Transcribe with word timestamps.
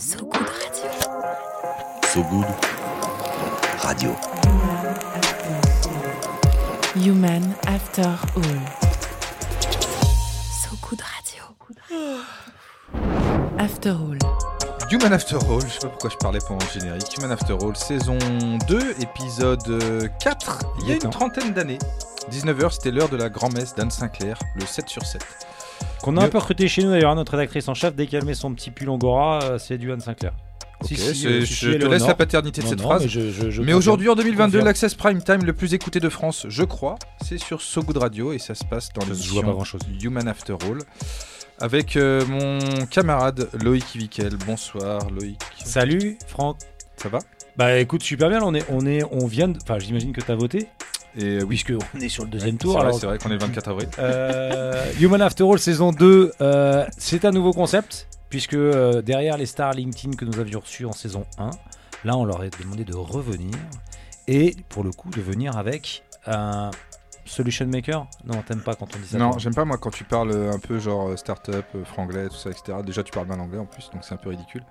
So 0.00 0.16
Good 0.16 0.32
Radio. 0.32 0.90
So 2.06 2.22
Good 2.22 2.46
Radio. 3.84 4.16
Human 6.94 7.54
After 7.66 8.06
All. 8.34 8.60
So 10.50 10.70
Good 10.80 11.02
Radio. 11.02 11.44
After 13.58 13.90
All. 13.90 14.16
Human 14.90 15.12
After 15.12 15.36
All, 15.36 15.60
je 15.60 15.68
sais 15.68 15.80
pas 15.80 15.88
pourquoi 15.88 16.08
je 16.08 16.16
parlais 16.16 16.40
pendant 16.48 16.64
le 16.64 16.80
générique. 16.80 17.18
Human 17.18 17.32
After 17.32 17.52
All, 17.62 17.76
saison 17.76 18.16
2, 18.68 18.94
épisode 19.02 19.68
euh, 19.68 20.08
4, 20.18 20.60
il 20.80 20.88
y 20.88 20.92
a 20.92 20.94
une 20.94 21.10
trentaine 21.10 21.52
d'années. 21.52 21.78
19h, 22.30 22.72
c'était 22.72 22.90
l'heure 22.90 23.10
de 23.10 23.18
la 23.18 23.28
grand-messe 23.28 23.74
d'Anne 23.74 23.90
Sinclair, 23.90 24.38
le 24.54 24.64
7 24.64 24.88
sur 24.88 25.04
7. 25.04 25.22
Qu'on 26.02 26.16
a 26.16 26.20
un 26.22 26.24
Le- 26.24 26.30
peu 26.30 26.38
recruté 26.38 26.66
chez 26.68 26.82
nous 26.82 26.90
d'ailleurs, 26.90 27.14
notre 27.14 27.32
rédactrice 27.32 27.68
en 27.68 27.74
chef, 27.74 27.94
dès 27.94 28.06
qu'elle 28.06 28.24
met 28.24 28.34
son 28.34 28.54
petit 28.54 28.70
pull 28.70 28.88
angora, 28.88 29.40
euh, 29.42 29.58
c'est 29.58 29.76
du 29.78 29.92
Anne 29.92 30.00
Sinclair. 30.00 30.32
Ok, 30.80 30.88
Si, 30.88 30.96
si, 30.96 31.14
c'est- 31.14 31.28
euh, 31.28 31.44
je 31.44 31.72
te 31.76 31.86
laisse 31.86 32.06
la 32.06 32.14
paternité 32.14 32.62
de 32.62 32.64
Non, 32.66 32.70
cette 32.70 32.78
non, 32.80 32.84
phrase. 32.86 33.02
Mais, 33.02 33.08
je- 33.08 33.20
je- 33.30 33.30
je 33.30 33.44
Mais 33.44 33.52
confirme. 33.72 33.78
aujourd'hui, 33.78 34.08
en 34.08 34.14
2022, 34.14 34.44
Confirme. 34.58 34.64
l'Access 34.64 34.94
Prime 34.94 35.22
Time 35.22 35.44
le 35.44 35.52
plus 35.52 35.74
écouté 35.74 36.00
de 36.00 36.08
France, 36.08 36.46
je 36.48 36.62
crois, 36.64 36.94
c'est 37.22 37.36
sur 37.36 37.60
So 37.60 37.82
Good 37.82 37.98
Radio 37.98 38.32
et 38.32 38.38
ça 38.38 38.54
se 38.54 38.64
passe 38.64 38.88
dans 38.94 39.02
à 39.02 39.42
pas 39.42 39.52
grand-chose. 39.52 39.82
Human 40.02 40.26
After 40.26 40.54
All. 40.64 40.78
Avec 41.62 41.96
euh, 41.98 42.24
mon 42.24 42.86
camarade 42.86 43.50
Loïc 43.62 43.84
Vikel. 43.94 44.34
Bonsoir 44.46 45.10
Loïc. 45.10 45.38
Salut 45.62 46.16
Franck. 46.26 46.56
Ça 46.96 47.10
va? 47.10 47.18
Bah 47.58 47.76
écoute, 47.78 48.02
super 48.02 48.30
bien, 48.30 48.40
on 48.42 48.54
est, 48.54 48.64
on 48.70 48.86
est, 48.86 49.02
on 49.10 49.26
vient 49.26 49.48
de... 49.48 49.58
Enfin 49.62 49.78
j'imagine 49.78 50.12
que 50.14 50.22
t'as 50.22 50.34
voté, 50.36 50.68
Et 51.16 51.24
euh, 51.24 51.40
oui, 51.40 51.48
puisque 51.60 51.72
on 51.94 52.00
est 52.00 52.08
sur 52.08 52.24
le 52.24 52.30
deuxième 52.30 52.52
c'est 52.52 52.58
tour. 52.58 52.74
vrai, 52.74 52.82
alors- 52.86 52.98
c'est 52.98 53.06
vrai 53.06 53.18
qu'on 53.18 53.30
est 53.30 53.34
le 53.34 53.38
24 53.40 53.68
avril. 53.68 53.88
Euh, 53.98 54.84
Human 55.00 55.20
After 55.22 55.44
All 55.44 55.58
saison 55.58 55.92
2, 55.92 56.32
euh, 56.40 56.86
c'est 56.98 57.24
un 57.24 57.30
nouveau 57.32 57.52
concept, 57.52 58.06
puisque 58.28 58.56
derrière 58.56 59.36
les 59.36 59.46
stars 59.46 59.72
LinkedIn 59.74 60.16
que 60.16 60.24
nous 60.24 60.38
avions 60.38 60.60
reçus 60.60 60.86
en 60.86 60.92
saison 60.92 61.24
1, 61.38 61.50
là 62.04 62.16
on 62.16 62.24
leur 62.24 62.40
a 62.40 62.48
demandé 62.48 62.84
de 62.84 62.94
revenir, 62.94 63.54
et 64.28 64.54
pour 64.68 64.84
le 64.84 64.92
coup 64.92 65.10
de 65.10 65.20
venir 65.20 65.56
avec 65.56 66.04
un 66.26 66.70
solution 67.24 67.66
maker. 67.66 68.06
Non, 68.24 68.42
t'aimes 68.46 68.62
pas 68.62 68.74
quand 68.74 68.88
on 68.94 68.98
dit 68.98 69.08
ça. 69.08 69.18
Non, 69.18 69.36
j'aime 69.38 69.54
pas 69.54 69.64
moi 69.64 69.78
quand 69.78 69.90
tu 69.90 70.04
parles 70.04 70.32
un 70.52 70.58
peu 70.58 70.78
genre 70.78 71.16
start-up, 71.18 71.64
franglais, 71.84 72.28
tout 72.28 72.36
ça, 72.36 72.50
etc. 72.50 72.78
Déjà, 72.84 73.02
tu 73.02 73.12
parles 73.12 73.26
mal 73.28 73.40
anglais 73.40 73.58
en 73.58 73.66
plus, 73.66 73.90
donc 73.92 74.04
c'est 74.04 74.14
un 74.14 74.18
peu 74.18 74.30
ridicule. 74.30 74.62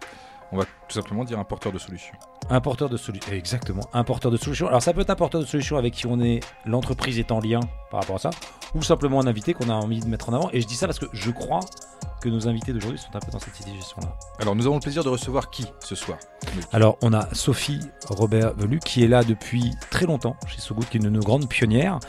On 0.51 0.57
va 0.57 0.65
tout 0.65 0.95
simplement 0.95 1.23
dire 1.23 1.37
un 1.39 1.43
porteur 1.43 1.71
de 1.71 1.77
solution. 1.77 2.13
Un 2.49 2.61
porteur 2.61 2.89
de 2.89 2.97
solution. 2.97 3.31
Exactement, 3.31 3.83
un 3.93 4.03
porteur 4.03 4.31
de 4.31 4.37
solution. 4.37 4.67
Alors 4.67 4.81
ça 4.81 4.93
peut 4.93 5.01
être 5.01 5.09
un 5.11 5.15
porteur 5.15 5.41
de 5.41 5.45
solution 5.45 5.77
avec 5.77 5.93
qui 5.93 6.07
on 6.07 6.19
est, 6.19 6.39
l'entreprise 6.65 7.19
est 7.19 7.31
en 7.31 7.39
lien 7.39 7.59
par 7.91 7.99
rapport 7.99 8.15
à 8.15 8.19
ça, 8.19 8.31
ou 8.73 8.81
simplement 8.81 9.21
un 9.21 9.27
invité 9.27 9.53
qu'on 9.53 9.69
a 9.69 9.73
envie 9.73 9.99
de 9.99 10.07
mettre 10.07 10.29
en 10.29 10.33
avant. 10.33 10.49
Et 10.51 10.61
je 10.61 10.67
dis 10.67 10.75
ça 10.75 10.87
parce 10.87 10.97
que 10.97 11.05
je 11.13 11.29
crois 11.29 11.59
que 12.21 12.29
nos 12.29 12.47
invités 12.47 12.73
d'aujourd'hui 12.73 12.99
sont 12.99 13.15
un 13.15 13.19
peu 13.19 13.31
dans 13.31 13.39
cette 13.39 13.59
idée 13.59 13.71
de 13.71 13.75
gestion-là. 13.77 14.13
Alors, 14.39 14.55
nous 14.55 14.65
avons 14.65 14.75
le 14.75 14.81
plaisir 14.81 15.03
de 15.03 15.09
recevoir 15.09 15.49
qui 15.51 15.65
ce 15.79 15.95
soir? 15.95 16.17
Alors, 16.73 16.97
on 17.01 17.13
a 17.13 17.33
Sophie 17.33 17.79
Robert 18.09 18.53
Velu 18.55 18.79
qui 18.79 19.03
est 19.03 19.07
là 19.07 19.23
depuis 19.23 19.71
très 19.89 20.05
longtemps 20.05 20.35
chez 20.47 20.59
So 20.59 20.75
Good, 20.75 20.89
qui 20.89 20.97
est 20.97 21.01
une 21.01 21.19
grande 21.19 21.47
pionnière 21.47 21.99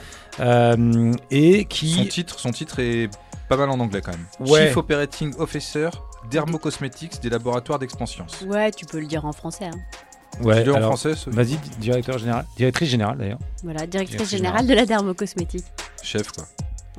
euh, 0.41 1.13
et 1.31 1.61
Son 1.61 1.69
qui. 1.69 2.09
titre, 2.09 2.41
son 2.41 2.51
titre 2.51 2.81
est 2.81 3.09
pas 3.49 3.57
mal 3.57 3.71
en 3.71 3.79
anglais 3.79 4.01
quand 4.01 4.13
même. 4.13 4.27
Ouais. 4.49 4.69
Chief 4.69 4.77
Operating 4.79 5.35
Officer 5.39 5.91
Dermocosmetics 6.31 7.21
des 7.21 7.31
laboratoires 7.31 7.79
d'expansience. 7.79 8.43
Ouais, 8.47 8.71
tu 8.71 8.87
peux 8.87 9.01
le 9.01 9.07
dire 9.07 9.25
en 9.25 9.33
français. 9.33 9.67
hein. 9.67 9.79
Ouais, 10.43 10.61
Dis-le 10.61 10.73
en 10.73 10.77
alors, 10.77 10.91
français. 10.97 11.15
Vas-y, 11.27 11.57
directeur 11.79 12.19
général, 12.19 12.45
directrice 12.57 12.89
générale 12.89 13.19
d'ailleurs. 13.19 13.39
Voilà, 13.65 13.87
directrice 13.87 14.17
Directrice 14.17 14.31
générale 14.39 14.67
de 14.67 14.75
la 14.75 14.87
dermocosmétique. 14.87 15.65
chef 16.03 16.31
quoi. 16.33 16.45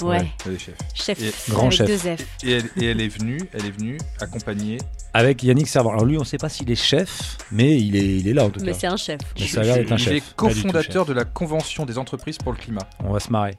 Ouais, 0.01 0.19
Ouais. 0.19 0.27
Elle 0.45 0.53
est 0.53 0.59
chef. 0.59 0.75
chef. 0.93 1.21
Et- 1.21 1.51
Grand 1.51 1.67
avec 1.67 1.73
chef. 1.73 1.87
deux 1.87 1.97
F. 2.17 2.25
Et 2.43 2.51
elle, 2.53 2.69
et 2.77 2.85
elle 2.87 3.01
est 3.01 3.07
venue, 3.07 3.39
elle 3.53 3.65
est 3.65 3.71
venue 3.71 3.97
accompagner. 4.19 4.77
Avec 5.13 5.43
Yannick 5.43 5.67
Servan. 5.67 5.91
Alors 5.91 6.05
lui, 6.05 6.17
on 6.17 6.21
ne 6.21 6.25
sait 6.25 6.37
pas 6.37 6.49
s'il 6.49 6.69
est 6.71 6.75
chef, 6.75 7.37
mais 7.51 7.77
il 7.79 7.95
est, 7.95 8.17
il 8.17 8.27
est 8.27 8.33
là 8.33 8.45
en 8.45 8.49
tout 8.49 8.59
Mais 8.61 8.71
cas. 8.71 8.77
c'est 8.79 8.87
un 8.87 8.97
chef. 8.97 9.19
Mais 9.39 9.47
ça 9.47 9.61
a 9.61 9.63
l'air 9.63 9.75
d'être 9.75 9.91
un 9.91 9.95
Il 9.97 9.99
chef. 10.03 10.13
est 10.13 10.15
du 10.15 10.21
tout 10.21 10.35
cofondateur 10.35 11.05
de 11.05 11.13
la 11.13 11.23
Convention 11.25 11.85
des 11.85 11.97
entreprises 11.97 12.37
pour 12.37 12.51
le 12.51 12.57
climat. 12.57 12.81
On 13.03 13.11
va 13.13 13.19
se 13.19 13.29
marrer. 13.31 13.55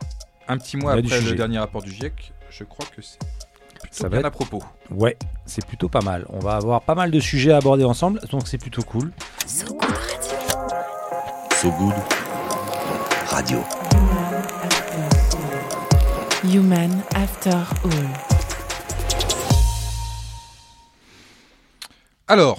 Un 0.48 0.58
petit 0.58 0.76
mois 0.76 0.96
Il 0.98 1.04
après 1.06 1.20
le 1.20 1.32
dernier 1.34 1.58
rapport 1.58 1.82
du 1.82 1.92
GIEC, 1.92 2.32
je 2.50 2.64
crois 2.64 2.86
que 2.94 3.00
c'est 3.02 3.18
Ça 3.92 4.04
va 4.04 4.08
bien 4.08 4.18
être- 4.20 4.24
à 4.26 4.30
propos. 4.30 4.62
Ouais, 4.90 5.16
c'est 5.46 5.64
plutôt 5.66 5.88
pas 5.88 6.00
mal. 6.00 6.24
On 6.30 6.38
va 6.38 6.56
avoir 6.56 6.80
pas 6.82 6.94
mal 6.94 7.10
de 7.10 7.20
sujets 7.20 7.52
à 7.52 7.58
aborder 7.58 7.84
ensemble, 7.84 8.20
donc 8.30 8.48
c'est 8.48 8.58
plutôt 8.58 8.82
cool. 8.82 9.12
So 9.46 9.66
Good 9.66 9.82
Radio. 9.82 10.38
So 11.54 11.70
Good 11.72 11.94
Radio. 13.28 13.58
Human 16.44 17.02
After 17.14 17.50
All. 17.84 18.08
Alors, 22.28 22.58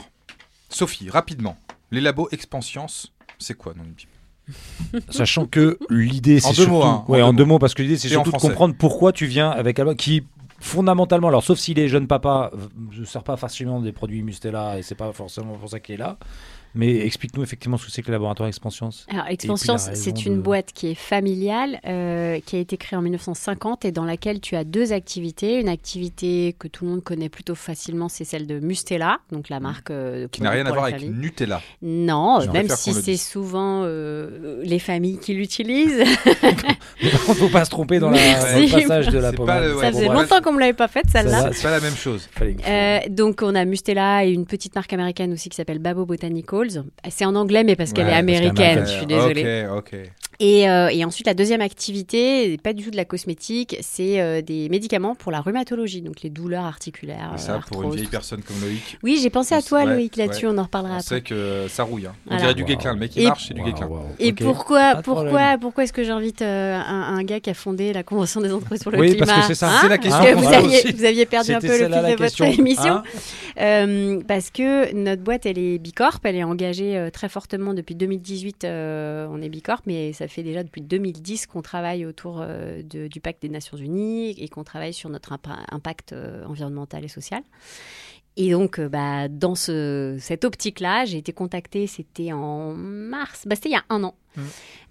Sophie, 0.70 1.10
rapidement, 1.10 1.58
les 1.92 2.02
labos 2.02 2.30
Expansience, 2.32 3.12
c'est 3.40 3.56
quoi 3.56 3.74
non 3.76 3.84
Sachant 5.10 5.46
que 5.46 5.80
l'idée, 5.90 6.40
c'est 6.40 6.48
En 6.48 6.50
deux 6.50 6.56
surtout, 6.56 6.72
mots, 6.72 6.84
hein, 6.84 7.04
en 7.08 7.12
ouais, 7.12 7.18
deux 7.20 7.24
en 7.24 7.28
mots. 7.28 7.38
deux 7.38 7.46
mots, 7.46 7.60
parce 7.60 7.74
que 7.74 7.82
l'idée, 7.82 7.98
c'est 7.98 8.10
surtout 8.10 8.32
de 8.32 8.38
comprendre 8.38 8.76
pourquoi 8.78 9.12
tu 9.14 9.26
viens 9.26 9.50
avec 9.50 9.80
Alba, 9.80 9.96
qui 9.96 10.24
fondamentalement, 10.63 11.28
alors 11.28 11.44
sauf 11.44 11.59
s'il 11.59 11.78
est 11.78 11.90
jeune 11.90 12.07
papa, 12.07 12.50
ne 12.97 13.06
sert 13.06 13.24
pas 13.24 13.35
facilement 13.35 13.81
des 13.81 13.91
produits 13.91 14.24
Mustela 14.24 14.79
et 14.79 14.81
c'est 14.81 14.96
pas 14.96 15.12
forcément 15.12 15.56
pour 15.56 15.69
ça 15.69 15.79
qu'il 15.79 15.96
est 15.96 15.97
là. 15.97 16.18
Mais 16.76 17.06
explique-nous 17.06 17.44
effectivement 17.44 17.78
ce 17.78 17.86
que 17.86 17.92
c'est 17.92 18.02
que 18.02 18.08
le 18.08 18.14
laboratoire 18.14 18.50
Expansions. 18.50 18.90
Alors, 19.10 19.26
raison 19.26 19.78
c'est 19.78 20.26
une 20.26 20.38
de- 20.38 20.42
boîte 20.42 20.72
qui 20.74 20.88
est 20.88 20.96
familiale, 20.96 21.80
euh, 21.86 22.40
qui 22.46 22.56
a 22.56 22.60
été 22.60 22.78
créée 22.78 22.98
en 22.98 23.02
1950 23.02 23.86
et 23.86 23.92
dans 23.92 24.06
laquelle 24.06 24.40
tu 24.40 24.56
as 24.56 24.64
deux 24.64 24.92
activités. 24.92 25.60
Une 25.60 25.70
activité 25.70 26.56
que 26.58 26.68
tout 26.68 26.86
le 26.86 26.92
monde 26.92 27.04
connaît 27.04 27.30
plutôt 27.30 27.56
facilement, 27.56 28.10
c'est 28.10 28.24
celle 28.24 28.48
de 28.48 28.60
Mustela, 28.60 29.20
donc 29.32 29.50
la 29.50 29.60
marque 29.60 29.92
euh, 29.92 30.28
Qui 30.32 30.42
n'a 30.42 30.50
rien 30.52 30.66
à 30.66 30.72
voir 30.72 30.86
avec. 30.86 31.02
Nutella. 31.02 31.62
Non, 31.82 32.40
Je 32.42 32.50
même 32.50 32.70
si 32.70 32.94
c'est 32.94 33.18
souvent 33.18 33.84
euh, 33.84 34.62
les 34.64 34.80
familles 34.80 35.20
qui 35.20 35.34
l'utilisent. 35.34 36.04
Il 37.02 37.10
faut 37.10 37.50
pas 37.50 37.66
se 37.66 37.70
tromper 37.70 38.00
dans, 38.00 38.10
la, 38.10 38.18
dans 38.54 38.60
le 38.60 38.72
passage 38.72 39.08
de 39.10 39.20
la 39.20 39.32
ouais, 39.32 39.82
Ça 39.82 39.92
faisait 39.92 40.08
longtemps 40.08 40.42
qu'on 40.42 40.54
me 40.54 40.60
l'avait 40.60 40.74
pas 40.74 40.88
faite, 40.88 41.06
Ça 41.12 41.22
celle-là. 41.22 41.50
C'est 41.54 41.64
pas 41.64 41.72
la 41.72 41.80
même 41.82 41.96
chose. 41.96 42.30
Euh, 42.68 43.00
donc 43.10 43.42
on 43.42 43.56
a 43.56 43.66
Mustela 43.66 44.26
et 44.26 44.32
une 44.32 44.46
petite 44.46 44.76
marque 44.76 44.94
américaine 44.94 45.34
aussi 45.34 45.50
qui 45.50 45.56
s'appelle 45.56 45.80
Babo 45.80 46.06
C'est 47.09 47.25
en 47.25 47.35
anglais 47.35 47.63
mais 47.63 47.75
parce 47.75 47.94
qu'elle 47.94 48.06
Ouais, 48.07 48.13
est 48.13 48.16
américaine, 48.16 48.85
je 48.85 48.91
suis 48.91 49.06
désolée. 49.06 49.66
Et, 50.40 50.70
euh, 50.70 50.90
et 50.90 51.06
ensuite 51.06 51.28
la 51.28 51.34
deuxième 51.34 51.62
activité, 51.62 52.58
pas 52.58 52.74
du 52.74 52.84
tout 52.84 52.92
de 52.92 52.98
la 52.98 53.06
cosmétique, 53.06 53.78
c'est 53.82 54.20
euh, 54.20 54.42
des 54.42 54.68
médicaments 54.70 55.16
pour 55.16 55.32
la 55.32 55.42
rhumatologie, 55.42 56.02
donc 56.02 56.22
les 56.22 56.30
douleurs 56.30 56.66
articulaires. 56.66 57.32
Et 57.32 57.36
euh, 57.36 57.38
ça, 57.38 57.60
pour 57.72 57.84
une 57.84 57.92
vieille 57.96 58.08
personne 58.08 58.42
comme 58.42 58.60
Loïc, 58.62 58.98
Oui, 59.04 59.20
j'ai 59.22 59.30
pensé 59.30 59.54
à 59.56 59.62
toi, 59.62 59.84
Ouais, 59.84 59.94
Loïc, 59.94 60.16
là-dessus, 60.18 60.48
ouais. 60.48 60.54
on 60.54 60.58
en 60.58 60.64
reparlera 60.64 60.96
on 60.96 60.98
après. 61.00 61.16
sait 61.18 61.22
que 61.22 61.68
ça 61.70 61.84
rouille. 61.84 62.08
hein. 62.08 62.16
On 62.26 62.30
Voilà. 62.32 62.42
dirait 62.42 62.54
du 62.56 62.62
Wow. 62.64 62.68
Guéclin. 62.70 62.94
Le 62.94 63.00
mec, 63.00 63.16
il 63.16 63.22
Et- 63.24 63.26
marche, 63.26 63.46
c'est 63.48 63.54
du 63.54 63.62
Guéclin. 63.62 63.90
Et 64.20 64.34
pourquoi, 64.34 64.96
pourquoi, 65.04 65.58
pourquoi 65.60 65.84
est-ce 65.84 65.94
que 65.94 66.04
j'invite 66.04 66.42
euh, 66.42 66.76
un, 66.76 67.16
un 67.18 67.24
gars 67.24 67.40
qui 67.40 67.50
a 67.50 67.54
fondé 67.54 67.94
la 67.94 68.04
Convention 68.04 68.42
des 68.42 68.52
entreprises 68.52 68.84
pour 68.84 68.92
le 68.92 69.00
Oui, 69.00 69.12
climat 69.12 69.26
parce 69.28 69.40
que 69.42 69.48
c'est 69.54 69.60
ça. 69.60 69.70
Hein 69.70 69.80
C'est 69.84 69.90
la 69.90 69.98
question 69.98 70.20
Parce 70.20 70.30
que 70.32 70.36
qu'on 70.36 70.42
vous, 70.42 70.54
aviez, 70.54 70.78
aussi. 70.80 70.92
vous 70.94 71.06
aviez 71.06 71.26
perdu 71.26 71.54
un 71.54 71.60
peu 71.60 71.68
le 71.68 71.74
fil 71.74 71.86
de 71.88 71.94
votre 71.94 72.16
question. 72.16 72.46
émission. 72.46 72.84
Hein 72.96 73.04
Euh, 73.62 74.20
parce 74.28 74.50
que 74.50 74.94
notre 74.96 75.22
boîte, 75.22 75.46
elle 75.46 75.60
est 75.60 75.78
Bicorp, 75.78 76.20
elle 76.24 76.36
est 76.36 76.44
engagée 76.44 76.98
euh, 76.98 77.10
très 77.12 77.30
fortement 77.30 77.74
depuis 77.76 77.94
2018. 77.96 78.64
euh, 78.64 79.28
on 79.32 79.42
est 79.42 79.50
Bicorp, 79.50 79.82
mais 79.86 80.12
ça 80.14 80.23
fait 80.28 80.44
déjà 80.44 80.64
depuis 80.64 80.82
2010 80.82 81.48
qu'on 81.48 81.62
travaille 81.62 82.06
autour 82.06 82.40
euh, 82.42 82.82
du 82.84 83.22
pacte 83.22 83.42
des 83.42 83.50
Nations 83.50 83.78
Unies 83.78 84.32
et 84.32 84.50
qu'on 84.50 84.64
travaille 84.64 84.94
sur 84.94 85.10
notre 85.10 85.34
impa- 85.34 85.66
impact 85.72 86.14
euh, 86.14 86.46
environnemental 86.46 87.04
et 87.04 87.08
social. 87.08 87.42
Et 88.36 88.50
donc, 88.52 88.80
euh, 88.80 88.90
bah, 88.90 89.28
dans 89.28 89.54
ce, 89.54 90.18
cette 90.20 90.44
optique-là, 90.44 91.06
j'ai 91.06 91.20
été 91.20 91.34
contactée, 91.34 91.86
c'était 91.86 92.32
en 92.32 92.74
mars, 92.74 93.44
bah, 93.46 93.56
c'était 93.56 93.70
il 93.70 93.74
y 93.74 93.76
a 93.76 93.84
un 93.90 94.04
an. 94.04 94.16
Mhm. 94.36 94.44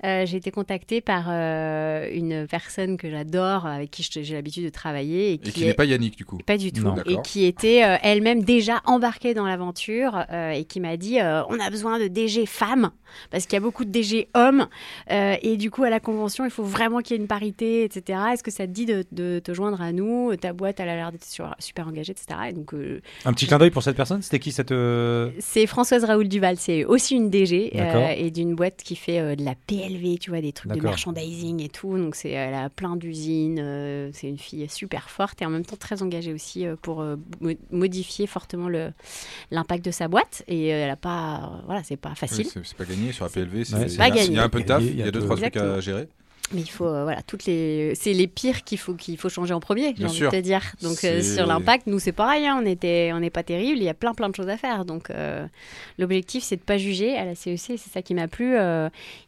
Euh, 0.04 0.26
j'ai 0.26 0.36
été 0.38 0.50
contactée 0.50 1.00
par 1.00 1.26
euh, 1.28 2.08
une 2.12 2.46
personne 2.48 2.96
que 2.96 3.08
j'adore, 3.10 3.66
avec 3.66 3.90
qui 3.90 4.02
j'ai 4.10 4.34
l'habitude 4.34 4.64
de 4.64 4.68
travailler. 4.70 5.30
Et 5.30 5.32
Et 5.34 5.38
qui 5.38 5.52
qui 5.52 5.62
est... 5.64 5.66
n'est 5.68 5.74
pas 5.74 5.84
Yannick, 5.84 6.16
du 6.16 6.24
coup. 6.24 6.38
Pas 6.44 6.58
du 6.58 6.72
tout. 6.72 6.82
Non. 6.82 6.96
Et 7.06 7.16
qui 7.22 7.44
était 7.44 7.84
euh, 7.84 7.96
elle-même 8.02 8.42
déjà 8.42 8.80
embarquée 8.84 9.34
dans 9.34 9.46
l'aventure 9.46 10.24
euh, 10.30 10.50
et 10.50 10.64
qui 10.64 10.80
m'a 10.80 10.96
dit 10.96 11.20
euh, 11.20 11.42
on 11.48 11.58
a 11.60 11.70
besoin 11.70 11.98
de 11.98 12.08
DG 12.08 12.46
femmes 12.46 12.90
parce 13.30 13.44
qu'il 13.44 13.54
y 13.54 13.56
a 13.58 13.60
beaucoup 13.60 13.84
de 13.84 13.90
DG 13.90 14.28
hommes 14.34 14.66
euh, 15.10 15.36
et 15.42 15.56
du 15.58 15.70
coup 15.70 15.82
à 15.84 15.90
la 15.90 16.00
convention 16.00 16.44
il 16.46 16.50
faut 16.50 16.64
vraiment 16.64 17.00
qu'il 17.00 17.14
y 17.16 17.18
ait 17.18 17.22
une 17.22 17.28
parité, 17.28 17.84
etc. 17.84 18.18
Est-ce 18.32 18.42
que 18.42 18.50
ça 18.50 18.66
te 18.66 18.72
dit 18.72 18.86
de, 18.86 19.04
de 19.12 19.38
te 19.38 19.52
joindre 19.52 19.82
à 19.82 19.92
nous? 19.92 20.34
Ta 20.36 20.52
boîte 20.52 20.80
elle 20.80 20.88
a 20.88 20.96
l'air 20.96 21.12
d'être 21.12 21.24
sur- 21.24 21.54
super 21.58 21.86
engagée, 21.88 22.12
etc. 22.12 22.40
Et 22.48 22.52
donc 22.52 22.72
euh, 22.74 23.00
Un 23.24 23.32
petit 23.34 23.46
clin 23.46 23.58
d'œil 23.58 23.70
pour 23.70 23.82
cette 23.82 23.96
personne? 23.96 24.22
C'était 24.22 24.38
qui 24.38 24.50
cette 24.50 24.72
euh, 24.72 25.30
c'est 25.38 25.66
Françoise 25.66 26.04
Raoul 26.04 26.26
Duval, 26.28 26.56
c'est 26.58 26.84
aussi 26.84 27.14
une 27.14 27.28
DG 27.30 27.72
euh, 27.76 28.08
et 28.16 28.30
d'une 28.30 28.54
boîte 28.54 28.78
qui 28.82 28.96
fait 28.96 29.18
euh, 29.20 29.36
de 29.36 29.44
la 29.44 29.54
Tu 30.20 30.30
vois, 30.30 30.40
des 30.40 30.52
trucs 30.52 30.70
de 30.72 30.80
merchandising 30.90 31.60
et 31.62 31.68
tout. 31.68 31.96
Donc 31.98 32.14
c'est 32.14 32.30
elle 32.30 32.54
a 32.54 32.70
plein 32.70 32.96
d'usines, 32.96 33.58
euh, 33.60 34.10
c'est 34.12 34.28
une 34.28 34.38
fille 34.38 34.66
super 34.68 35.10
forte 35.10 35.42
et 35.42 35.46
en 35.46 35.50
même 35.50 35.64
temps 35.64 35.76
très 35.76 36.02
engagée 36.02 36.32
aussi 36.32 36.66
euh, 36.66 36.76
pour 36.80 37.00
euh, 37.02 37.16
mo- 37.40 37.52
modifier 37.70 38.26
fortement 38.26 38.68
le 38.68 38.92
l'impact 39.50 39.84
de 39.84 39.90
sa 39.90 40.08
boîte. 40.08 40.42
Et 40.48 40.72
euh, 40.72 40.84
elle 40.84 40.90
a 40.90 40.96
pas, 40.96 41.62
voilà, 41.66 41.82
c'est 41.82 41.96
pas 41.96 42.10
Oui, 42.10 42.16
facile. 42.16 42.46
c'est 42.46 42.64
c'est 42.64 42.76
pas 42.76 42.84
gagné 42.84 43.12
sur 43.12 43.24
la 43.24 43.30
PLV. 43.30 43.64
c'est- 43.64 43.74
Ouais, 43.74 43.82
il 43.84 43.90
c'est 43.90 43.96
y 43.96 44.00
a- 44.00 44.08
pas 44.08 44.24
Il 44.24 44.32
y 44.32 44.38
a 44.38 44.42
un 44.44 44.48
peu 44.48 44.60
de 44.60 44.66
taf, 44.66 44.82
il 44.82 44.96
y 44.96 45.02
a 45.02 45.10
deux, 45.10 45.20
trois 45.20 45.36
trucs 45.36 45.56
à 45.56 45.80
gérer. 45.80 46.08
Mais 46.52 46.60
il 46.60 46.70
faut, 46.70 46.86
euh, 46.86 47.04
voilà, 47.04 47.22
toutes 47.22 47.46
les, 47.46 47.94
c'est 47.94 48.12
les 48.12 48.26
pires 48.26 48.62
qu'il 48.64 48.78
faut 48.78 48.94
qu'il 48.94 49.16
faut 49.16 49.28
changer 49.28 49.54
en 49.54 49.60
premier, 49.60 49.94
j'ai 49.96 50.04
envie 50.04 50.14
sûr. 50.14 50.30
de 50.30 50.36
te 50.36 50.40
dire. 50.40 50.60
Donc 50.82 51.02
euh, 51.04 51.22
sur 51.22 51.46
l'impact, 51.46 51.86
nous 51.86 51.98
c'est 51.98 52.12
pareil, 52.12 52.46
hein, 52.46 52.60
on 52.62 52.66
était, 52.66 53.10
on 53.14 53.20
n'est 53.20 53.30
pas 53.30 53.42
terrible, 53.42 53.78
il 53.78 53.84
y 53.84 53.88
a 53.88 53.94
plein 53.94 54.12
plein 54.12 54.28
de 54.28 54.34
choses 54.34 54.48
à 54.48 54.56
faire. 54.56 54.84
Donc 54.84 55.10
euh, 55.10 55.46
l'objectif 55.98 56.42
c'est 56.44 56.56
de 56.56 56.62
pas 56.62 56.76
juger. 56.76 57.16
À 57.16 57.24
la 57.24 57.34
CEC, 57.34 57.58
c'est 57.58 57.90
ça 57.90 58.02
qui 58.02 58.14
m'a 58.14 58.28
plu. 58.28 58.54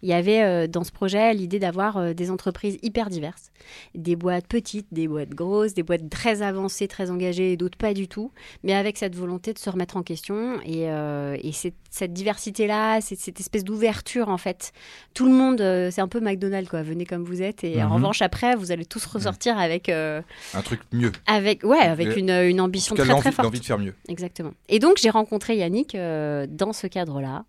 Il 0.03 0.09
y 0.09 0.13
avait 0.13 0.69
dans 0.69 0.85
ce 0.85 0.93
projet 0.93 1.33
l'idée 1.35 1.59
d'avoir 1.59 2.15
des 2.15 2.31
entreprises 2.31 2.79
hyper 2.83 3.09
diverses, 3.09 3.51
des 3.95 4.17
boîtes 4.17 4.47
petites, 4.47 4.89
des 4.93 5.09
boîtes 5.09 5.31
grosses, 5.31 5.75
des 5.75 5.83
boîtes 5.83 6.09
très 6.11 6.43
avancées, 6.43 6.89
très 6.89 7.11
engagées, 7.11 7.53
et 7.53 7.57
d'autres 7.57 7.79
pas 7.79 7.95
du 7.95 8.09
tout, 8.09 8.33
mais 8.63 8.75
avec 8.75 8.99
cette 8.99 9.17
volonté 9.17 9.53
de 9.53 9.59
se 9.59 9.71
remettre 9.71 9.97
en 9.97 10.03
question 10.03 10.61
et, 10.65 10.85
et 10.85 11.53
cette, 11.53 11.75
cette 11.91 12.13
diversité 12.13 12.67
là, 12.67 13.01
cette, 13.01 13.21
cette 13.21 13.41
espèce 13.41 13.65
d'ouverture 13.65 14.29
en 14.29 14.39
fait 14.39 14.73
tout 15.15 15.27
le 15.27 15.33
monde, 15.33 15.59
c'est 15.91 16.01
un 16.01 16.09
peu 16.09 16.21
McDonald's, 16.21 16.69
quoi. 16.69 16.83
Venez 16.83 17.07
comme 17.07 17.14
vous 17.23 17.43
êtes. 17.43 17.63
Et 17.65 17.83
en 17.83 17.87
Mhm. 17.89 17.93
revanche, 17.95 18.23
après, 18.23 18.57
vous 18.57 18.73
allez 18.73 18.85
tous 18.85 19.05
ressortir 19.07 19.57
avec, 19.59 19.89
euh, 19.89 20.23
Un 20.55 20.63
truc 20.63 20.81
mieux. 20.93 21.13
avec, 21.27 21.63
ouais, 21.63 21.79
avec 21.79 22.17
une, 22.17 22.31
une 22.31 22.61
En 22.61 22.65
ambition 22.65 22.97
tout 22.97 23.03
cas, 23.03 23.09
très, 23.13 23.21
très 23.21 23.33
forte. 23.33 23.45
l'envie 23.45 23.61
de 23.61 23.65
faire 23.65 23.79
mieux. 23.79 23.95
Exactement. 24.09 24.53
Et 24.69 24.79
donc, 24.79 24.97
j'ai 24.99 25.11
rencontré 25.11 25.57
Yannick 25.57 25.95
euh, 25.95 26.47
dans 26.49 26.73
ce 26.73 26.87
cadre-là. 26.87 27.45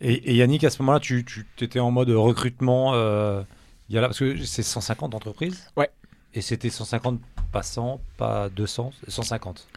Et, 0.00 0.12
et 0.32 0.34
Yannick, 0.34 0.64
à 0.64 0.70
ce 0.70 0.80
moment-là, 0.82 1.00
tu, 1.00 1.24
tu 1.24 1.46
étais 1.60 1.78
en 1.80 1.90
mode 1.90 2.10
recrutement. 2.10 2.92
euh, 2.94 3.42
il 3.88 3.94
y 3.94 3.98
a 3.98 4.00
là, 4.00 4.08
parce 4.08 4.18
que 4.18 4.42
c'est 4.44 4.62
150 4.62 5.14
entreprises. 5.14 5.66
Ouais. 5.76 5.90
Et 6.32 6.40
c'était 6.40 6.70
150, 6.70 7.20
pas 7.52 7.62
100, 7.62 8.00
pas 8.16 8.48
200, 8.48 8.92
150. 9.08 9.68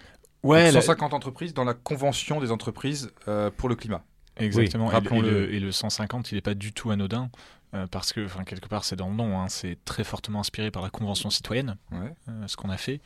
Ouais, 0.43 0.65
Donc, 0.65 0.73
la- 0.75 0.81
150 0.81 1.13
entreprises 1.13 1.53
dans 1.53 1.63
la 1.65 1.73
convention 1.73 2.39
des 2.39 2.51
entreprises 2.51 3.11
euh, 3.27 3.51
pour 3.55 3.69
le 3.69 3.75
climat. 3.75 4.03
Exactement. 4.39 4.87
Oui, 4.87 4.91
Et 4.91 4.93
le- 4.93 4.97
et, 4.97 5.03
rappelons-le. 5.03 5.29
le, 5.47 5.53
et 5.53 5.59
le 5.59 5.71
150, 5.71 6.31
il 6.31 6.35
n'est 6.35 6.41
pas 6.41 6.53
du 6.55 6.71
tout 6.73 6.91
anodin. 6.91 7.29
euh, 7.73 7.85
parce 7.85 8.13
que, 8.13 8.23
enfin, 8.25 8.45
quelque 8.45 8.67
part, 8.69 8.85
c'est 8.85 8.95
dans 8.95 9.09
le 9.09 9.15
nom. 9.15 9.37
hein, 9.41 9.49
c'est 9.49 9.77
très 9.83 10.05
fortement 10.05 10.39
inspiré 10.39 10.71
par 10.71 10.81
la 10.81 10.89
Convention 10.89 11.29
citoyenne, 11.29 11.75
Ouais. 11.91 12.13
euh, 12.29 12.47
ce 12.47 12.55
qu'on 12.55 12.69
a 12.69 12.77
fait. 12.77 13.01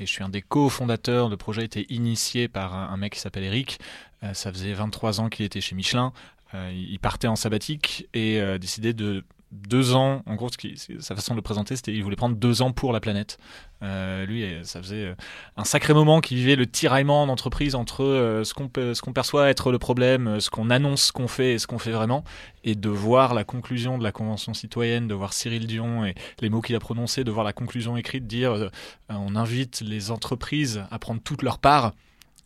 Et 0.00 0.06
je 0.06 0.10
suis 0.10 0.24
un 0.24 0.30
des 0.30 0.40
cofondateurs. 0.40 1.28
Le 1.28 1.36
projet 1.36 1.60
a 1.60 1.64
été 1.64 1.86
initié 1.92 2.48
par 2.48 2.74
un, 2.74 2.88
un 2.88 2.96
mec 2.96 3.12
qui 3.12 3.20
s'appelle 3.20 3.44
Eric. 3.44 3.78
Euh, 4.22 4.32
ça 4.32 4.50
faisait 4.50 4.72
23 4.72 5.20
ans 5.20 5.28
qu'il 5.28 5.44
était 5.44 5.60
chez 5.60 5.74
Michelin. 5.74 6.12
Il 6.54 6.98
partait 6.98 7.26
en 7.28 7.36
sabbatique 7.36 8.08
et 8.14 8.40
décidait 8.58 8.94
de 8.94 9.22
deux 9.52 9.94
ans. 9.94 10.22
En 10.26 10.34
gros, 10.34 10.48
ce 10.50 11.00
sa 11.00 11.14
façon 11.14 11.34
de 11.34 11.38
le 11.38 11.42
présenter, 11.42 11.76
c'était 11.76 11.92
il 11.92 12.02
voulait 12.02 12.16
prendre 12.16 12.36
deux 12.36 12.62
ans 12.62 12.72
pour 12.72 12.92
la 12.92 13.00
planète. 13.00 13.38
Euh, 13.82 14.26
lui, 14.26 14.42
euh, 14.42 14.64
ça 14.64 14.80
faisait 14.80 15.04
euh, 15.06 15.14
un 15.56 15.64
sacré 15.64 15.94
moment 15.94 16.20
qu'il 16.20 16.38
vivait 16.38 16.56
le 16.56 16.66
tiraillement 16.66 17.22
en 17.22 17.28
entreprise 17.28 17.74
entre 17.74 18.42
ce 18.44 18.54
qu'on 18.54 18.68
pe- 18.68 18.94
ce 18.94 19.02
qu'on 19.02 19.12
perçoit 19.12 19.48
être 19.48 19.70
le 19.70 19.78
problème, 19.78 20.40
ce 20.40 20.50
qu'on 20.50 20.70
annonce 20.70 21.12
qu'on 21.12 21.28
fait 21.28 21.52
et 21.54 21.58
ce 21.58 21.66
qu'on 21.66 21.78
fait 21.78 21.92
vraiment, 21.92 22.24
et 22.64 22.74
de 22.74 22.88
voir 22.88 23.34
la 23.34 23.44
conclusion 23.44 23.98
de 23.98 24.02
la 24.02 24.12
Convention 24.12 24.54
citoyenne, 24.54 25.08
de 25.08 25.14
voir 25.14 25.32
Cyril 25.32 25.66
Dion 25.66 26.04
et 26.04 26.14
les 26.40 26.48
mots 26.48 26.60
qu'il 26.60 26.74
a 26.74 26.80
prononcés, 26.80 27.22
de 27.22 27.30
voir 27.30 27.44
la 27.44 27.52
conclusion 27.52 27.96
écrite, 27.96 28.26
dire 28.26 28.70
on 29.08 29.36
invite 29.36 29.80
les 29.80 30.10
entreprises 30.10 30.82
à 30.90 30.98
prendre 30.98 31.20
toute 31.22 31.42
leur 31.42 31.58
part, 31.58 31.92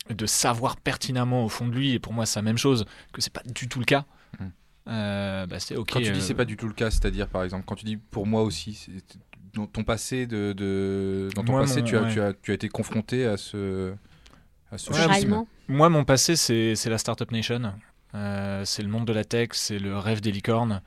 de 0.09 0.25
savoir 0.25 0.77
pertinemment 0.77 1.45
au 1.45 1.49
fond 1.49 1.67
de 1.67 1.73
lui, 1.73 1.93
et 1.93 1.99
pour 1.99 2.13
moi 2.13 2.25
c'est 2.25 2.39
la 2.39 2.43
même 2.43 2.57
chose, 2.57 2.85
que 3.13 3.21
c'est 3.21 3.33
pas 3.33 3.43
du 3.45 3.67
tout 3.67 3.79
le 3.79 3.85
cas. 3.85 4.05
Euh, 4.87 5.45
bah. 5.45 5.57
Quand 5.87 5.99
tu 5.99 6.03
dis 6.03 6.09
euh, 6.09 6.19
c'est 6.21 6.33
pas 6.33 6.45
du 6.45 6.57
tout 6.57 6.67
le 6.67 6.73
cas, 6.73 6.89
c'est-à-dire 6.89 7.27
par 7.27 7.43
exemple, 7.43 7.63
quand 7.67 7.75
tu 7.75 7.85
dis 7.85 7.97
pour 7.97 8.25
moi 8.25 8.41
aussi, 8.43 8.87
dans 9.53 9.67
ton 9.67 9.83
passé 9.83 10.25
de, 10.27 10.53
de- 10.53 11.29
dans 11.35 11.43
ton 11.43 11.51
Moi, 11.53 11.61
passé, 11.61 11.81
mon- 11.81 11.87
tu, 11.87 11.97
as, 11.97 12.01
ouais. 12.03 12.11
tu, 12.13 12.21
as, 12.21 12.33
tu 12.33 12.51
as 12.51 12.53
été 12.55 12.67
confronté 12.69 13.25
à 13.25 13.37
ce, 13.37 13.93
à 14.71 14.77
ce 14.77 14.91
Ouais. 14.91 15.45
Moi, 15.67 15.89
mon 15.89 16.03
passé, 16.03 16.35
c'est 16.35 16.75
c'est 16.75 16.89
la 16.89 16.97
Startup 16.97 17.29
Nation. 17.31 17.73
Euh, 18.15 18.63
c'est 18.65 18.81
le 18.81 18.89
monde 18.89 19.05
de 19.05 19.13
la 19.13 19.23
tech, 19.23 19.49
c'est 19.53 19.79
le 19.79 19.97
rêve 19.97 20.19
des 20.21 20.31
licornes. 20.31 20.81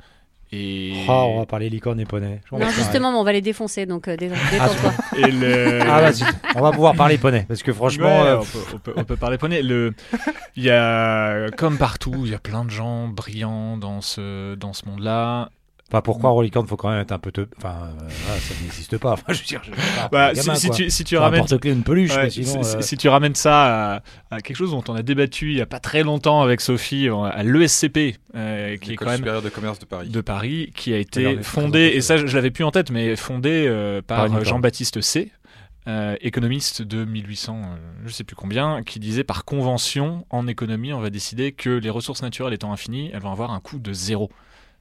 Et, 0.55 0.93
Oh, 1.09 1.31
on 1.35 1.39
va 1.41 1.47
parler 1.47 1.69
licorne 1.69 1.99
et 2.01 2.05
poney. 2.05 2.41
Non, 2.53 2.69
justement, 2.71 3.11
mais 3.13 3.19
on 3.19 3.25
va 3.25 3.33
les 3.33 3.41
défoncer, 3.41 3.87
donc 3.87 4.07
euh, 4.09 4.17
Ah, 4.21 4.51
détends-toi. 4.51 4.93
et 5.19 5.31
le... 5.31 5.81
Ah, 5.83 6.01
vas-y. 6.01 6.23
On 6.57 6.61
va 6.61 6.71
pouvoir 6.71 6.95
parler 6.95 7.19
poney. 7.19 7.45
Parce 7.49 7.63
que 7.63 7.73
franchement. 7.73 8.07
Ouais, 8.23 8.29
euh, 8.29 8.39
on, 8.39 8.45
peut, 8.45 8.59
on 8.75 8.79
peut- 8.79 8.93
on 8.97 9.05
peut 9.05 9.17
parler 9.17 9.39
poney. 9.39 9.63
Le, 9.63 9.93
il 10.57 10.63
y 10.65 10.71
a, 10.71 11.51
comme 11.57 11.77
partout, 11.79 12.15
il 12.25 12.31
y 12.31 12.35
a 12.35 12.39
plein 12.39 12.65
de 12.65 12.71
gens 12.71 13.09
brillants 13.09 13.77
dans 13.77 14.01
ce, 14.01 14.55
dans 14.55 14.73
ce 14.73 14.87
monde-là. 14.87 15.51
Enfin, 15.91 16.01
pour 16.01 16.19
croire 16.19 16.35
aux 16.35 16.43
licornes, 16.43 16.67
faut 16.67 16.77
quand 16.77 16.91
même 16.91 17.01
être 17.01 17.13
un 17.13 17.19
peu. 17.19 17.31
te- 17.31 17.47
Enfin, 17.59 17.91
euh, 18.03 18.09
ça 18.39 18.55
n'existe 18.63 18.97
pas. 18.99 19.13
Enfin, 19.13 19.33
je 19.33 19.39
veux 19.41 19.45
dire, 19.45 19.61
je 19.65 19.71
veux 19.71 19.77
pas 19.77 20.09
Bah, 20.11 20.33
les 20.33 20.41
si, 20.41 20.57
si 20.57 20.71
tu, 20.71 20.91
si 20.91 21.05
tu 21.05 21.17
ramènes 21.19 21.45
une 21.65 21.83
peluche. 21.83 22.17
Ouais, 22.17 22.25
mais 22.25 22.31
sinon, 22.31 22.63
si, 22.63 22.77
euh, 22.77 22.81
si 22.81 22.97
tu 22.97 23.09
ramènes 23.09 23.35
ça 23.35 23.97
à, 23.97 24.03
à 24.31 24.41
quelque 24.41 24.57
chose 24.57 24.71
dont 24.73 24.83
on 24.89 24.95
a 24.95 25.03
débattu 25.03 25.53
il 25.53 25.59
y 25.59 25.61
a 25.61 25.67
pas 25.67 25.81
très 25.81 26.03
longtemps 26.03 26.41
avec 26.43 26.61
Sophie, 26.63 27.09
euh, 27.09 27.17
à 27.25 27.43
l'ESCP, 27.45 28.17
euh, 28.35 28.77
qui 28.79 28.93
est 28.93 28.97
quand 28.97 29.07
même 29.07 29.17
supérieure 29.19 29.43
de 29.43 29.51
commerce 29.51 29.79
de 29.79 29.85
Paris. 29.85 30.09
de 30.09 30.21
Paris, 30.23 30.73
qui 30.75 30.93
a 30.95 30.99
été 30.99 31.37
fondée, 31.43 31.93
et 31.95 32.01
ça 32.01 32.17
je, 32.17 32.27
je 32.27 32.35
l'avais 32.35 32.51
plus 32.51 32.65
en 32.65 32.71
tête, 32.71 32.91
mais 32.91 33.15
fondée 33.15 33.67
euh, 33.69 34.01
Par. 34.03 34.43
Jean-Baptiste 34.43 35.01
C. 35.03 35.31
euh, 35.87 36.17
économiste 36.23 36.81
de 36.81 37.05
1800, 37.05 37.61
euh, 37.63 37.77
je 38.07 38.11
sais 38.13 38.25
plus 38.25 38.35
combien, 38.37 38.83
qui 38.83 38.99
disait 38.99 39.23
par 39.23 39.45
convention 39.45 40.25
en 40.31 40.47
économie, 40.49 40.95
on 40.95 41.01
va 41.01 41.11
décider 41.11 41.53
que 41.53 41.69
les 41.71 41.91
ressources 41.91 42.23
naturelles 42.23 42.55
étant 42.55 42.73
infinies, 42.73 43.11
elles 43.13 43.21
vont 43.21 43.31
avoir 43.33 43.53
un 43.53 43.61
coût 43.61 43.79
de 43.79 43.93
zéro. 43.93 44.31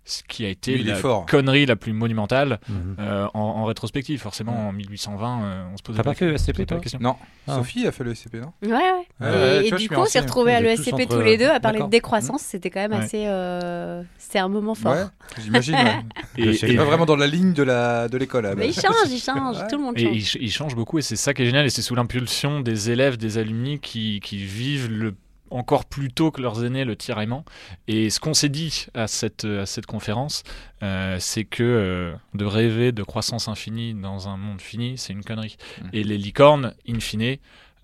Ce 0.05 0.21
qui 0.27 0.45
a 0.45 0.49
été 0.49 0.77
la 0.79 0.95
fort. 0.95 1.25
connerie 1.25 1.65
la 1.65 1.77
plus 1.77 1.93
monumentale 1.93 2.59
mhm. 2.67 2.97
euh, 2.99 3.25
en, 3.33 3.39
en 3.39 3.63
rétrospective. 3.65 4.19
Forcément, 4.19 4.67
en 4.67 4.73
1820, 4.73 5.43
euh, 5.43 5.63
on 5.73 5.77
se 5.77 5.81
pose 5.83 5.95
T'as 5.95 6.03
pas 6.03 6.13
fait 6.13 6.33
ESCP, 6.33 6.65
toi 6.65 6.77
Non, 6.99 7.15
Ah. 7.47 7.55
Sophie 7.55 7.87
a 7.87 7.91
fait 7.93 8.03
le 8.03 8.13
SCP, 8.13 8.35
non 8.41 8.51
Ouais, 8.63 8.69
ouais. 8.73 9.07
Ouais, 9.21 9.63
et 9.63 9.67
et 9.67 9.69
vois, 9.69 9.77
du 9.77 9.87
coup, 9.87 9.95
on 9.95 10.05
s'est 10.05 10.19
retrouvés 10.19 10.53
à 10.55 10.57
tous 10.59 10.63
l'ESCP 10.65 10.93
entre- 10.93 11.15
tous 11.17 11.21
les 11.21 11.37
deux 11.37 11.47
à 11.49 11.59
parler 11.61 11.77
D'accord. 11.77 11.87
de 11.87 11.91
décroissance. 11.91 12.41
C'était 12.41 12.69
quand 12.69 12.81
même 12.81 12.91
Ouais. 12.91 12.97
assez. 13.05 13.25
euh, 13.27 14.03
C'est 14.17 14.39
un 14.39 14.49
moment 14.49 14.75
fort. 14.75 14.93
Ouais, 14.93 15.03
j'imagine. 15.41 15.75
ouais. 15.75 15.99
Et, 16.37 16.43
Je 16.51 16.57
sais 16.57 16.69
et- 16.71 16.75
Pas 16.75 16.83
vraiment 16.83 17.05
dans 17.05 17.15
la 17.15 17.27
ligne 17.27 17.53
de 17.53 17.63
la 17.63 18.09
de 18.09 18.17
l'école. 18.17 18.53
Mais 18.57 18.67
il 18.67 18.73
change, 18.73 18.93
il 19.09 19.19
change, 19.19 19.55
tout 19.69 19.77
le 19.77 19.83
monde 19.83 19.97
Et 19.97 20.03
change. 20.05 20.15
il, 20.15 20.21
ch- 20.25 20.37
il 20.41 20.51
change 20.51 20.75
beaucoup 20.75 20.97
et 20.99 21.01
c'est 21.01 21.15
ça 21.15 21.33
qui 21.33 21.43
est 21.43 21.45
génial 21.45 21.65
et 21.65 21.69
c'est 21.69 21.81
sous 21.81 21.95
l'impulsion 21.95 22.59
des 22.59 22.89
élèves, 22.91 23.15
des 23.17 23.37
alumni 23.37 23.79
qui, 23.79 24.19
qui 24.21 24.37
vivent 24.37 24.89
le, 24.91 25.15
encore 25.53 25.85
plus 25.85 26.09
tôt 26.09 26.31
que 26.31 26.41
leurs 26.41 26.63
aînés 26.63 26.85
le 26.85 26.95
tiraillement. 26.95 27.45
Et 27.87 28.09
ce 28.09 28.19
qu'on 28.19 28.33
s'est 28.33 28.49
dit 28.49 28.87
à 28.93 29.07
cette, 29.07 29.45
à 29.45 29.65
cette 29.65 29.85
conférence, 29.85 30.43
euh, 30.81 31.17
c'est 31.19 31.45
que 31.45 31.63
euh, 31.63 32.13
de 32.33 32.45
rêver 32.45 32.91
de 32.91 33.03
croissance 33.03 33.47
infinie 33.47 33.93
dans 33.93 34.27
un 34.27 34.37
monde 34.37 34.61
fini, 34.61 34.97
c'est 34.97 35.13
une 35.13 35.23
connerie. 35.23 35.57
Mhm. 35.81 35.89
Et 35.93 36.03
les 36.03 36.17
licornes, 36.17 36.73
in 36.87 36.99
fine, 36.99 37.37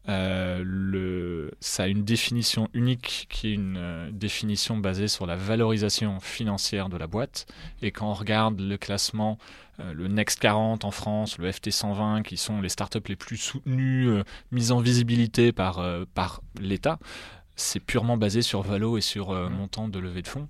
euh, 0.09 0.63
le, 0.65 1.51
ça 1.59 1.83
a 1.83 1.87
une 1.87 2.03
définition 2.03 2.67
unique 2.73 3.27
qui 3.29 3.49
est 3.49 3.53
une 3.53 3.77
euh, 3.77 4.09
définition 4.11 4.77
basée 4.77 5.07
sur 5.07 5.27
la 5.27 5.35
valorisation 5.35 6.19
financière 6.19 6.89
de 6.89 6.97
la 6.97 7.05
boîte. 7.05 7.45
Et 7.83 7.91
quand 7.91 8.09
on 8.09 8.13
regarde 8.13 8.59
le 8.59 8.77
classement, 8.77 9.37
euh, 9.79 9.93
le 9.93 10.07
Next 10.07 10.39
40 10.39 10.83
en 10.83 10.91
France, 10.91 11.37
le 11.37 11.51
FT 11.51 11.69
120, 11.69 12.23
qui 12.23 12.37
sont 12.37 12.59
les 12.59 12.69
startups 12.69 13.07
les 13.07 13.15
plus 13.15 13.37
soutenues, 13.37 14.23
mises 14.51 14.71
en 14.71 14.79
visibilité 14.79 15.51
par, 15.51 15.85
par 16.15 16.41
l'État, 16.59 16.97
c'est 17.59 17.79
purement 17.79 18.17
basé 18.17 18.41
sur 18.41 18.61
valo 18.61 18.97
et 18.97 19.01
sur 19.01 19.31
euh, 19.31 19.49
montant 19.49 19.87
de 19.87 19.99
levée 19.99 20.21
de 20.21 20.27
fonds. 20.27 20.47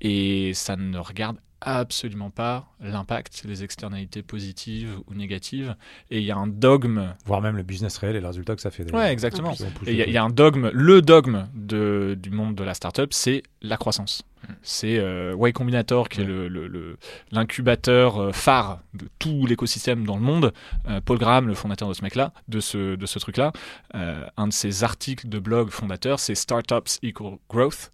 Et 0.00 0.54
ça 0.54 0.76
ne 0.76 0.98
regarde 0.98 1.38
absolument 1.64 2.30
pas 2.30 2.66
l'impact, 2.80 3.42
les 3.44 3.64
externalités 3.64 4.22
positives 4.22 4.98
ou 5.06 5.14
négatives. 5.14 5.74
Et 6.10 6.18
il 6.20 6.24
y 6.24 6.30
a 6.30 6.36
un 6.36 6.46
dogme 6.46 7.14
Voire 7.26 7.40
même 7.40 7.56
le 7.56 7.62
business 7.62 7.96
réel 7.98 8.16
et 8.16 8.20
le 8.20 8.26
résultat 8.26 8.54
que 8.54 8.62
ça 8.62 8.70
fait. 8.70 8.90
Ouais, 8.94 9.12
exactement. 9.12 9.52
Et 9.86 9.92
il 9.92 9.96
y, 9.96 10.02
a- 10.02 10.08
y 10.08 10.18
un 10.18 10.28
dogme, 10.30 10.70
le 10.72 11.02
dogme 11.02 11.48
de, 11.54 12.16
du 12.20 12.30
monde 12.30 12.54
de 12.54 12.62
la 12.64 12.74
startup, 12.74 13.12
c'est 13.12 13.42
la 13.62 13.76
croissance. 13.76 14.22
C'est 14.60 14.98
euh, 14.98 15.34
Y 15.40 15.52
Combinator 15.54 16.10
qui 16.10 16.20
est 16.20 16.24
le- 16.24 16.48
le- 16.48 16.66
le- 16.68 16.98
l'incubateur 17.32 18.18
euh, 18.20 18.32
phare 18.32 18.82
de 18.92 19.08
tout 19.18 19.46
l'écosystème 19.46 20.04
dans 20.04 20.16
le 20.16 20.22
monde. 20.22 20.52
Euh, 20.86 21.00
Paul 21.00 21.16
Graham, 21.18 21.46
le 21.48 21.54
fondateur 21.54 21.88
de 21.88 21.94
ce 21.94 22.02
mec-là, 22.02 22.32
de 22.48 22.60
ce, 22.60 22.94
de 22.94 23.06
ce 23.06 23.18
truc-là, 23.18 23.52
euh, 23.94 24.26
un 24.36 24.48
de 24.48 24.52
ses 24.52 24.84
articles 24.84 25.28
de 25.30 25.38
blog 25.38 25.70
fondateur, 25.70 26.20
c'est 26.20 26.34
Startups 26.34 26.98
Equal 27.02 27.38
Growth. 27.48 27.90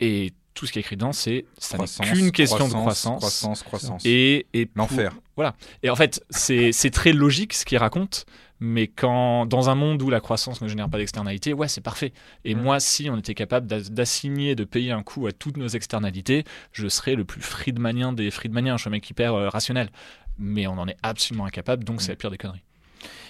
Et 0.00 0.32
tout 0.58 0.66
ce 0.66 0.72
qui 0.72 0.78
est 0.78 0.82
écrit 0.82 0.96
dedans, 0.96 1.12
c'est 1.12 1.44
ça 1.58 1.76
n'est 1.76 1.84
Croissance, 1.84 2.10
qu'une 2.10 2.32
question 2.32 2.66
de 2.66 2.72
croissance, 2.72 3.18
croissance. 3.18 3.62
croissance, 3.62 3.62
croissance. 3.62 4.02
Et, 4.04 4.46
L'enfer. 4.74 5.12
Voilà. 5.36 5.54
Et 5.84 5.90
en 5.90 5.94
fait, 5.96 6.22
c'est 6.30 6.72
c'est 6.72 6.90
très 6.90 7.12
logique 7.12 7.54
ce 7.54 7.64
qu'il 7.64 7.78
raconte, 7.78 8.26
mais 8.58 8.88
quand 8.88 9.46
dans 9.46 9.70
un 9.70 9.76
monde 9.76 10.02
où 10.02 10.10
la 10.10 10.18
croissance 10.20 10.60
ne 10.60 10.66
génère 10.68 10.88
pas 10.90 10.98
d'externalité, 10.98 11.52
ouais, 11.52 11.68
c'est 11.68 11.80
parfait. 11.80 12.12
Et 12.44 12.56
Mm. 12.56 12.60
moi, 12.62 12.80
si 12.80 13.08
on 13.08 13.16
était 13.16 13.34
capable 13.34 13.68
d'a- 13.68 13.80
d'assigner, 13.80 14.56
de 14.56 14.64
payer 14.64 14.90
un 14.90 15.04
coût 15.04 15.28
à 15.28 15.32
toutes 15.32 15.56
nos 15.58 15.68
externalités, 15.68 16.42
je 16.72 16.88
serais 16.88 17.14
le 17.14 17.24
plus 17.24 17.40
friedmanien 17.40 18.12
des 18.12 18.30
friedmaniens. 18.32 18.76
Je 18.76 18.82
suis 18.82 18.88
un 18.88 18.90
mec 18.92 19.08
hyper 19.08 19.34
euh, 19.34 19.48
rationnel. 19.48 19.90
Mais 20.38 20.66
on 20.66 20.72
en 20.78 20.88
est 20.88 20.96
absolument 21.04 21.44
incapable, 21.46 21.84
donc 21.84 22.00
c'est 22.02 22.10
la 22.12 22.16
pire 22.16 22.30
des 22.32 22.38
conneries. 22.38 22.62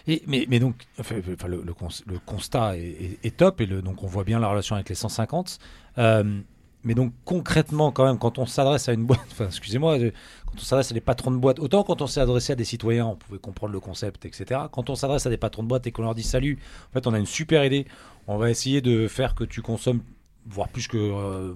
Et, 0.06 0.22
mais, 0.26 0.46
mais 0.48 0.58
donc, 0.60 0.76
enfin, 0.98 1.16
le, 1.46 1.62
le 1.62 1.74
cons- 1.74 2.02
le 2.06 2.18
constat 2.18 2.78
est, 2.78 2.80
est- 2.82 3.18
est 3.22 3.36
top 3.36 3.60
et 3.60 3.66
le, 3.66 3.82
donc 3.82 4.02
on 4.02 4.06
voit 4.06 4.24
bien 4.24 4.38
la 4.38 4.48
relation 4.48 4.74
avec 4.76 4.88
les 4.88 4.94
150. 4.94 5.58
Euh, 5.98 6.40
mais 6.84 6.94
donc 6.94 7.12
concrètement, 7.24 7.90
quand 7.92 8.04
même, 8.04 8.18
quand 8.18 8.38
on 8.38 8.46
s'adresse 8.46 8.88
à 8.88 8.92
une 8.92 9.04
boîte, 9.04 9.20
enfin, 9.32 9.46
excusez-moi, 9.46 9.98
euh, 9.98 10.10
quand 10.46 10.54
on 10.56 10.64
s'adresse 10.64 10.90
à 10.90 10.94
des 10.94 11.00
patrons 11.00 11.30
de 11.30 11.36
boîte, 11.36 11.58
autant 11.58 11.82
quand 11.82 12.02
on 12.02 12.06
s'est 12.06 12.20
adressé 12.20 12.52
à 12.52 12.56
des 12.56 12.64
citoyens, 12.64 13.06
on 13.06 13.16
pouvait 13.16 13.38
comprendre 13.38 13.72
le 13.72 13.80
concept, 13.80 14.24
etc. 14.24 14.60
Quand 14.72 14.90
on 14.90 14.94
s'adresse 14.94 15.26
à 15.26 15.30
des 15.30 15.36
patrons 15.36 15.62
de 15.62 15.68
boîte 15.68 15.86
et 15.86 15.92
qu'on 15.92 16.02
leur 16.02 16.14
dit 16.14 16.22
salut, 16.22 16.58
en 16.90 16.92
fait, 16.92 17.06
on 17.06 17.14
a 17.14 17.18
une 17.18 17.26
super 17.26 17.64
idée, 17.64 17.86
on 18.26 18.36
va 18.36 18.50
essayer 18.50 18.80
de 18.80 19.08
faire 19.08 19.34
que 19.34 19.44
tu 19.44 19.62
consommes 19.62 20.00
voire 20.46 20.68
plus 20.68 20.88
que 20.88 20.96
euh, 20.96 21.52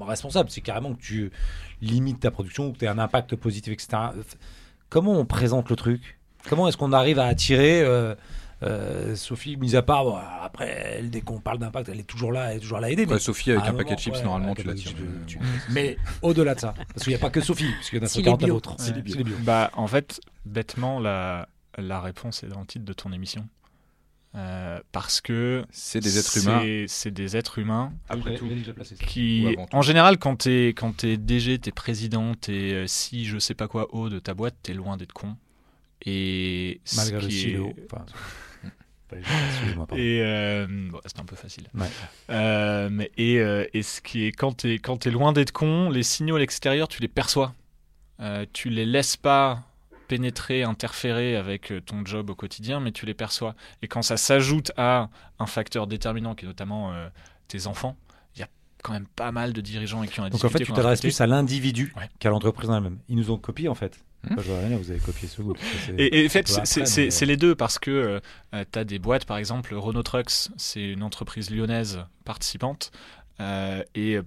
responsable, 0.00 0.50
c'est 0.50 0.60
carrément 0.60 0.94
que 0.94 1.00
tu 1.00 1.30
limites 1.82 2.20
ta 2.20 2.30
production, 2.30 2.72
que 2.72 2.78
tu 2.78 2.86
as 2.86 2.92
un 2.92 2.98
impact 2.98 3.34
positif, 3.36 3.72
etc. 3.72 3.98
Comment 4.88 5.18
on 5.18 5.24
présente 5.24 5.68
le 5.68 5.76
truc? 5.76 6.18
Comment 6.48 6.68
est-ce 6.68 6.76
qu'on 6.76 6.92
arrive 6.92 7.18
à 7.18 7.26
attirer 7.26 7.82
euh, 7.82 8.14
euh, 8.62 9.14
Sophie, 9.16 9.56
mis 9.56 9.76
à 9.76 9.82
part, 9.82 10.04
bon, 10.04 10.16
après, 10.16 10.68
elle, 10.98 11.10
dès 11.10 11.20
qu'on 11.20 11.40
parle 11.40 11.58
d'impact, 11.58 11.88
elle 11.90 12.00
est 12.00 12.04
toujours 12.04 12.32
là, 12.32 12.50
elle 12.52 12.56
est 12.56 12.60
toujours 12.60 12.80
là 12.80 12.86
à 12.86 12.90
aider. 12.90 13.04
Ouais, 13.04 13.14
mais 13.14 13.18
Sophie, 13.18 13.50
avec 13.52 13.64
un 13.66 13.74
paquet 13.74 13.94
de 13.94 14.00
chips, 14.00 14.14
ouais, 14.14 14.22
normalement, 14.22 14.54
tu 14.54 14.62
chips, 14.76 14.96
tu- 15.26 15.38
Mais 15.70 15.96
au-delà 16.22 16.54
de 16.54 16.60
ça, 16.60 16.74
parce 16.94 17.04
qu'il 17.04 17.10
n'y 17.10 17.16
a 17.16 17.18
pas 17.18 17.30
que 17.30 17.40
Sophie, 17.40 17.70
parce 17.72 17.90
qu'il 17.90 17.98
y 17.98 18.02
en 18.02 18.04
a 18.04 18.08
Si 18.08 18.18
les 18.18 18.24
140 18.24 18.44
bio. 18.44 18.54
autres. 18.56 18.74
C'est 18.78 18.94
les 18.96 19.02
bio. 19.02 19.16
Bah, 19.40 19.70
en 19.74 19.86
fait, 19.86 20.20
bêtement, 20.46 21.00
la, 21.00 21.48
la 21.76 22.00
réponse 22.00 22.42
est 22.44 22.48
dans 22.48 22.60
le 22.60 22.66
titre 22.66 22.84
de 22.84 22.92
ton 22.94 23.12
émission. 23.12 23.46
Euh, 24.34 24.80
parce 24.92 25.22
que 25.22 25.64
C'est 25.70 26.00
des 26.00 26.18
êtres 26.18 26.36
humains. 26.36 26.60
c'est- 26.62 26.84
C'est 26.88 27.10
des 27.10 27.38
êtres 27.38 27.58
humains 27.58 27.92
Après 28.10 28.36
Vous 28.36 28.48
tout. 28.48 28.54
qui, 29.06 29.46
tout. 29.56 29.64
en 29.74 29.80
général, 29.80 30.18
quand 30.18 30.36
t'es 30.36 30.68
quand 30.76 30.94
t'es 30.94 31.16
DG, 31.16 31.58
t'es 31.58 31.70
président, 31.72 32.34
t'es 32.34 32.72
euh, 32.74 32.86
si 32.86 33.24
je 33.24 33.38
sais 33.38 33.54
pas 33.54 33.66
quoi 33.66 33.94
haut 33.94 34.10
de 34.10 34.18
ta 34.18 34.34
boîte, 34.34 34.54
t'es 34.62 34.74
loin 34.74 34.98
d'être 34.98 35.14
con. 35.14 35.36
Et 36.04 36.80
ce 36.84 36.96
Malgré 36.96 37.20
le 37.28 37.64
est-. 37.66 37.74
Enfin, 37.90 38.04
Et 39.12 40.20
euh, 40.22 40.66
bon, 40.68 41.00
c'était 41.04 41.20
un 41.20 41.24
peu 41.24 41.36
facile. 41.36 41.68
Ouais. 41.74 41.86
Euh, 42.30 42.88
mais, 42.90 43.10
et, 43.16 43.38
euh, 43.38 43.64
et 43.72 43.82
ce 43.82 44.00
qui 44.00 44.24
est 44.24 44.32
quand 44.32 44.52
t'es 44.58 44.74
quand 44.74 44.96
t'es 44.98 45.10
loin 45.10 45.32
d'être 45.32 45.52
con, 45.52 45.90
les 45.90 46.02
signaux 46.02 46.36
à 46.36 46.38
l'extérieur, 46.38 46.88
tu 46.88 47.00
les 47.00 47.08
perçois. 47.08 47.54
Euh, 48.20 48.46
tu 48.52 48.70
les 48.70 48.86
laisses 48.86 49.16
pas 49.16 49.62
pénétrer, 50.08 50.62
interférer 50.62 51.36
avec 51.36 51.72
ton 51.84 52.04
job 52.04 52.30
au 52.30 52.34
quotidien, 52.34 52.80
mais 52.80 52.92
tu 52.92 53.06
les 53.06 53.14
perçois. 53.14 53.54
Et 53.82 53.88
quand 53.88 54.02
ça 54.02 54.16
s'ajoute 54.16 54.72
à 54.76 55.08
un 55.38 55.46
facteur 55.46 55.86
déterminant 55.86 56.34
qui 56.34 56.44
est 56.44 56.48
notamment 56.48 56.94
tes 57.48 57.66
enfants, 57.66 57.96
il 58.36 58.40
y 58.40 58.42
a 58.44 58.48
quand 58.84 58.92
même 58.92 59.06
pas 59.06 59.32
mal 59.32 59.52
de 59.52 59.60
dirigeants 59.60 59.98
avec 59.98 60.12
qui 60.12 60.20
on 60.20 60.24
a 60.24 60.30
Donc 60.30 60.44
en 60.44 60.48
fait, 60.48 60.60
tu 60.64 60.72
t'adresses 60.72 61.00
plus 61.00 61.20
à 61.20 61.26
l'individu 61.26 61.92
Ouais. 61.96 62.08
qu'à 62.20 62.30
l'entreprise 62.30 62.70
en 62.70 62.76
elle-même. 62.76 62.98
Ils 63.08 63.16
nous 63.16 63.30
ont 63.32 63.36
copié 63.38 63.68
en 63.68 63.74
fait. 63.74 63.98
Enfin, 64.30 64.42
je 64.42 64.50
vois 64.50 64.58
rien, 64.60 64.76
vous 64.76 64.90
avez 64.90 65.00
copié 65.00 65.28
ce 65.28 65.40
goût. 65.42 65.54
Et, 65.98 66.22
et 66.22 66.26
en 66.26 66.28
fait, 66.28 66.42
peu 66.60 66.66
c'est- 66.86 67.04
mais- 67.06 67.10
les 67.26 67.36
deux 67.36 67.54
parce 67.54 67.78
que 67.78 68.20
tu 68.72 68.78
as 68.78 68.84
des 68.84 68.98
boîtes, 68.98 69.24
par 69.24 69.38
exemple, 69.38 69.74
Renault 69.74 70.02
Trucks, 70.02 70.48
c'est 70.56 70.82
une 70.84 71.02
entreprise 71.02 71.50
lyonnaise 71.50 72.00
participante. 72.24 72.90
euh, 73.40 73.82
et 73.94 74.14
euh, 74.16 74.22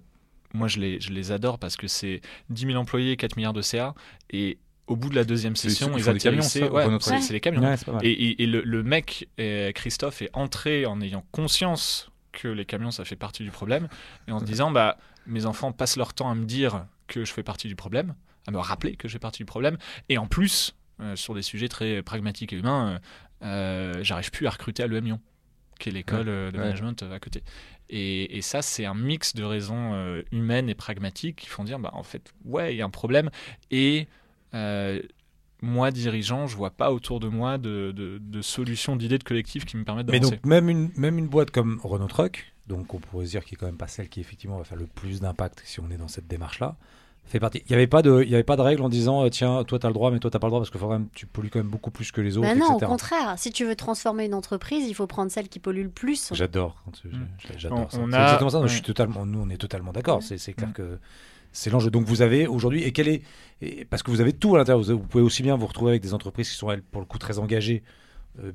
moi, 0.54 0.68
je 0.68 0.80
les, 0.80 1.00
je 1.00 1.12
les 1.12 1.32
adore 1.32 1.58
parce 1.60 1.76
que 1.78 1.88
c'est 1.88 2.22
10 2.50 2.66
000 2.68 2.76
employés, 2.78 3.18
4 3.18 3.36
milliards 3.38 3.54
de 3.54 3.62
CA. 3.62 3.94
Et 4.32 4.58
au 4.88 4.96
bout 4.96 5.10
de 5.10 5.16
la 5.16 5.24
deuxième 5.24 5.56
session, 5.56 5.88
ils 5.98 6.02
ils 6.02 6.04
atterrissaient- 6.40 6.60
ouais, 6.76 6.86
c'est 7.22 7.34
les 7.34 7.40
camions. 7.40 7.62
Ouais. 7.62 8.02
Et, 8.04 8.12
et- 8.12 8.44
et 8.44 8.46
le, 8.48 8.62
le 8.62 8.84
mec, 8.84 9.28
euh, 9.40 9.72
Christophe, 9.72 10.22
est 10.22 10.30
entré 10.34 10.86
en 10.86 11.02
ayant 11.02 11.24
conscience 11.32 12.10
que 12.32 12.48
les 12.48 12.66
camions, 12.66 12.92
ça 12.92 13.04
fait 13.06 13.16
partie 13.16 13.44
du 13.44 13.52
problème, 13.52 13.88
et 14.28 14.32
en 14.32 14.40
se 14.40 14.46
disant, 14.46 14.72
bah, 14.72 14.98
mes 15.28 15.46
enfants 15.46 15.72
passent 15.72 15.98
leur 15.98 16.14
temps 16.14 16.30
à 16.30 16.36
me 16.36 16.46
dire 16.46 16.86
que 17.08 17.26
je 17.26 17.34
fais 17.34 17.44
partie 17.44 17.68
du 17.68 17.76
problème, 17.76 18.14
à 18.48 18.52
me 18.52 18.58
rappeler 18.58 18.96
que 18.96 19.08
je 19.08 19.14
fais 19.14 19.20
partie 19.20 19.40
du 19.40 19.46
problème, 19.46 19.78
et 20.10 20.18
en 20.18 20.28
plus, 20.28 20.76
euh, 21.02 21.16
sur 21.16 21.34
des 21.36 21.42
sujets 21.42 21.68
très 21.70 22.02
pragmatiques 22.02 22.54
et 22.54 22.58
humains, 22.58 23.00
euh, 23.44 23.46
euh, 23.46 24.04
j'arrive 24.04 24.32
plus 24.32 24.48
à 24.48 24.50
recruter 24.52 24.84
à 24.84 24.88
l'EM 24.88 25.06
Lyon, 25.06 25.20
qui 25.80 25.90
est 25.90 25.92
l'école 25.92 26.28
euh, 26.30 26.52
de 26.52 26.58
ouais. 26.58 26.64
management 26.64 27.04
à 27.04 27.20
côté. 27.20 27.44
Et, 27.90 28.38
et 28.38 28.42
ça, 28.42 28.62
c'est 28.62 28.86
un 28.86 28.94
mix 28.94 29.34
de 29.34 29.44
raisons 29.44 30.22
humaines 30.32 30.70
et 30.70 30.76
pragmatiques 30.76 31.38
qui 31.38 31.48
font 31.48 31.64
dire, 31.64 31.80
bah, 31.80 31.90
en 31.94 32.04
fait, 32.04 32.32
ouais, 32.46 32.74
il 32.74 32.78
y 32.78 32.82
a 32.82 32.86
un 32.86 32.90
problème, 32.90 33.30
et 33.72 34.08
moi, 35.62 35.92
dirigeant, 35.92 36.48
je 36.48 36.56
vois 36.56 36.72
pas 36.72 36.92
autour 36.94 37.20
de 37.20 37.28
moi 37.28 37.58
de, 37.58 37.92
de- 37.94 38.18
de 38.22 38.42
solutions, 38.42 38.96
d'idées 38.96 39.18
de 39.18 39.24
collectif 39.26 39.66
qui 39.66 39.76
me 39.76 39.84
permettent 39.84 40.08
Mais 40.10 40.20
d'avancer. 40.20 40.38
donc, 40.38 40.46
même 40.46 40.70
une, 40.70 40.90
même 40.96 41.18
une 41.18 41.28
boîte 41.28 41.52
comme 41.52 41.82
Renault 41.84 42.08
Truck, 42.08 42.54
donc 42.68 42.94
on 42.94 43.00
pourrait 43.00 43.26
se 43.26 43.32
dire 43.32 43.44
qu'il 43.44 43.56
est 43.56 43.58
quand 43.58 43.66
même 43.66 43.76
pas 43.78 43.88
celle 43.88 44.08
qui 44.08 44.22
effectivement 44.22 44.58
va 44.58 44.64
faire 44.64 44.78
le 44.78 44.88
plus 44.88 45.20
d'impact 45.20 45.62
si 45.66 45.82
on 45.82 45.90
est 45.92 45.98
dans 45.98 46.08
cette 46.08 46.28
démarche-là, 46.28 46.78
fait 47.30 47.40
partie. 47.40 47.60
Il 47.66 47.70
n'y 47.70 47.76
avait, 47.76 47.88
pas 47.88 48.02
de- 48.02 48.22
il 48.24 48.30
y 48.30 48.34
avait 48.34 48.44
pas 48.44 48.56
de 48.56 48.62
règle 48.62 48.82
en 48.82 48.90
disant 48.90 49.24
euh, 49.24 49.30
tiens, 49.30 49.64
toi 49.64 49.80
tu 49.80 49.86
as 49.86 49.90
le 49.90 49.94
droit, 49.94 50.12
mais 50.12 50.20
toi 50.20 50.30
tu 50.32 50.38
pas 50.40 50.48
le 50.48 50.50
droit 50.52 50.60
parce 50.60 50.70
que 50.70 50.78
faut 50.78 50.88
quand 50.88 50.94
même, 50.94 51.08
tu 51.14 51.26
pollues 51.26 51.50
quand 51.50 51.60
même 51.60 51.70
beaucoup 51.70 51.92
plus 51.92 52.12
que 52.12 52.22
les 52.22 52.38
autres, 52.38 52.48
Bah 52.48 52.56
non, 52.56 52.76
au 52.76 52.80
contraire. 52.80 53.36
Si 53.38 53.52
tu 53.52 53.66
veux 53.66 53.76
transformer 53.76 54.26
une 54.26 54.34
entreprise, 54.34 54.88
il 54.88 54.94
faut 54.94 55.08
prendre 55.08 55.32
celle 55.32 55.48
qui 55.50 55.60
pollue 55.60 55.84
le 55.84 55.90
plus. 55.90 56.30
J'adore. 56.34 56.76
Mm. 57.06 57.10
J'adore 57.58 57.78
On- 57.80 57.90
ça. 57.90 57.98
on 58.02 58.10
C'est 58.10 58.16
a- 58.18 58.24
exactement 58.24 58.50
ça. 58.50 58.60
ouais. 58.62 58.68
Je 58.68 58.74
suis 58.74 58.82
totalement, 58.82 59.26
nous, 59.26 59.40
on 59.40 59.50
est 59.50 59.58
totalement 59.58 59.92
d'accord. 59.92 60.18
Ouais. 60.18 60.24
C'est 60.28 60.38
c'est 60.38 60.54
clair 60.54 60.70
Mm. 60.70 60.74
que 60.74 61.00
c'est 61.52 61.70
l'enjeu. 61.70 61.90
Donc, 61.92 62.06
vous 62.06 62.22
avez 62.22 62.46
aujourd'hui, 62.48 62.84
et 62.84 62.92
quel 62.92 63.08
est, 63.08 63.22
et 63.62 63.86
parce 63.86 64.04
que 64.04 64.12
vous 64.12 64.22
avez 64.22 64.34
tout 64.34 64.56
à 64.56 64.60
l'intérieur. 64.60 64.84
Vous, 64.84 64.94
vous 64.98 65.08
pouvez 65.08 65.24
aussi 65.24 65.42
bien 65.44 65.56
vous 65.56 65.66
retrouver 65.68 65.92
avec 65.92 66.02
des 66.02 66.14
entreprises 66.14 66.50
qui 66.50 66.56
sont 66.56 66.70
elles, 66.72 66.82
pour 66.84 67.02
le 67.02 67.06
coup 67.08 67.18
très 67.18 67.40
engagées, 67.40 67.84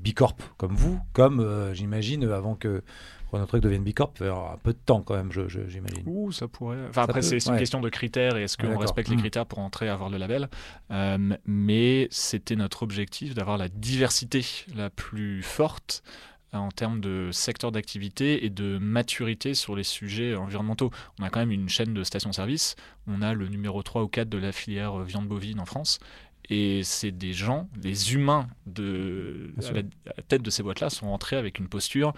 Bicorp 0.01 0.37
comme 0.57 0.75
vous, 0.75 0.99
comme 1.13 1.41
euh, 1.41 1.75
j'imagine 1.75 2.25
avant 2.31 2.55
que 2.55 2.83
Renault 3.33 3.47
Truck 3.47 3.63
devienne 3.63 3.83
Bicorp, 3.83 4.13
il 4.21 4.27
un 4.27 4.59
peu 4.63 4.73
de 4.73 4.79
temps 4.79 5.03
quand 5.03 5.17
même, 5.17 5.31
j'imagine. 5.33 6.03
Ouh, 6.07 6.31
ça 6.31 6.47
pourrait. 6.47 6.79
Enfin, 6.85 6.93
Ça 6.93 7.03
après, 7.03 7.23
c'est 7.23 7.45
une 7.45 7.53
ouais. 7.53 7.59
question 7.59 7.81
de 7.81 7.89
critères 7.89 8.37
et 8.37 8.45
est-ce 8.45 8.57
qu'on 8.57 8.79
respecte 8.79 9.09
les 9.09 9.17
Mm. 9.17 9.21
critères 9.21 9.47
pour 9.47 9.59
entrer 9.59 9.87
et 9.87 9.89
avoir 9.89 10.09
le 10.09 10.19
label? 10.19 10.49
Euh, 10.93 11.37
mais 11.45 12.07
c'était 12.11 12.55
notre 12.57 12.83
objectif 12.85 13.35
d'avoir 13.35 13.59
la 13.59 13.69
diversité 13.69 14.45
la 14.77 14.89
plus 14.89 15.43
forte 15.43 16.05
euh, 16.55 16.59
en 16.59 16.69
termes 16.71 17.01
de 17.01 17.31
secteur 17.33 17.73
d'activité 17.73 18.45
et 18.47 18.51
de 18.51 18.79
maturité 18.79 19.55
sur 19.55 19.75
les 19.75 19.83
sujets 19.83 20.37
environnementaux. 20.37 20.91
On 21.19 21.25
a 21.25 21.31
quand 21.31 21.41
même 21.41 21.51
une 21.51 21.69
chaîne 21.69 21.93
de 21.93 22.05
stations-service. 22.05 22.77
On 23.09 23.21
a 23.21 23.35
le 23.35 23.49
numéro 23.49 23.83
3 23.83 24.05
ou 24.05 24.09
4 24.09 24.29
de 24.29 24.39
la 24.39 24.53
filière 24.53 25.01
euh, 25.01 25.05
viande 25.05 25.27
bovine 25.27 25.59
en 25.59 25.67
France. 25.67 25.99
Et 26.51 26.83
c'est 26.85 27.11
des 27.11 27.33
gens, 27.33 27.69
des 27.77 28.15
humains 28.15 28.49
de, 28.67 29.53
à, 29.67 29.73
la, 29.73 29.81
à 29.81 30.13
la 30.17 30.23
tête 30.23 30.43
de 30.43 30.51
ces 30.51 30.63
boîtes-là 30.63 30.91
sont 30.91 31.07
entrés 31.07 31.37
avec 31.37 31.59
une 31.59 31.69
posture 31.69 32.13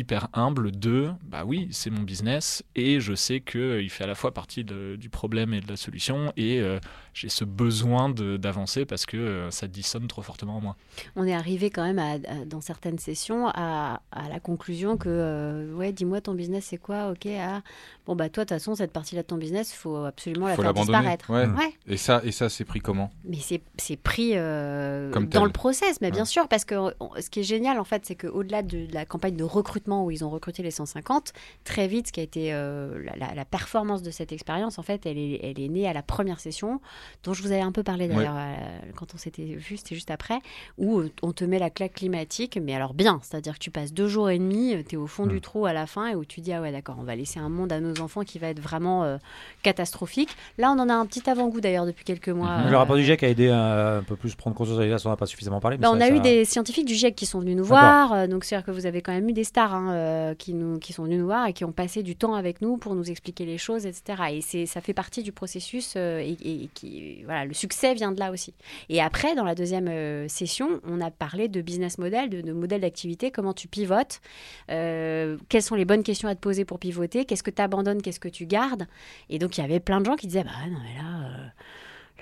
hyper 0.00 0.28
humble 0.32 0.70
de 0.72 1.10
bah 1.24 1.44
oui 1.46 1.68
c'est 1.70 1.90
mon 1.90 2.02
business 2.02 2.62
et 2.74 3.00
je 3.00 3.14
sais 3.14 3.40
que 3.40 3.58
euh, 3.58 3.82
il 3.82 3.90
fait 3.90 4.04
à 4.04 4.06
la 4.06 4.14
fois 4.14 4.32
partie 4.32 4.64
de- 4.64 4.96
du 4.96 5.08
problème 5.08 5.54
et 5.54 5.60
de 5.60 5.68
la 5.68 5.76
solution 5.76 6.32
et 6.36 6.60
euh, 6.60 6.78
j'ai 7.14 7.28
ce 7.28 7.44
besoin 7.44 8.08
de- 8.08 8.36
d'avancer 8.36 8.84
parce 8.86 9.04
que 9.06 9.16
euh, 9.16 9.50
ça 9.50 9.66
dissonne 9.68 10.06
trop 10.06 10.22
fortement 10.22 10.56
en 10.56 10.60
moi. 10.60 10.76
On 11.16 11.26
est 11.26 11.34
arrivé 11.34 11.70
quand 11.70 11.82
même 11.84 11.98
à- 11.98 12.12
à- 12.14 12.44
dans 12.46 12.60
certaines 12.60 12.98
sessions 12.98 13.48
à, 13.48 14.00
à 14.12 14.28
la 14.28 14.40
conclusion 14.40 14.96
que 14.96 15.08
euh, 15.08 15.74
ouais, 15.74 15.92
dis-moi 15.92 16.20
ton 16.20 16.34
business 16.34 16.66
c'est 16.70 16.78
quoi? 16.78 17.10
Ok, 17.10 17.26
ah, 17.38 17.62
bon 18.06 18.16
bah 18.16 18.28
toi 18.28 18.44
de 18.44 18.48
toute 18.48 18.56
façon 18.58 18.74
cette 18.74 18.92
partie-là 18.92 19.22
de 19.22 19.26
ton 19.26 19.36
business, 19.36 19.72
faut 19.72 19.96
absolument 20.04 20.46
la 20.46 20.56
Faut 20.56 20.62
faire 20.62 20.72
disparaître. 20.74 21.30
Ouais. 21.30 21.46
Ouais. 21.46 21.74
Et 21.86 21.96
ça, 21.96 22.20
et 22.24 22.32
ça 22.32 22.48
c'est 22.48 22.64
pris 22.64 22.80
comment? 22.80 23.10
Mais 23.24 23.38
c'est 23.40 23.60
c'est 23.76 23.96
pris 23.96 24.30
euh, 24.34 25.10
Comme 25.10 25.26
dans 25.26 25.40
tel. 25.40 25.46
le 25.48 25.52
process, 25.52 26.00
mais 26.00 26.10
bien 26.10 26.24
sûr, 26.24 26.48
parce 26.48 26.64
que 26.64 26.74
on- 27.00 27.10
ce 27.20 27.28
qui 27.28 27.40
est 27.40 27.44
génial 27.44 27.78
en 27.78 27.84
fait, 27.84 28.06
c'est 28.06 28.14
qu'au-delà 28.14 28.62
de, 28.62 28.86
de 28.86 28.94
la 28.94 29.04
campagne 29.04 29.36
de 29.36 29.44
recrutement 29.44 29.89
où 30.04 30.10
ils 30.10 30.24
ont 30.24 30.30
recruté 30.30 30.62
les 30.62 30.70
150, 30.70 31.32
très 31.64 31.86
vite, 31.88 32.08
ce 32.08 32.12
qui 32.12 32.20
a 32.20 32.22
été 32.22 32.52
euh, 32.52 33.02
la, 33.04 33.16
la- 33.28 33.34
la 33.34 33.44
performance 33.44 34.02
de 34.02 34.10
cette 34.10 34.32
expérience, 34.32 34.78
en 34.78 34.82
fait, 34.82 35.06
elle 35.06 35.18
est, 35.18 35.40
elle 35.42 35.60
est 35.60 35.68
née 35.68 35.88
à 35.88 35.92
la 35.92 36.02
première 36.02 36.40
session, 36.40 36.80
dont 37.24 37.32
je 37.34 37.42
vous 37.42 37.52
avais 37.52 37.60
un 37.62 37.72
peu 37.72 37.82
parlé 37.82 38.08
d'ailleurs 38.08 38.36
euh, 38.36 38.54
quand 38.96 39.14
on 39.14 39.18
s'était 39.18 39.42
vu, 39.44 39.76
c'était 39.76 39.94
juste 39.94 40.10
après, 40.10 40.38
où 40.78 41.00
euh, 41.00 41.10
on 41.22 41.32
te 41.32 41.44
met 41.44 41.58
la 41.58 41.70
claque 41.70 41.94
climatique, 41.94 42.58
mais 42.62 42.74
alors 42.74 42.94
bien, 42.94 43.20
c'est-à-dire 43.22 43.54
que 43.54 43.58
tu 43.58 43.70
passes 43.70 43.92
deux 43.92 44.08
jours 44.08 44.30
et 44.30 44.38
demi, 44.38 44.76
tu 44.88 44.94
es 44.94 44.98
au 44.98 45.06
fond 45.06 45.26
Mm. 45.26 45.28
du 45.28 45.40
trou 45.40 45.66
à 45.66 45.72
la 45.72 45.86
fin, 45.86 46.08
et 46.08 46.14
où 46.14 46.24
tu 46.24 46.40
dis, 46.40 46.52
ah 46.52 46.60
ouais, 46.62 46.72
d'accord, 46.72 46.96
on 46.98 47.02
va 47.04 47.14
laisser 47.16 47.38
un 47.40 47.48
monde 47.48 47.72
à 47.72 47.80
nos 47.80 48.00
enfants 48.00 48.22
qui 48.22 48.38
va 48.38 48.48
être 48.48 48.60
vraiment 48.60 49.04
euh, 49.04 49.18
catastrophique. 49.62 50.30
Là, 50.58 50.72
on 50.72 50.78
en 50.78 50.88
a 50.88 50.94
un 50.94 51.06
petit 51.06 51.28
avant-goût 51.28 51.60
d'ailleurs 51.60 51.86
depuis 51.86 52.04
quelques 52.04 52.28
mois. 52.28 52.62
Le 52.68 52.76
rapport 52.76 52.96
du 52.96 53.04
GIEC 53.04 53.22
a 53.22 53.28
aidé 53.28 53.48
à 53.50 53.96
un 53.98 54.02
peu 54.02 54.16
plus 54.16 54.34
prendre 54.34 54.56
conscience 54.56 54.78
de 54.78 54.96
ça, 54.98 55.08
on 55.08 55.10
n'a 55.12 55.16
pas 55.16 55.26
suffisamment 55.26 55.60
parlé. 55.60 55.76
mais 55.76 55.82
bah, 55.82 55.88
ça- 55.88 55.94
on 55.94 56.00
a 56.00 56.06
ça- 56.08 56.14
eu 56.14 56.20
des 56.20 56.44
scientifiques 56.44 56.86
du 56.86 56.94
GIEC 56.94 57.14
qui 57.14 57.26
sont 57.26 57.40
venus 57.40 57.56
nous 57.56 57.64
voir, 57.64 58.28
donc 58.28 58.44
c'est-à-dire 58.44 58.66
que 58.66 58.70
vous 58.70 58.86
avez 58.86 59.02
quand 59.02 59.12
même 59.12 59.28
eu 59.28 59.32
des 59.32 59.44
stars 59.44 59.69
hein, 59.74 59.92
euh, 59.92 60.34
qui, 60.34 60.54
nous, 60.54 60.78
qui 60.78 60.92
sont 60.92 61.04
venus 61.04 61.18
nous 61.18 61.26
voir 61.26 61.46
et 61.46 61.52
qui 61.52 61.64
ont 61.64 61.72
passé 61.72 62.02
du 62.02 62.16
temps 62.16 62.34
avec 62.34 62.60
nous 62.60 62.76
pour 62.76 62.94
nous 62.94 63.10
expliquer 63.10 63.44
les 63.44 63.58
choses, 63.58 63.86
etc. 63.86 64.40
Et 64.52 64.66
ça 64.66 64.80
fait 64.80 64.94
partie 64.94 65.22
du 65.22 65.32
processus 65.32 65.94
euh, 65.96 66.18
et, 66.20 66.68
qui, 66.74 67.22
voilà, 67.24 67.44
le 67.44 67.54
succès 67.54 67.94
vient 67.94 68.12
de 68.12 68.20
là 68.20 68.30
aussi. 68.30 68.54
Et 68.88 69.00
après, 69.00 69.34
dans 69.34 69.44
la 69.44 69.54
deuxième 69.54 69.88
euh, 69.88 70.28
session, 70.28 70.80
on 70.84 71.00
a 71.00 71.10
parlé 71.10 71.48
de 71.48 71.60
business 71.60 71.98
model, 71.98 72.30
de, 72.30 72.40
de 72.40 72.52
modèle 72.52 72.82
d'activité, 72.82 73.30
comment 73.30 73.54
tu 73.54 73.68
pivotes, 73.68 74.20
quelles 74.68 75.62
sont 75.62 75.74
les 75.74 75.84
bonnes 75.84 76.02
questions 76.02 76.28
à 76.28 76.34
te 76.34 76.40
poser 76.40 76.64
pour 76.64 76.78
pivoter, 76.78 77.24
qu'est-ce 77.24 77.42
que 77.42 77.50
tu 77.50 77.62
abandonnes, 77.62 78.02
qu'est-ce 78.02 78.20
que 78.20 78.28
tu 78.28 78.46
gardes. 78.46 78.86
Et 79.28 79.38
donc 79.38 79.58
il 79.58 79.60
y 79.60 79.64
avait 79.64 79.80
plein 79.80 80.00
de 80.00 80.06
gens 80.06 80.16
qui 80.16 80.26
disaient, 80.26 80.44
bah 80.44 80.50
non 80.68 80.78
mais 80.82 81.02
là... 81.02 81.52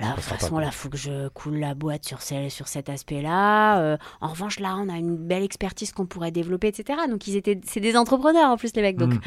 Là, 0.00 0.10
de 0.10 0.14
toute 0.14 0.24
façon, 0.24 0.58
là, 0.58 0.70
faut 0.70 0.88
que 0.88 0.96
je 0.96 1.28
coule 1.28 1.56
la 1.56 1.74
boîte 1.74 2.04
sur, 2.04 2.22
celle- 2.22 2.50
sur 2.50 2.68
cet 2.68 2.88
aspect-là. 2.88 3.80
Euh, 3.80 3.96
en 4.20 4.28
revanche, 4.28 4.60
là, 4.60 4.76
on 4.78 4.88
a 4.88 4.96
une 4.96 5.16
belle 5.16 5.42
expertise 5.42 5.92
qu'on 5.92 6.06
pourrait 6.06 6.30
développer, 6.30 6.68
etc. 6.68 7.00
Donc, 7.10 7.26
ils 7.26 7.36
étaient, 7.36 7.60
c'est 7.66 7.80
des 7.80 7.96
entrepreneurs 7.96 8.50
en 8.50 8.56
plus, 8.56 8.74
les 8.76 8.82
mecs. 8.82 8.96
Donc, 8.96 9.14
Mm. 9.14 9.20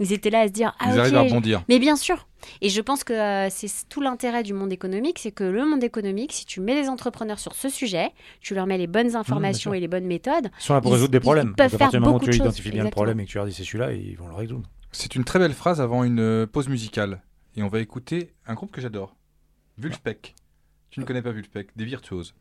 ils 0.00 0.12
étaient 0.12 0.30
là 0.30 0.40
à 0.40 0.46
se 0.48 0.52
dire, 0.52 0.74
ah, 0.78 0.86
Ils 0.88 0.92
ok, 0.92 0.98
arrivent 0.98 1.16
à 1.16 1.20
rebondir. 1.22 1.62
mais 1.68 1.78
bien 1.78 1.96
sûr. 1.96 2.26
Et 2.60 2.68
je 2.68 2.80
pense 2.80 3.04
que 3.04 3.12
euh, 3.12 3.48
c'est 3.50 3.68
tout 3.88 4.00
l'intérêt 4.00 4.42
du 4.42 4.52
monde 4.52 4.72
économique, 4.72 5.18
c'est 5.18 5.32
que 5.32 5.44
le 5.44 5.64
monde 5.66 5.82
économique, 5.82 6.32
si 6.32 6.44
tu 6.46 6.60
mets 6.60 6.74
les 6.74 6.88
entrepreneurs 6.88 7.38
sur 7.38 7.54
ce 7.54 7.68
sujet, 7.68 8.10
tu 8.40 8.54
leur 8.54 8.66
mets 8.66 8.78
les 8.78 8.86
bonnes 8.86 9.16
informations 9.16 9.70
sûr. 9.70 9.74
et 9.74 9.80
les 9.80 9.88
bonnes 9.88 10.06
méthodes, 10.06 10.50
Ils 10.58 10.62
sont 10.62 10.74
là 10.74 10.80
pour 10.80 10.90
Ils- 10.90 10.94
résoudre 10.94 11.12
des 11.12 11.18
ils 11.18 11.20
problèmes. 11.20 11.54
peuvent 11.56 11.70
Donc, 11.72 11.74
à 11.74 11.78
partir 11.78 11.78
faire 11.78 11.90
du 11.90 11.98
moment 12.04 12.10
où 12.10 12.18
beaucoup 12.20 12.24
tu 12.26 12.30
de 12.30 12.36
choses, 12.36 12.46
identifies 12.46 12.70
bien 12.70 12.82
le 12.82 12.88
exactement. 12.88 12.90
problème 13.02 13.20
et 13.20 13.24
que 13.24 13.30
tu 13.30 13.36
leur 13.38 13.46
dis 13.46 13.52
c'est 13.54 13.64
celui-là, 13.64 13.92
ils 13.92 14.16
vont 14.16 14.28
le 14.28 14.34
résoudre. 14.34 14.68
C'est 14.92 15.14
une 15.16 15.24
très 15.24 15.38
belle 15.38 15.52
phrase 15.52 15.80
avant 15.80 16.04
une 16.04 16.20
euh, 16.20 16.46
pause 16.46 16.68
musicale. 16.68 17.22
Et 17.56 17.62
on 17.62 17.68
va 17.68 17.80
écouter 17.80 18.34
un 18.46 18.54
groupe 18.54 18.70
que 18.70 18.80
j'adore. 18.80 19.16
Vulspec. 19.78 20.34
Tu 20.90 20.98
ne 20.98 21.04
connais 21.04 21.22
pas 21.22 21.30
Vulspec, 21.30 21.68
des 21.76 21.84
virtuoses. 21.84 22.34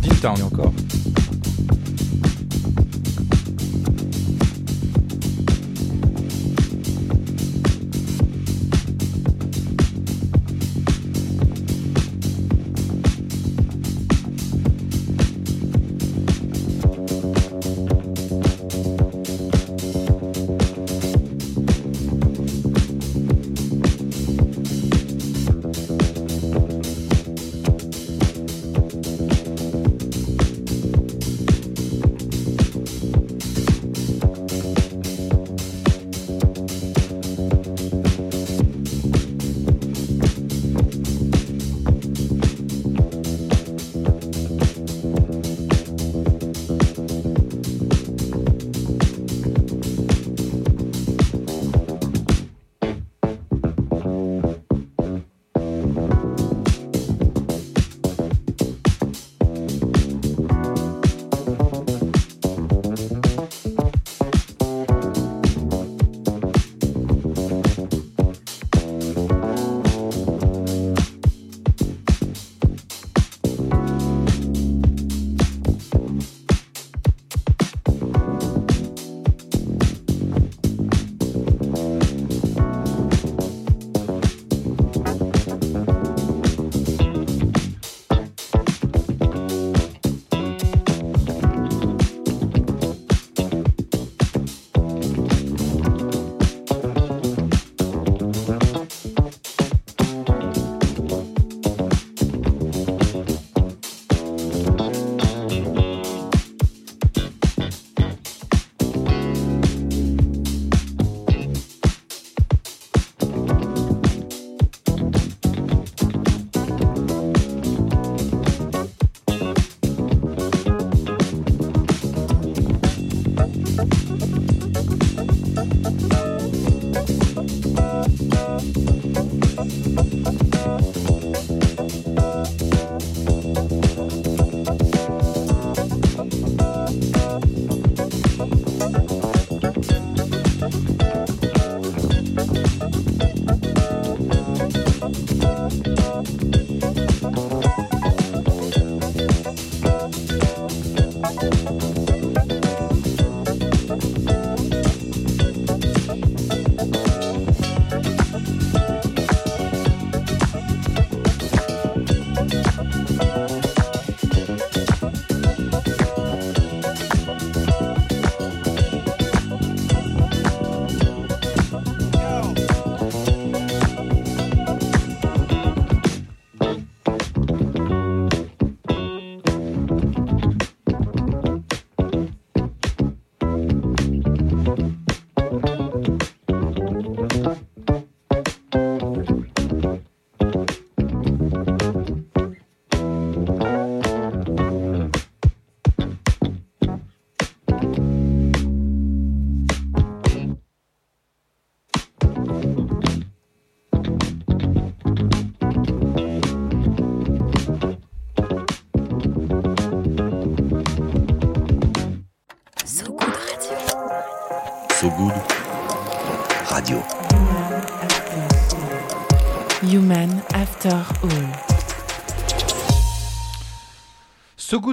Deep 0.00 0.20
Town. 0.20 0.38
Et 0.38 0.42
encore. 0.42 0.72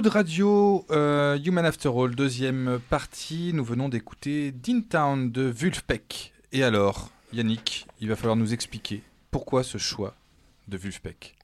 Good 0.00 0.14
Radio, 0.14 0.86
euh, 0.90 1.38
Human 1.44 1.66
After 1.66 1.90
All, 1.94 2.14
deuxième 2.14 2.80
partie. 2.88 3.52
Nous 3.52 3.62
venons 3.62 3.90
d'écouter 3.90 4.50
Dean 4.50 4.80
Town 4.80 5.30
de 5.30 5.42
Vulfpeck. 5.42 6.32
Et 6.52 6.64
alors, 6.64 7.10
Yannick, 7.34 7.86
il 8.00 8.08
va 8.08 8.16
falloir 8.16 8.34
nous 8.34 8.54
expliquer 8.54 9.02
pourquoi 9.30 9.62
ce 9.62 9.76
choix 9.76 10.14
de 10.68 10.78
Vulfpeck. 10.78 11.36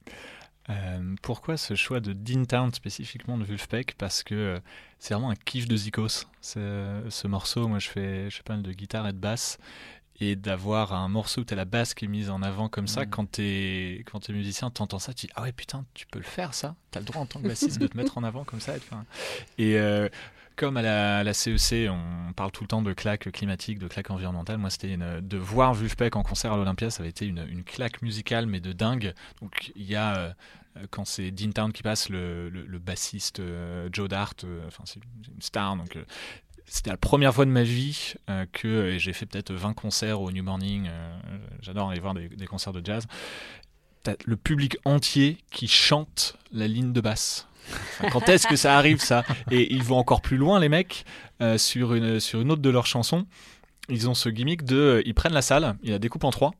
Euh, 0.70 1.14
pourquoi 1.20 1.58
ce 1.58 1.74
choix 1.74 2.00
de 2.00 2.14
Town 2.46 2.72
spécifiquement 2.72 3.36
de 3.36 3.44
Vulfpeck 3.44 3.94
Parce 3.98 4.22
que 4.22 4.34
euh, 4.34 4.58
c'est 5.00 5.12
vraiment 5.12 5.28
un 5.28 5.36
kiff 5.36 5.68
de 5.68 5.76
Zikos. 5.76 6.24
Ce 6.40 7.26
morceau, 7.26 7.68
moi 7.68 7.78
je 7.78 7.90
fais, 7.90 8.30
je 8.30 8.36
fais 8.36 8.42
pas 8.42 8.54
mal 8.54 8.62
de 8.62 8.72
guitare 8.72 9.06
et 9.06 9.12
de 9.12 9.18
basse. 9.18 9.58
Et 10.20 10.34
d'avoir 10.34 10.94
un 10.94 11.08
morceau 11.08 11.42
où 11.42 11.44
tu 11.44 11.52
as 11.52 11.56
la 11.56 11.64
basse 11.66 11.92
qui 11.92 12.06
est 12.06 12.08
mise 12.08 12.30
en 12.30 12.40
avant 12.42 12.68
comme 12.70 12.86
ça, 12.86 13.02
Mm. 13.04 13.10
quand 13.10 13.30
tu 13.32 13.42
es, 13.42 14.04
quand 14.10 14.20
t'es 14.20 14.32
musicien, 14.32 14.70
tu 14.70 14.80
entends 14.82 14.98
ça, 14.98 15.12
tu 15.12 15.26
dis 15.26 15.32
Ah 15.36 15.42
ouais, 15.42 15.52
putain, 15.52 15.84
tu 15.94 16.06
peux 16.06 16.18
le 16.18 16.24
faire 16.24 16.54
ça 16.54 16.74
Tu 16.90 16.98
as 16.98 17.00
le 17.02 17.06
droit 17.06 17.20
en 17.22 17.26
tant 17.26 17.40
que 17.40 17.48
bassiste 17.48 17.78
de 17.78 17.86
te 17.86 17.96
mettre 17.96 18.16
en 18.16 18.24
avant 18.24 18.44
comme 18.44 18.60
ça. 18.60 18.74
Et, 19.58 19.76
euh, 19.78 20.08
comme 20.56 20.78
à 20.78 20.82
la, 20.82 21.18
à 21.18 21.22
la 21.22 21.34
CEC, 21.34 21.90
on 21.90 22.32
parle 22.32 22.50
tout 22.50 22.64
le 22.64 22.68
temps 22.68 22.80
de 22.80 22.94
claque 22.94 23.30
climatique, 23.30 23.78
de 23.78 23.88
claque 23.88 24.10
environnementale. 24.10 24.56
Moi, 24.56 24.70
c'était 24.70 24.96
de 24.96 25.36
voir 25.36 25.74
Vulfpeck 25.74 26.16
en 26.16 26.22
concert 26.22 26.50
à 26.54 26.56
l'Olympia, 26.56 26.88
ça 26.88 27.02
avait 27.02 27.10
été 27.10 27.26
une, 27.26 27.46
une 27.50 27.62
claque 27.62 28.00
musicale, 28.00 28.46
mais 28.46 28.60
de 28.60 28.72
dingue. 28.72 29.12
Donc, 29.42 29.70
il 29.76 29.84
y 29.84 29.96
a, 29.96 30.16
euh, 30.16 30.32
quand 30.90 31.04
c'est 31.04 31.30
Dean 31.30 31.52
Town 31.52 31.74
qui 31.74 31.82
passe, 31.82 32.08
le, 32.08 32.48
le- 32.48 32.64
le 32.64 32.78
bassiste 32.78 33.40
euh, 33.40 33.90
Joe 33.92 34.08
Dart, 34.08 34.32
euh, 34.44 34.66
enfin, 34.66 34.84
c'est 34.86 35.00
une 35.28 35.42
star. 35.42 35.76
Donc, 35.76 35.98
c'était 36.66 36.90
la 36.90 36.96
première 36.96 37.34
fois 37.34 37.44
de 37.44 37.50
ma 37.50 37.62
vie 37.62 38.14
euh, 38.28 38.44
que 38.52 38.86
et 38.90 38.98
j'ai 38.98 39.12
fait 39.12 39.26
peut-être 39.26 39.52
20 39.52 39.72
concerts 39.74 40.20
au 40.20 40.30
New 40.32 40.42
Morning. 40.42 40.88
euh, 40.88 41.18
J'adore 41.62 41.90
aller 41.90 42.00
voir 42.00 42.14
des, 42.14 42.46
concerts 42.46 42.72
de 42.72 42.84
jazz. 42.84 43.06
Le 44.24 44.36
public 44.36 44.76
entier 44.84 45.38
qui 45.50 45.66
chante 45.66 46.36
la 46.52 46.68
ligne 46.68 46.92
de 46.92 47.00
basse. 47.00 47.48
Quand 48.12 48.28
est-ce 48.28 48.46
que 48.46 48.56
ça 48.56 48.76
arrive 48.76 49.00
ça? 49.00 49.24
Et 49.50 49.72
ils 49.72 49.82
vont 49.82 49.98
encore 49.98 50.20
plus 50.20 50.36
loin 50.36 50.60
les 50.60 50.68
mecs 50.68 51.04
euh, 51.42 51.58
sur 51.58 51.94
une 51.94 52.20
sur 52.20 52.40
une 52.40 52.52
autre 52.52 52.62
de 52.62 52.70
leurs 52.70 52.86
chansons. 52.86 53.26
Ils 53.88 54.08
ont 54.08 54.14
ce 54.14 54.28
gimmick 54.28 54.64
de 54.64 54.76
euh, 54.76 55.02
ils 55.06 55.14
prennent 55.14 55.32
la 55.32 55.42
salle, 55.42 55.76
ils 55.82 55.90
la 55.90 55.98
découpent 55.98 56.24
en 56.24 56.30
trois 56.30 56.52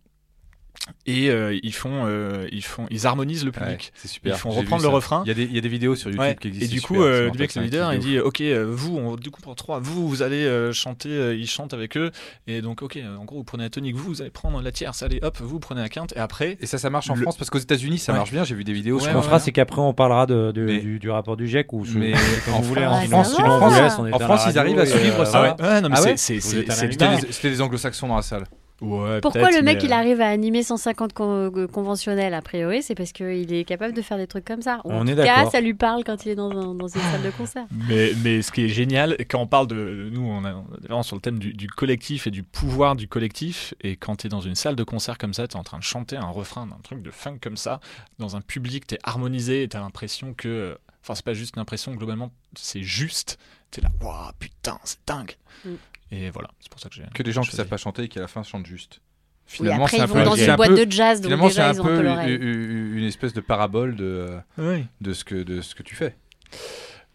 et 1.07 1.31
euh, 1.31 1.59
ils 1.63 1.75
font 1.75 2.05
euh, 2.07 2.47
ils 2.53 2.65
font 2.65 2.87
ils 2.91 3.07
harmonisent 3.07 3.45
le 3.45 3.53
public. 3.53 3.93
c'est 3.95 4.09
super. 4.09 4.35
Ils 4.35 4.39
font 4.39 4.51
reprendre 4.51 4.83
le 4.83 4.89
ça. 4.89 4.95
refrain. 4.95 5.23
Il 5.25 5.29
y, 5.29 5.31
a 5.31 5.35
des, 5.35 5.45
il 5.45 5.55
y 5.55 5.59
a 5.59 5.61
des 5.61 5.69
vidéos 5.69 5.95
sur 5.97 6.11
YouTube 6.11 6.21
Ouais, 6.23 6.37
qui 6.41 6.49
existent. 6.49 6.67
Et 6.73 6.75
du 6.75 6.81
coup, 6.83 7.03
euh, 7.03 7.21
le 7.21 7.27
marrant, 7.27 7.39
mec, 7.39 7.51
c'est 7.51 7.59
le 7.61 7.65
leader, 7.67 7.93
il 7.95 7.99
dit 8.01 8.19
Ok, 8.21 8.41
euh, 8.41 8.67
vous, 8.69 8.97
on 8.97 9.17
découpe 9.17 9.47
en 9.47 9.55
trois. 9.55 9.81
Vous, 9.81 10.09
vous 10.09 10.23
allez 10.23 10.45
euh, 10.45 10.73
chanter, 10.73 11.09
euh, 11.11 11.35
ils 11.35 11.49
chantent 11.49 11.75
avec 11.75 11.97
eux. 11.97 12.11
Et 12.47 12.61
donc, 12.63 12.83
ok, 12.83 12.97
euh, 12.97 13.17
en 13.17 13.25
gros, 13.25 13.39
vous 13.39 13.45
prenez 13.45 13.65
la 13.65 13.71
tonique, 13.71 13.97
vous, 13.97 14.05
vous 14.05 14.21
allez 14.23 14.31
prendre 14.31 14.61
la 14.63 14.73
tierce, 14.73 15.03
allez, 15.03 15.19
hop, 15.23 15.39
vous 15.41 15.59
prenez 15.61 15.81
la 15.81 15.89
quinte. 15.89 16.13
Et 16.17 16.19
après, 16.21 16.57
Et 16.61 16.67
ça, 16.67 16.79
ça 16.79 16.91
marche 16.91 17.11
en 17.11 17.15
Le- 17.15 17.23
France 17.23 17.37
parce 17.37 17.51
qu'aux 17.51 17.59
États-Unis, 17.59 17.99
ça 17.99 18.13
Ouais. 18.13 18.19
marche 18.19 18.33
bien. 18.33 18.45
J'ai 18.45 18.55
vu 18.55 18.65
des 18.65 18.73
vidéos. 18.73 18.99
Ce 19.01 19.09
qu'on 19.09 19.17
ouais, 19.17 19.23
fera, 19.23 19.37
ouais. 19.37 19.41
c'est 19.43 19.53
qu'après, 19.53 19.81
on 19.81 19.95
parlera 19.95 20.27
de, 20.27 20.53
de- 20.53 20.65
Mais- 20.65 20.79
du, 20.79 20.99
du 20.99 21.11
rapport 21.11 21.37
du 21.37 21.47
GIEC 21.49 21.73
ou 21.73 21.85
Mais 21.95 22.13
en. 22.15 22.63
France- 22.63 23.35
en 23.39 24.51
ils 24.51 24.59
arrivent 24.59 24.79
à 24.79 24.87
suivre 24.87 25.21
euh, 25.21 25.25
ça. 25.25 25.43
ouais. 25.43 25.63
ouais, 25.63 25.81
non, 25.81 25.89
mais 25.89 25.97
Ah 25.99 26.17
c'était 26.17 27.51
des 27.51 27.61
anglo-saxons 27.61 28.09
dans 28.09 28.17
la 28.17 28.23
salle. 28.23 28.45
Ouais, 28.83 29.23
Pourquoi 29.23 29.51
le 29.51 29.63
mec 29.63 29.79
mais, 29.79 29.85
il 29.89 29.93
euh, 29.93 29.97
arrive 29.97 30.21
à 30.21 30.29
animer 30.29 30.63
150 30.63 31.15
con- 31.15 31.51
euh, 31.57 31.67
conventionnels 31.67 32.35
a 32.35 32.43
priori 32.43 32.83
C'est 32.83 32.95
parce 32.95 33.13
qu'il 33.13 33.51
est 33.53 33.65
capable 33.65 33.95
de 33.95 34.03
faire 34.03 34.19
des 34.19 34.27
trucs 34.27 34.45
comme 34.45 34.61
ça. 34.61 34.83
On 34.85 34.99
en 34.99 35.07
est 35.07 35.15
d'accord. 35.15 35.51
ça 35.51 35.63
lui 35.63 35.73
parle 35.73 36.05
quand 36.05 36.27
il 36.27 36.33
est 36.33 36.35
dans, 36.35 36.51
un- 36.51 36.75
dans 36.75 36.87
une 36.87 37.01
salle 37.01 37.23
de 37.23 37.31
concert. 37.31 37.65
Mais, 37.89 38.13
mais 38.23 38.43
ce 38.43 38.53
qui 38.53 38.65
est 38.65 38.69
génial, 38.69 39.17
quand 39.31 39.41
on 39.41 39.47
parle 39.47 39.67
de. 39.67 40.11
Nous, 40.13 40.21
on, 40.21 40.45
a- 40.45 40.53
on 40.55 40.65
est 40.75 40.87
vraiment 40.89 41.03
sur 41.03 41.17
le 41.17 41.23
thème 41.23 41.39
du, 41.39 41.55
du 41.55 41.69
collectif 41.69 42.27
et 42.27 42.31
du 42.31 42.43
pouvoir 42.43 42.97
du 42.97 43.09
collectif. 43.09 43.73
Et 43.81 43.97
quand 43.97 44.17
tu 44.17 44.27
es 44.27 44.31
dans 44.31 44.43
une 44.43 44.55
salle 44.55 44.77
de 44.77 44.85
concert 44.85 45.17
comme 45.17 45.33
ça, 45.33 45.49
tu 45.49 45.57
es 45.57 45.61
en 45.61 45.65
train 45.65 45.79
de 45.79 45.83
chanter 45.83 46.17
un 46.17 46.29
refrain 46.29 46.67
d'un 46.67 46.79
truc 46.83 47.01
de 47.03 47.11
funk 47.11 47.39
comme 47.41 47.57
ça, 47.57 47.81
dans 48.19 48.37
un 48.37 48.43
public, 48.43 48.87
tu 48.87 48.97
es 48.97 48.99
harmonisé 49.05 49.63
et 49.63 49.69
tu 49.69 49.77
as 49.77 49.81
l'impression 49.81 50.35
que. 50.35 50.77
Enfin, 51.03 51.15
c'est 51.15 51.25
pas 51.25 51.35
juste 51.35 51.57
l'impression, 51.57 51.95
globalement, 51.95 52.31
c'est 52.59 52.83
juste. 52.83 53.39
Tu 53.71 53.81
es 53.81 53.83
là, 53.83 53.89
waouh, 54.03 54.33
putain, 54.39 54.77
c'est 54.85 54.99
dingue. 55.07 55.33
Mm. 55.65 55.71
Et 56.11 56.31
voilà, 56.31 56.49
c'est 56.61 56.71
pour 56.71 56.81
ça 56.81 56.89
que 56.89 56.95
j'ai. 56.95 57.03
Que 57.15 57.23
des 57.23 57.33
gens 57.33 57.41
qui 57.43 57.47
choisi. 57.49 57.57
savent 57.59 57.69
pas 57.69 57.77
chanter 57.77 58.03
et 58.05 58.09
qui 58.09 58.19
à 58.19 58.23
la 58.23 58.29
fin 58.29 58.43
chantent 58.43 58.67
juste. 58.67 59.01
Oui, 59.01 59.57
Finalement, 59.59 59.85
après, 59.85 59.99
ils 59.99 60.01
un 60.01 60.07
vont 60.07 60.15
peu, 60.15 60.23
dans 60.25 60.35
une 60.35 60.51
un 60.51 60.57
boîte 60.57 60.71
peu- 60.71 60.87
de 60.87 60.91
jazz, 60.91 61.21
donc 61.21 61.27
finalement, 61.27 61.49
c'est 61.49 61.55
déjà, 61.57 61.69
un 61.69 61.73
ils 61.75 61.81
ont 61.81 61.85
un 61.85 61.87
peu 61.89 61.97
peu 61.97 62.03
l'oreille. 62.03 62.35
une, 62.35 62.43
une- 62.43 62.99
une 62.99 63.05
espèce 63.05 63.33
de 63.33 63.41
parabole 63.41 63.95
de, 63.95 64.39
Oui. 64.59 64.85
de, 65.01 65.13
ce 65.13 65.25
que, 65.25 65.37
de 65.37 65.61
ce 65.61 65.75
que 65.77 65.83
tu 65.85 65.95
fais. 65.95 66.17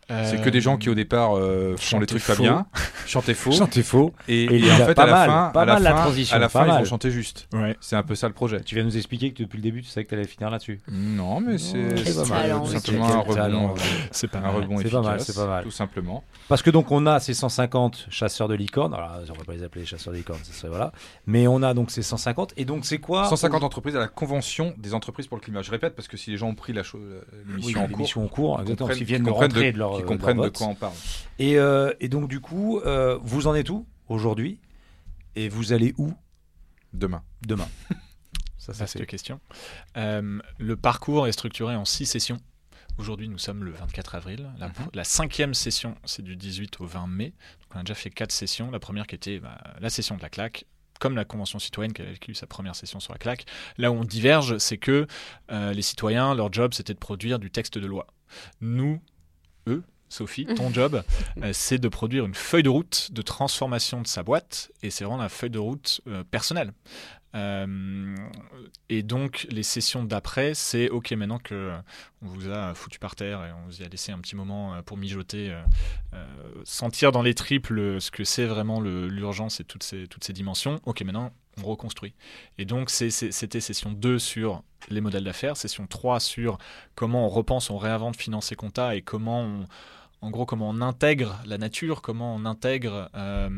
Euh, 0.10 0.28
C'est 0.30 0.42
que 0.42 0.50
des 0.50 0.60
gens 0.62 0.78
qui 0.78 0.90
au 0.90 0.96
départ 0.96 1.38
euh, 1.38 1.76
font 1.78 2.00
les 2.00 2.02
chantaient 2.02 2.06
trucs 2.08 2.26
pas 2.26 2.36
faux. 2.36 2.44
bien, 2.44 2.66
chantaient 3.08 3.34
faux, 3.34 3.52
Chantez 3.52 3.84
faux. 3.84 4.14
et, 4.28 4.44
Et 4.44 4.56
et 4.56 4.58
il 4.58 4.72
en 4.72 4.76
a 4.76 4.86
fait 4.88 4.94
pas 4.96 5.04
à 5.04 5.06
la 5.06 5.12
mal, 5.14 5.30
fin, 5.30 5.50
pas 5.54 5.62
à 5.62 5.66
la 5.66 5.74
mal 5.74 5.84
la 5.84 5.96
fin, 5.96 6.02
transition, 6.02 6.36
à 6.36 6.40
la 6.40 6.50
pas 6.50 6.60
fin 6.60 6.66
ils 6.66 6.70
mal. 6.70 6.80
vont 6.80 6.90
chanter 6.90 7.12
juste. 7.12 7.48
Ouais. 7.54 7.78
C'est 7.80 7.96
un 7.96 8.04
peu 8.04 8.16
ça 8.16 8.28
le 8.28 8.34
projet. 8.34 8.62
Tu 8.62 8.76
viens 8.76 8.84
nous 8.84 8.98
expliquer 8.98 9.32
que 9.32 9.44
depuis 9.44 9.58
le 9.58 9.64
début, 9.64 9.82
tu 9.82 9.90
savais 9.90 10.04
que 10.04 10.10
tu 10.10 10.16
allais 10.16 10.26
finir 10.28 10.50
là-dessus. 10.50 10.82
Non, 10.92 11.40
mais 11.40 11.58
c'est 11.58 11.74
tout 11.96 12.04
oui. 12.04 12.68
simplement 12.68 13.08
un 13.08 13.20
rebond, 13.20 13.76
C'est 14.12 14.28
pas 14.28 14.40
un 14.40 14.42
mal. 14.42 14.68
C'est 14.82 14.90
pas 14.92 15.02
mal, 15.02 15.20
c'est 15.22 15.36
pas 15.36 15.48
mal. 15.48 15.64
tout 15.64 15.72
simplement. 15.72 16.24
Parce 16.50 16.62
que 16.62 16.70
donc 16.72 16.92
on 16.92 17.06
a 17.06 17.20
ces 17.20 17.34
150 17.34 18.08
chasseurs 18.10 18.48
de 18.48 18.56
licornes. 18.56 18.94
Alors 18.94 19.12
on 19.30 19.34
va 19.38 19.44
pas 19.46 19.54
les 19.54 19.64
appeler 19.64 19.86
chasseurs 19.86 20.12
de 20.14 20.18
licornes, 20.18 20.40
ça 20.44 20.52
serait 20.54 20.70
voilà. 20.70 20.92
Mais 21.26 21.48
on 21.48 21.62
a 21.64 21.74
donc 21.74 21.92
ces 21.92 22.02
150 22.02 22.54
et 22.58 22.66
donc 22.66 22.86
c'est 22.86 22.98
quoi 22.98 23.26
150 23.30 23.64
entreprises 23.64 23.96
à 23.96 24.00
la 24.00 24.08
convention 24.08 24.74
des 24.78 24.94
entreprises 24.94 25.28
pour 25.28 25.38
le 25.38 25.42
climat. 25.42 25.62
Je 25.62 25.72
répète 25.72 25.96
parce 25.96 26.08
que 26.08 26.18
si 26.18 26.32
les 26.32 26.38
gens 26.38 26.48
ont 26.50 26.56
pris 26.56 26.74
la 26.74 26.82
l'émission 27.48 27.82
en 28.24 28.28
cours, 28.28 28.60
en 28.60 28.64
cours, 28.66 28.90
qui 28.92 29.04
viennent 29.04 29.24
de 29.24 29.30
rentrer 29.30 29.72
de 29.72 29.78
leur 29.78 30.01
qu'ils 30.02 30.18
de 30.18 30.18
comprennent 30.20 30.38
leur 30.38 30.46
de 30.52 30.58
quoi 30.58 30.68
on 30.68 30.76
parle. 30.76 30.94
Et, 31.40 31.58
euh, 31.58 31.94
et 32.00 32.10
donc 32.10 32.28
du 32.28 32.40
coup, 32.40 32.80
euh, 32.80 33.18
vous 33.24 33.48
en 33.48 33.56
êtes 33.56 33.70
où 33.70 33.86
aujourd'hui? 34.08 34.60
Et 35.36 35.50
vous 35.50 35.74
allez 35.74 35.94
où? 35.98 36.14
Demain. 36.94 37.24
demain 37.48 37.68
Ça, 38.58 38.74
ça 38.74 38.86
c'est. 38.86 39.04
question. 39.08 39.40
Euh, 39.98 40.40
le 40.60 40.76
parcours 40.76 41.28
est 41.28 41.32
structuré 41.32 41.76
en 41.76 41.84
six 41.86 42.06
sessions. 42.06 42.40
Aujourd'hui, 43.00 43.28
nous 43.28 43.40
sommes 43.40 43.64
le 43.64 43.72
24 43.72 44.14
avril. 44.16 44.52
La, 44.60 44.68
Mhm. 44.68 44.74
la 44.94 45.04
cinquième 45.04 45.54
session, 45.56 45.96
c'est 46.06 46.22
du 46.22 46.36
18 46.36 46.80
au 46.82 46.86
20 46.86 47.08
mai. 47.08 47.30
Donc, 47.62 47.70
on 47.76 47.80
a 47.80 47.84
déjà 47.84 47.96
fait 47.96 48.12
quatre 48.12 48.32
sessions. 48.32 48.70
La 48.70 48.80
première 48.80 49.08
qui 49.08 49.16
était 49.16 49.40
bah, 49.40 49.58
la 49.80 49.90
session 49.90 50.16
de 50.16 50.22
la 50.22 50.30
claque, 50.30 50.66
comme 51.00 51.16
la 51.16 51.26
Convention 51.26 51.58
citoyenne 51.58 51.94
qui 51.94 52.04
a 52.04 52.06
vécu 52.06 52.36
sa 52.36 52.46
première 52.46 52.76
session 52.76 53.00
sur 53.00 53.14
la 53.14 53.18
claque. 53.18 53.46
Là 53.80 53.92
où 53.92 53.96
on 53.96 54.04
diverge, 54.04 54.60
c'est 54.60 54.78
que 54.78 55.08
euh, 55.52 55.74
les 55.74 55.82
citoyens, 55.82 56.36
leur 56.36 56.54
job, 56.54 56.74
c'était 56.76 56.94
de 56.94 57.00
produire 57.00 57.40
du 57.40 57.50
texte 57.50 57.80
de 57.80 57.88
loi. 57.88 58.06
Nous, 58.60 59.02
eux, 59.68 59.84
Sophie, 60.10 60.46
ton 60.46 60.74
job, 60.74 61.04
euh, 61.42 61.52
c'est 61.54 61.78
de 61.78 61.88
produire 61.88 62.26
une 62.26 62.36
feuille 62.36 62.64
de 62.64 62.70
route 62.70 63.10
de 63.14 63.22
transformation 63.22 64.02
de 64.02 64.08
sa 64.08 64.24
boîte, 64.24 64.72
et 64.84 64.90
c'est 64.90 65.06
vraiment 65.06 65.22
la 65.22 65.30
feuille 65.30 65.50
de 65.50 65.60
route 65.60 66.02
euh, 66.08 66.24
personnelle. 66.30 66.74
Euh, 67.36 68.16
et 68.90 69.04
donc 69.04 69.48
les 69.50 69.64
sessions 69.64 70.04
d'après, 70.04 70.54
c'est 70.54 70.90
ok 70.90 71.12
maintenant 71.14 71.40
que 71.40 71.54
euh, 71.56 71.78
on 72.22 72.28
vous 72.28 72.50
a 72.50 72.74
foutu 72.74 73.00
par 73.00 73.16
terre 73.16 73.46
et 73.46 73.52
on 73.52 73.66
vous 73.68 73.82
y 73.82 73.86
a 73.86 73.88
laissé 73.88 74.12
un 74.12 74.20
petit 74.20 74.36
moment 74.36 74.76
euh, 74.76 74.82
pour 74.82 74.98
mijoter, 74.98 75.56
sentir 76.64 77.12
dans 77.12 77.22
les 77.22 77.34
triples 77.34 78.02
ce 78.02 78.12
que 78.12 78.24
c'est 78.24 78.46
vraiment 78.46 78.82
l'urgence 78.82 79.60
et 79.60 79.64
toutes 79.64 79.84
ces, 79.84 80.34
dimensions. 80.34 80.80
Ok 80.86 81.02
maintenant 81.04 81.32
on 81.62 81.64
reconstruit. 81.64 82.14
Et 82.58 82.66
donc 82.66 82.90
c'était 82.90 83.60
session 83.60 83.92
2 83.92 84.20
sur 84.20 84.64
les 84.90 85.02
modèles 85.02 85.26
d'affaires, 85.26 85.58
session 85.58 85.86
3 85.86 86.20
sur 86.20 86.58
comment 86.96 87.26
on 87.26 87.30
repense, 87.30 87.70
on 87.70 87.78
réinvente 87.78 88.16
financer 88.16 88.56
compta 88.56 88.96
et 88.96 89.02
comment 89.02 89.42
on, 89.42 89.68
en 90.22 90.30
gros, 90.30 90.46
comment 90.46 90.70
on 90.70 90.82
intègre 90.82 91.42
la 91.46 91.58
nature, 91.58 92.04
comment 92.04 92.36
on 92.36 92.46
intègre 92.46 93.10
euh, 93.16 93.50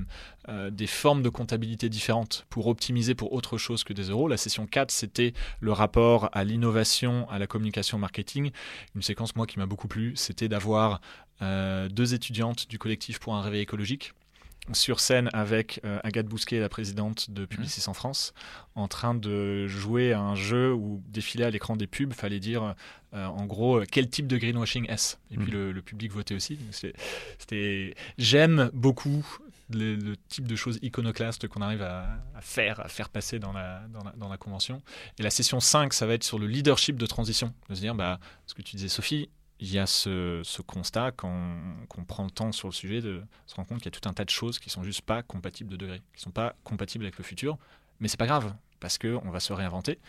euh, 0.47 0.69
des 0.69 0.87
formes 0.87 1.21
de 1.21 1.27
comptabilité 1.27 1.89
différentes 1.89 2.45
pour 2.49 2.67
optimiser 2.67 3.15
pour 3.15 3.33
autre 3.33 3.57
chose 3.57 3.83
que 3.83 3.91
des 3.91 4.03
euros. 4.03 4.29
La 4.29 4.37
session 4.37 4.65
4, 4.65 4.89
c'était 4.89 5.33
le 5.59 5.73
rapport 5.73 6.29
à 6.31 6.45
l'innovation, 6.45 7.29
à 7.29 7.37
la 7.37 7.47
communication 7.47 7.97
marketing. 7.97 8.51
Une 8.95 9.01
séquence, 9.01 9.35
moi, 9.35 9.45
qui 9.45 9.59
m'a 9.59 9.65
beaucoup 9.65 9.89
plu, 9.89 10.13
c'était 10.15 10.47
d'avoir 10.47 11.01
euh, 11.41 11.89
deux 11.89 12.13
étudiantes 12.13 12.69
du 12.69 12.79
collectif 12.79 13.19
pour 13.19 13.35
un 13.35 13.41
réveil 13.41 13.61
écologique 13.61 14.13
sur 14.71 14.99
scène 15.01 15.29
avec 15.33 15.81
euh, 15.83 15.99
Agathe 16.03 16.27
Bousquet, 16.27 16.59
la 16.59 16.69
présidente 16.69 17.29
de 17.31 17.45
Publicis 17.45 17.83
en 17.89 17.93
France, 17.93 18.33
en 18.75 18.87
train 18.87 19.13
de 19.13 19.67
jouer 19.67 20.13
à 20.13 20.21
un 20.21 20.35
jeu 20.35 20.73
où 20.73 21.03
défiler 21.09 21.43
à 21.43 21.49
l'écran 21.49 21.75
des 21.75 21.85
pubs, 21.87 22.13
fallait 22.13 22.39
dire 22.39 22.73
euh, 23.13 23.25
en 23.25 23.45
gros 23.45 23.79
euh, 23.81 23.85
quel 23.91 24.09
type 24.09 24.25
de 24.27 24.37
greenwashing 24.37 24.89
est-ce? 24.89 25.17
Et 25.31 25.37
puis 25.37 25.47
Mhm. 25.51 25.57
le, 25.57 25.71
le 25.73 25.81
public 25.81 26.11
votait 26.13 26.35
aussi. 26.35 26.57
C'était, 27.39 27.93
j'aime 28.17 28.69
beaucoup 28.73 29.25
le, 29.69 29.95
le 29.95 30.15
type 30.29 30.47
de 30.47 30.55
choses 30.55 30.79
iconoclastes 30.81 31.47
qu'on 31.47 31.61
arrive 31.61 31.81
à, 31.81 32.07
à 32.35 32.41
faire, 32.41 32.79
à 32.79 32.87
faire 32.87 33.09
passer 33.09 33.39
dans 33.39 33.53
la, 33.53 33.81
dans, 33.89 34.03
la, 34.03 34.11
dans 34.11 34.29
la 34.29 34.37
convention. 34.37 34.81
Et 35.19 35.23
la 35.23 35.29
session 35.29 35.59
5, 35.59 35.93
ça 35.93 36.05
va 36.05 36.13
être 36.13 36.23
sur 36.23 36.39
le 36.39 36.47
leadership 36.47 36.95
de 36.97 37.05
transition. 37.05 37.53
De 37.69 37.75
se 37.75 37.79
dire, 37.81 37.95
bah, 37.95 38.19
ce 38.45 38.53
que 38.53 38.61
tu 38.61 38.75
disais 38.75 38.87
Sophie, 38.89 39.29
il 39.63 39.71
y 39.71 39.79
a 39.79 39.87
ce, 39.87 40.61
constat 40.63 41.13
quand 41.13 41.57
qu'on 41.87 42.03
prend 42.03 42.25
le 42.25 42.29
temps 42.29 42.51
sur 42.51 42.67
le 42.67 42.73
sujet 42.73 42.99
de 42.99 43.23
se 43.47 43.55
rendre 43.55 43.69
compte 43.69 43.77
qu'il 43.77 43.85
y 43.85 43.95
a 43.95 43.97
tout 43.97 44.09
un 44.09 44.13
tas 44.13 44.25
de 44.25 44.29
choses 44.29 44.59
qui 44.59 44.69
sont 44.69 44.83
juste 44.83 45.03
pas 45.03 45.23
compatibles 45.23 45.69
de 45.69 45.77
degré, 45.77 46.01
qui 46.13 46.21
sont 46.21 46.31
pas 46.31 46.53
compatibles 46.65 47.05
avec 47.05 47.17
le 47.17 47.23
futur. 47.23 47.57
Mais 48.01 48.09
c'est 48.09 48.17
pas 48.17 48.27
grave 48.27 48.53
parce 48.81 48.97
que 48.97 49.17
on 49.23 49.31
va 49.31 49.39
se 49.39 49.53
réinventer. 49.53 49.99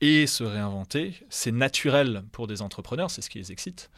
Et 0.00 0.26
se 0.26 0.42
réinventer, 0.42 1.14
c'est 1.28 1.52
naturel 1.52 2.24
pour 2.32 2.46
des 2.46 2.62
entrepreneurs, 2.62 3.10
c'est 3.10 3.20
ce 3.20 3.28
qui 3.28 3.38
les 3.38 3.52
excite. 3.52 3.90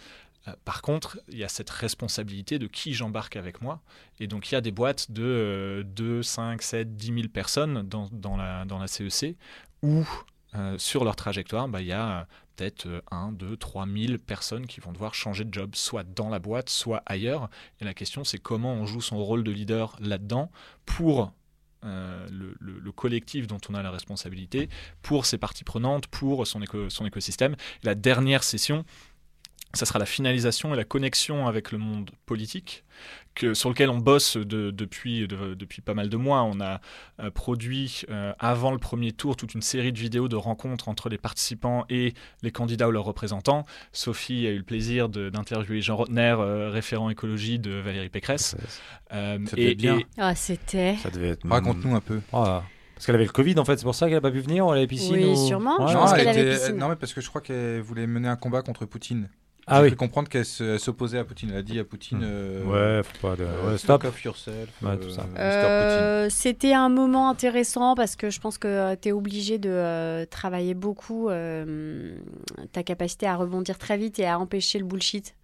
Euh, 0.49 0.53
par 0.65 0.83
contre, 0.83 1.21
il 1.29 1.39
y 1.39 1.45
a 1.45 1.49
cette 1.49 1.71
responsabilité 1.71 2.59
de 2.59 2.67
qui 2.67 2.95
j'embarque 2.95 3.37
avec 3.37 3.63
moi. 3.63 3.81
Et 4.19 4.27
donc, 4.27 4.51
il 4.51 4.55
y 4.55 4.59
a 4.59 4.61
des 4.61 4.73
boîtes 4.73 5.13
de 5.13 5.23
euh, 5.23 5.83
2, 5.85 6.25
5, 6.25 6.61
7, 6.61 6.97
10 6.97 7.07
000 7.07 7.29
personnes 7.29 7.83
dans, 7.89 8.09
dans 8.11 8.37
la, 8.37 8.65
dans 8.65 8.81
la 8.81 8.89
CEC 8.89 9.37
où, 9.83 10.05
euh, 10.55 10.79
sur 10.79 11.05
leur 11.05 11.17
trajectoire, 11.17 11.69
bah, 11.69 11.81
il 11.81 11.89
y 11.89 11.93
a 11.93 12.21
euh, 12.21 12.25
peut-être 12.57 13.03
1, 13.11 13.33
2, 13.33 13.57
3 13.57 13.87
000 13.87 14.19
personnes 14.19 14.67
qui 14.67 14.81
vont 14.81 14.93
devoir 14.93 15.15
changer 15.15 15.45
de 15.45 15.53
job, 15.53 15.75
soit 15.75 16.05
dans 16.05 16.29
la 16.29 16.39
boîte, 16.39 16.69
soit 16.71 17.03
ailleurs. 17.07 17.51
Et 17.81 17.85
la 17.85 17.95
question, 17.95 18.23
c'est 18.25 18.39
comment 18.39 18.73
on 18.75 18.87
joue 18.87 19.01
son 19.01 19.23
rôle 19.23 19.43
de 19.45 19.51
leader 19.51 19.97
là-dedans 20.01 20.51
pour 20.87 21.33
euh, 21.85 22.27
le, 22.31 22.55
le- 22.61 22.79
le 22.79 22.93
collectif 22.93 23.47
dont 23.47 23.59
on 23.69 23.75
a 23.75 23.83
la 23.83 23.91
responsabilité, 23.91 24.69
pour 25.03 25.27
ses 25.27 25.37
parties 25.39 25.65
prenantes, 25.65 26.07
pour 26.07 26.47
son, 26.47 26.63
éco- 26.63 26.89
son 26.89 27.05
écosystème. 27.05 27.57
La 27.83 27.95
dernière 27.95 28.43
session, 28.45 28.85
ça 29.75 29.87
sera 29.87 29.99
la 29.99 30.07
finalisation 30.07 30.73
et 30.75 30.77
la 30.77 30.85
connexion 30.85 31.47
avec 31.47 31.73
le 31.73 31.79
monde 31.79 32.11
politique, 32.27 32.85
que, 33.35 33.53
sur 33.55 33.69
lequel 33.69 33.91
on 33.91 33.99
bosse 33.99 34.37
de- 34.37 34.71
depuis, 34.71 35.27
de- 35.27 35.55
depuis 35.55 35.81
pas 35.83 35.95
mal 35.95 36.09
de 36.09 36.17
mois. 36.17 36.43
On 36.45 36.61
a 36.61 36.81
euh, 37.21 37.31
produit, 37.31 38.03
euh, 38.11 38.33
avant 38.39 38.71
le 38.71 38.79
premier 38.79 39.11
tour, 39.13 39.37
toute 39.37 39.55
une 39.55 39.63
série 39.63 39.93
de 39.93 39.99
vidéos 39.99 40.29
de 40.29 40.37
rencontres 40.37 40.89
entre 40.89 41.09
les 41.09 41.19
participants 41.19 41.85
et 41.89 42.15
les 42.43 42.51
candidats 42.53 42.89
ou 42.89 42.93
leurs 42.93 43.05
représentants. 43.05 43.65
Sophie 43.93 44.47
a 44.47 44.51
eu 44.51 44.59
le 44.59 44.63
plaisir 44.63 45.09
d'interviewer 45.09 45.81
Jean 45.81 45.97
Rotner, 45.97 46.37
euh, 46.39 46.71
référent 46.71 47.11
écologie 47.11 47.59
de 47.59 47.73
Valérie 47.73 48.09
Pécresse. 48.09 48.57
Euh, 49.13 49.39
Ça 49.47 49.57
devait 49.57 49.73
être 49.73 49.79
bien. 49.79 49.99
Ah, 50.17 50.35
c'était. 50.35 50.97
Ça 51.03 51.11
devait 51.11 51.31
être. 51.31 51.49
Raconte-nous 51.49 51.95
un 51.95 52.01
peu. 52.01 52.21
Ah, 52.33 52.63
parce 52.95 53.07
qu'elle 53.07 53.17
avait 53.17 53.25
le 53.25 53.33
Covid 53.33 53.59
en 53.59 53.65
fait, 53.65 53.77
c'est 53.77 53.83
pour 53.85 53.97
ça 53.97 54.07
qu'elle 54.07 54.19
a 54.19 54.21
pas 54.21 54.31
pu 54.31 54.39
venir, 54.39 54.65
elle 54.71 54.79
avait 54.79 54.87
piscine 54.87 55.15
Oui, 55.17 55.25
ou- 55.25 55.47
sûrement, 55.49 55.81
Ouais, 55.83 55.89
je 55.89 55.95
non, 55.95 56.01
pense 56.01 56.13
ouais. 56.13 56.19
qu'elle 56.19 56.29
elle 56.29 56.39
avait 56.39 56.51
était- 56.53 56.59
piscine. 56.61 56.77
non, 56.77 56.89
mais 56.89 56.95
parce 56.97 57.13
que 57.13 57.21
je 57.21 57.29
crois 57.29 57.41
qu'elle 57.41 57.81
voulait 57.81 58.07
mener 58.07 58.29
un 58.29 58.37
combat 58.37 58.63
contre 58.63 58.87
Poutine. 58.87 59.29
Ah 59.67 59.83
oui. 59.83 59.95
comprendre 59.97 60.29
qu'elle 60.29 60.45
s'opposait 60.45 61.19
à 61.19 61.25
Poutine. 61.25 61.51
Elle 61.53 61.59
a 61.59 61.63
dit 61.63 61.79
à 61.79 61.85
Poutine. 61.85 62.19
Hmm. 62.19 62.25
euh, 62.25 62.99
Ouais, 62.99 63.03
faut 63.03 63.29
pas 63.29 63.37
de. 63.37 63.45
euh, 63.45 63.71
ouais, 63.73 63.79
stop. 63.79 64.05
Yourself. 64.25 64.69
Ouais, 64.83 64.97
tout 64.99 65.11
ça. 65.11 65.27
Euh, 65.39 66.29
C'était 66.31 66.75
un 66.75 66.89
moment 66.89 67.29
intéressant 67.31 67.95
parce 67.95 68.17
que 68.17 68.31
je 68.31 68.41
pense 68.41 68.59
que 68.59 68.95
tu 68.97 69.09
es 69.09 69.13
obligé 69.13 69.59
de 69.59 69.71
euh, 69.71 70.27
travailler 70.27 70.75
beaucoup 70.75 71.29
euh, 71.31 72.17
ta 72.73 72.83
capacité 72.83 73.27
à 73.27 73.37
rebondir 73.37 73.79
très 73.79 73.97
vite 73.97 74.19
et 74.19 74.27
à 74.27 74.39
empêcher 74.39 74.79
le 74.79 74.85
bullshit 74.85 75.35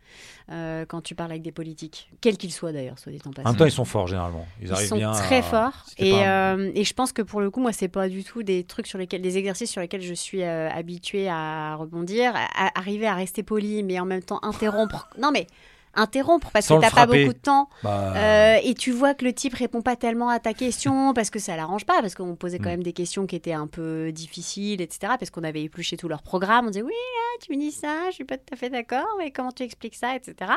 euh, 0.51 0.85
quand 0.87 1.01
tu 1.01 1.15
parles 1.15 1.31
avec 1.31 1.43
des 1.43 1.53
politiques, 1.53 2.11
quels 2.21 2.37
qu'ils 2.37 2.53
soient 2.53 2.73
d'ailleurs, 2.73 2.99
soit 2.99 3.13
dit 3.13 3.21
en 3.25 3.31
En 3.31 3.33
passant. 3.33 3.49
même 3.51 3.57
temps, 3.59 3.65
ils 3.65 3.71
sont 3.71 3.85
forts 3.85 4.07
généralement. 4.09 4.47
Ils, 4.61 4.67
Ils 4.69 4.73
arrivent 4.73 4.89
sont 4.89 4.97
bien. 4.97 5.13
très 5.13 5.39
à- 5.39 5.43
forts 5.43 5.85
et, 5.99 6.11
pas 6.11 6.53
euh, 6.55 6.71
et 6.75 6.85
je 6.85 6.95
pense 6.95 7.13
que 7.13 7.23
pour 7.23 7.41
le 7.41 7.51
coup 7.51 7.61
moi 7.61 7.73
c'est 7.73 7.89
pas 7.89 8.09
du 8.09 8.25
tout 8.25 8.43
des 8.43 8.65
trucs 8.65 8.87
sur 8.87 8.99
lesquels 8.99 9.23
des 9.23 9.39
exercices 9.39 9.71
sur 9.71 9.81
lesquels 9.81 10.03
je 10.03 10.15
suis 10.15 10.43
euh, 10.43 10.69
habituée 10.71 11.29
à 11.29 11.75
rebondir 11.77 12.33
à- 12.35 12.67
à 12.69 12.79
arriver 12.79 13.07
à 13.07 13.15
rester 13.15 13.43
poli 13.43 13.83
mais 13.83 13.99
en 14.01 14.05
même 14.05 14.23
temps 14.23 14.39
interrompre 14.43 15.09
non 15.19 15.31
mais 15.33 15.47
interrompre 15.95 16.51
parce 16.53 16.67
Sans 16.67 16.77
que 16.77 16.83
t'as 16.83 16.91
pas 16.91 17.07
beaucoup 17.07 17.33
de 17.33 17.39
temps 17.39 17.69
Bah, 17.83 18.13
euh, 18.17 18.57
et 18.63 18.75
tu 18.75 18.93
vois 18.93 19.15
que 19.15 19.25
le 19.25 19.33
type 19.33 19.55
répond 19.55 19.83
pas 19.83 19.97
tellement 19.97 20.29
à 20.29 20.39
ta 20.39 20.55
question 20.55 21.13
parce 21.15 21.31
que 21.31 21.39
ça 21.39 21.57
l'arrange 21.57 21.85
pas, 21.87 22.01
parce 22.01 22.15
qu'on 22.15 22.37
posait 22.37 22.59
quand 22.59 22.67
Mm. 22.71 22.73
même 22.73 22.83
des 22.83 22.93
questions 22.93 23.27
qui 23.27 23.37
étaient 23.37 23.53
un 23.53 23.67
peu 23.67 24.13
difficiles, 24.13 24.81
etc. 24.81 25.15
Parce 25.19 25.31
qu'on 25.31 25.43
avait 25.45 25.63
épluché 25.63 25.97
tout 25.97 26.09
leur 26.09 26.23
programme. 26.23 26.67
On 26.67 26.71
disait 26.71 26.83
oui, 26.83 26.93
là, 26.93 27.45
tu 27.45 27.53
me 27.53 27.59
dis 27.61 27.73
ça, 27.73 28.07
je 28.11 28.15
suis 28.15 28.25
pas 28.25 28.37
tout 28.39 28.53
à 28.53 28.57
fait 28.57 28.71
d'accord, 28.71 29.07
mais 29.19 29.31
comment 29.31 29.51
tu 29.53 29.63
expliques 29.65 29.95
ça, 29.97 30.15
etc. 30.15 30.53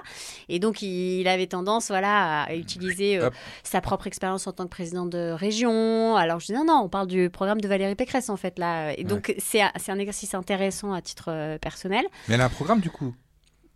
Et 0.49 0.59
donc 0.59 0.81
il, 0.81 1.27
avait 1.27 1.47
tendance, 1.47 1.87
voilà, 1.87 2.43
à 2.43 2.53
utiliser 2.55 3.17
euh, 3.17 3.29
sa 3.63 3.81
propre 3.81 4.07
expérience 4.07 4.45
en 4.47 4.51
tant 4.51 4.65
que 4.65 4.69
président 4.69 5.05
de 5.05 5.31
région. 5.31 6.15
Alors 6.15 6.39
je 6.39 6.47
dis 6.47 6.53
non, 6.53 6.65
non, 6.65 6.81
on 6.83 6.89
parle 6.89 7.07
du 7.07 7.29
programme 7.29 7.61
de 7.61 7.67
Valérie 7.67 7.95
Pécresse 7.95 8.29
en 8.29 8.37
fait 8.37 8.59
là. 8.59 8.91
Et 8.97 9.03
donc 9.03 9.33
c'est 9.39 9.61
un- 9.61 9.71
c'est 9.77 9.91
un 9.91 9.99
exercice 9.99 10.33
intéressant 10.35 10.93
à 10.93 11.01
titre 11.01 11.25
euh, 11.29 11.57
personnel. 11.57 12.05
Mais 12.27 12.35
elle 12.35 12.41
a 12.41 12.45
un 12.45 12.49
programme 12.49 12.79
du 12.79 12.89
coup, 12.89 13.13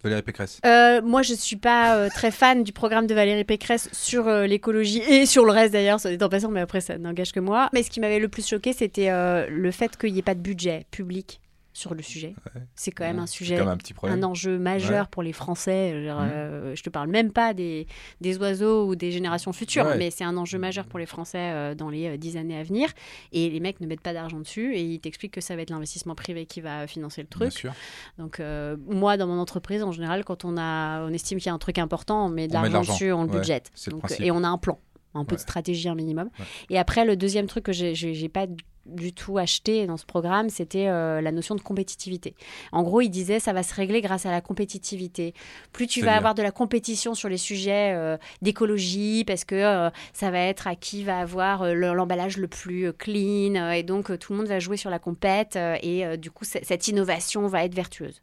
Valérie 0.03 0.21
Pécresse. 0.21 0.60
Euh, 0.65 1.01
moi, 1.01 1.21
je 1.21 1.33
suis 1.33 1.55
pas 1.55 1.95
euh, 1.95 2.10
très 2.10 2.31
fan 2.31 2.63
du 2.63 2.71
programme 2.71 3.07
de 3.07 3.15
Valérie 3.15 3.43
Pécresse 3.43 3.89
sur 3.91 4.27
euh, 4.27 4.45
l'écologie 4.45 5.01
et 5.01 5.25
sur 5.25 5.43
le 5.45 5.51
reste 5.51 5.73
d'ailleurs, 5.73 5.99
ça 5.99 6.10
en 6.21 6.29
passant, 6.29 6.51
mais 6.51 6.62
après 6.62 6.81
ça 6.81 6.97
n'engage 6.97 7.31
que 7.31 7.39
moi. 7.39 7.69
Mais 7.73 7.83
ce 7.83 7.89
qui 7.89 7.99
m'avait 7.99 8.19
le 8.19 8.27
plus 8.27 8.47
choqué, 8.47 8.73
c'était 8.73 9.10
le 9.49 9.71
fait 9.71 9.97
qu'il 9.97 10.13
n'y 10.13 10.19
ait 10.19 10.23
pas 10.23 10.36
de 10.36 10.39
budget 10.39 10.86
public 10.91 11.39
sur 11.77 11.93
le 11.93 12.01
sujet. 12.01 12.33
C'est 12.75 12.91
quand 12.91 13.03
même 13.03 13.17
Ouais, 13.17 13.21
un 13.21 13.27
sujet, 13.27 13.55
même 13.57 13.67
un 13.67 13.77
petit 13.77 13.93
problème. 13.93 14.17
un 14.19 14.23
enjeu 14.23 14.57
majeur 14.57 15.03
Ouais. 15.05 15.09
pour 15.11 15.21
les 15.21 15.31
Français. 15.31 15.91
Je, 15.93 16.01
dire, 16.01 16.17
Mhm. 16.17 16.29
euh, 16.31 16.75
je 16.75 16.81
te 16.81 16.89
parle 16.89 17.07
même 17.09 17.31
pas 17.31 17.53
des, 17.53 17.85
des 18.19 18.37
oiseaux 18.39 18.87
ou 18.87 18.95
des 18.95 19.11
générations 19.11 19.53
futures, 19.53 19.85
mais 19.97 20.09
c'est 20.09 20.23
un 20.23 20.35
enjeu 20.37 20.57
majeur 20.57 20.85
pour 20.85 20.97
les 20.97 21.05
Français 21.05 21.37
euh, 21.53 21.75
dans 21.75 21.89
les 21.91 22.07
euh, 22.07 22.17
dix 22.17 22.35
années 22.35 22.57
à 22.57 22.63
venir. 22.63 22.89
Et 23.31 23.49
les 23.51 23.59
mecs 23.59 23.79
ne 23.79 23.85
mettent 23.85 24.01
pas 24.01 24.13
d'argent 24.13 24.39
dessus 24.39 24.73
et 24.75 24.81
ils 24.81 24.99
t'expliquent 24.99 25.33
que 25.33 25.41
ça 25.41 25.55
va 25.55 25.61
être 25.61 25.69
l'investissement 25.69 26.15
privé 26.15 26.45
qui 26.47 26.61
va 26.61 26.87
financer 26.87 27.21
le 27.21 27.27
Bien 27.27 27.47
truc. 27.49 27.59
sûr. 27.59 27.73
Donc 28.17 28.41
moi, 28.87 29.17
dans 29.17 29.27
mon 29.27 29.37
entreprise, 29.39 29.83
en 29.83 29.91
général, 29.91 30.23
quand 30.25 30.45
on 30.45 30.57
a, 30.57 31.03
on 31.03 31.13
estime 31.13 31.37
qu'il 31.37 31.47
y 31.47 31.49
a 31.49 31.53
un 31.53 31.59
truc 31.59 31.77
important, 31.77 32.25
on 32.25 32.29
met 32.29 32.47
de 32.47 32.53
l'argent 32.53 32.81
dessus, 32.81 33.11
on 33.11 33.23
le 33.25 33.29
principe. 33.29 34.21
et 34.21 34.31
on 34.31 34.43
a 34.43 34.47
un 34.47 34.57
plan, 34.57 34.79
un 35.13 35.25
peu 35.25 35.31
Ouais. 35.33 35.37
de 35.37 35.41
stratégie, 35.41 35.89
un 35.89 35.95
minimum. 35.95 36.29
Ouais. 36.39 36.45
Et 36.69 36.77
après, 36.77 37.05
le 37.05 37.15
deuxième 37.15 37.47
truc 37.47 37.63
que 37.65 37.71
j'ai- 37.71 38.29
pas 38.29 38.45
du 38.85 39.11
tout 39.11 39.37
acheté 39.37 39.85
dans 39.85 39.97
ce 39.97 40.05
programme, 40.05 40.49
c'était 40.49 40.87
euh, 40.87 41.19
la 41.19 41.33
notion 41.33 41.55
de 41.55 41.61
compétitivité. 41.61 42.35
En 42.71 42.83
gros, 42.83 43.01
il 43.01 43.09
disait 43.09 43.39
ça 43.41 43.51
va 43.51 43.61
se 43.61 43.73
régler 43.75 43.99
grâce 43.99 44.25
à 44.25 44.31
la 44.31 44.39
compétitivité. 44.39 45.33
Plus 45.73 45.87
tu 45.87 46.01
vas 46.01 46.15
avoir 46.15 46.35
de 46.35 46.41
la 46.41 46.51
compétition 46.51 47.13
sur 47.13 47.27
les 47.27 47.35
sujets 47.37 47.93
euh, 47.95 48.15
d'écologie, 48.41 49.25
parce 49.25 49.43
que 49.43 49.55
euh, 49.55 49.89
ça 50.13 50.31
va 50.31 50.39
être 50.39 50.67
à 50.67 50.75
qui 50.75 51.03
va 51.03 51.19
avoir 51.19 51.65
le- 51.73 51.93
l'emballage 51.93 52.37
le 52.37 52.47
plus 52.47 52.93
clean, 52.93 53.71
et 53.71 53.83
donc 53.83 54.17
tout 54.19 54.31
le 54.31 54.37
monde 54.37 54.47
va 54.47 54.59
jouer 54.59 54.77
sur 54.77 54.89
la 54.89 54.99
compète, 54.99 55.57
et 55.81 56.17
du 56.17 56.31
coup, 56.31 56.45
cette 56.45 56.87
innovation 56.87 57.47
va 57.47 57.65
être 57.65 57.75
vertueuse. 57.75 58.21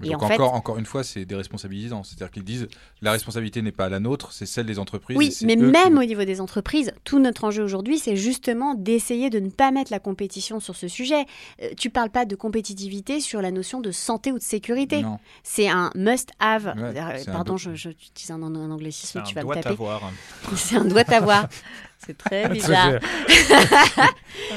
Mais 0.00 0.08
Et 0.08 0.10
donc 0.12 0.22
en 0.22 0.28
fait- 0.28 0.40
encore, 0.40 0.78
une 0.78 0.86
fois, 0.86 1.04
c'est 1.04 1.24
déresponsabilisant. 1.24 2.02
C'est-à-dire 2.04 2.30
qu'ils 2.30 2.44
disent 2.44 2.68
la 3.02 3.12
responsabilité 3.12 3.60
n'est 3.62 3.70
pas 3.72 3.88
la 3.88 4.00
nôtre, 4.00 4.32
c'est 4.32 4.46
celle 4.46 4.66
des 4.66 4.78
entreprises. 4.78 5.16
Oui, 5.16 5.36
mais 5.42 5.56
qui- 5.56 5.62
même 5.62 5.98
au 5.98 6.04
niveau 6.04 6.24
des 6.24 6.40
entreprises, 6.40 6.92
tout 7.04 7.18
notre 7.18 7.44
enjeu 7.44 7.62
aujourd'hui, 7.62 7.98
c'est 7.98 8.16
justement 8.16 8.74
d'essayer 8.74 9.28
de 9.30 9.38
ne 9.40 9.50
pas 9.50 9.70
mettre 9.70 9.92
la 9.92 9.98
compétition 10.00 10.58
sur 10.60 10.74
ce 10.76 10.88
sujet. 10.88 11.26
Euh, 11.62 11.68
tu 11.76 11.90
parles 11.90 12.10
pas 12.10 12.24
de 12.24 12.34
compétitivité 12.36 13.20
sur 13.20 13.42
la 13.42 13.50
notion 13.50 13.80
de 13.80 13.90
santé 13.90 14.32
ou 14.32 14.38
de 14.38 14.42
sécurité. 14.42 15.02
Non. 15.02 15.18
C'est 15.42 15.68
un 15.68 15.90
must-have. 15.94 16.74
Ouais, 16.76 16.82
Euh, 16.96 17.22
un 17.28 17.32
Pardon, 17.32 17.52
do- 17.54 17.58
je, 17.58 17.74
je 17.74 17.90
utilise 17.90 18.30
un, 18.30 18.42
un 18.42 18.70
anglicisme, 18.70 19.20
C'est 19.24 19.30
tu 19.32 19.38
un 19.38 19.42
vas 19.42 19.48
me 19.48 19.54
taper. 19.62 19.76
C'est 20.56 20.76
un 20.76 20.84
doigt 20.84 21.04
à 21.08 21.20
voir. 21.20 21.48
C'est 22.04 22.16
très 22.16 22.48
bizarre. 22.48 22.92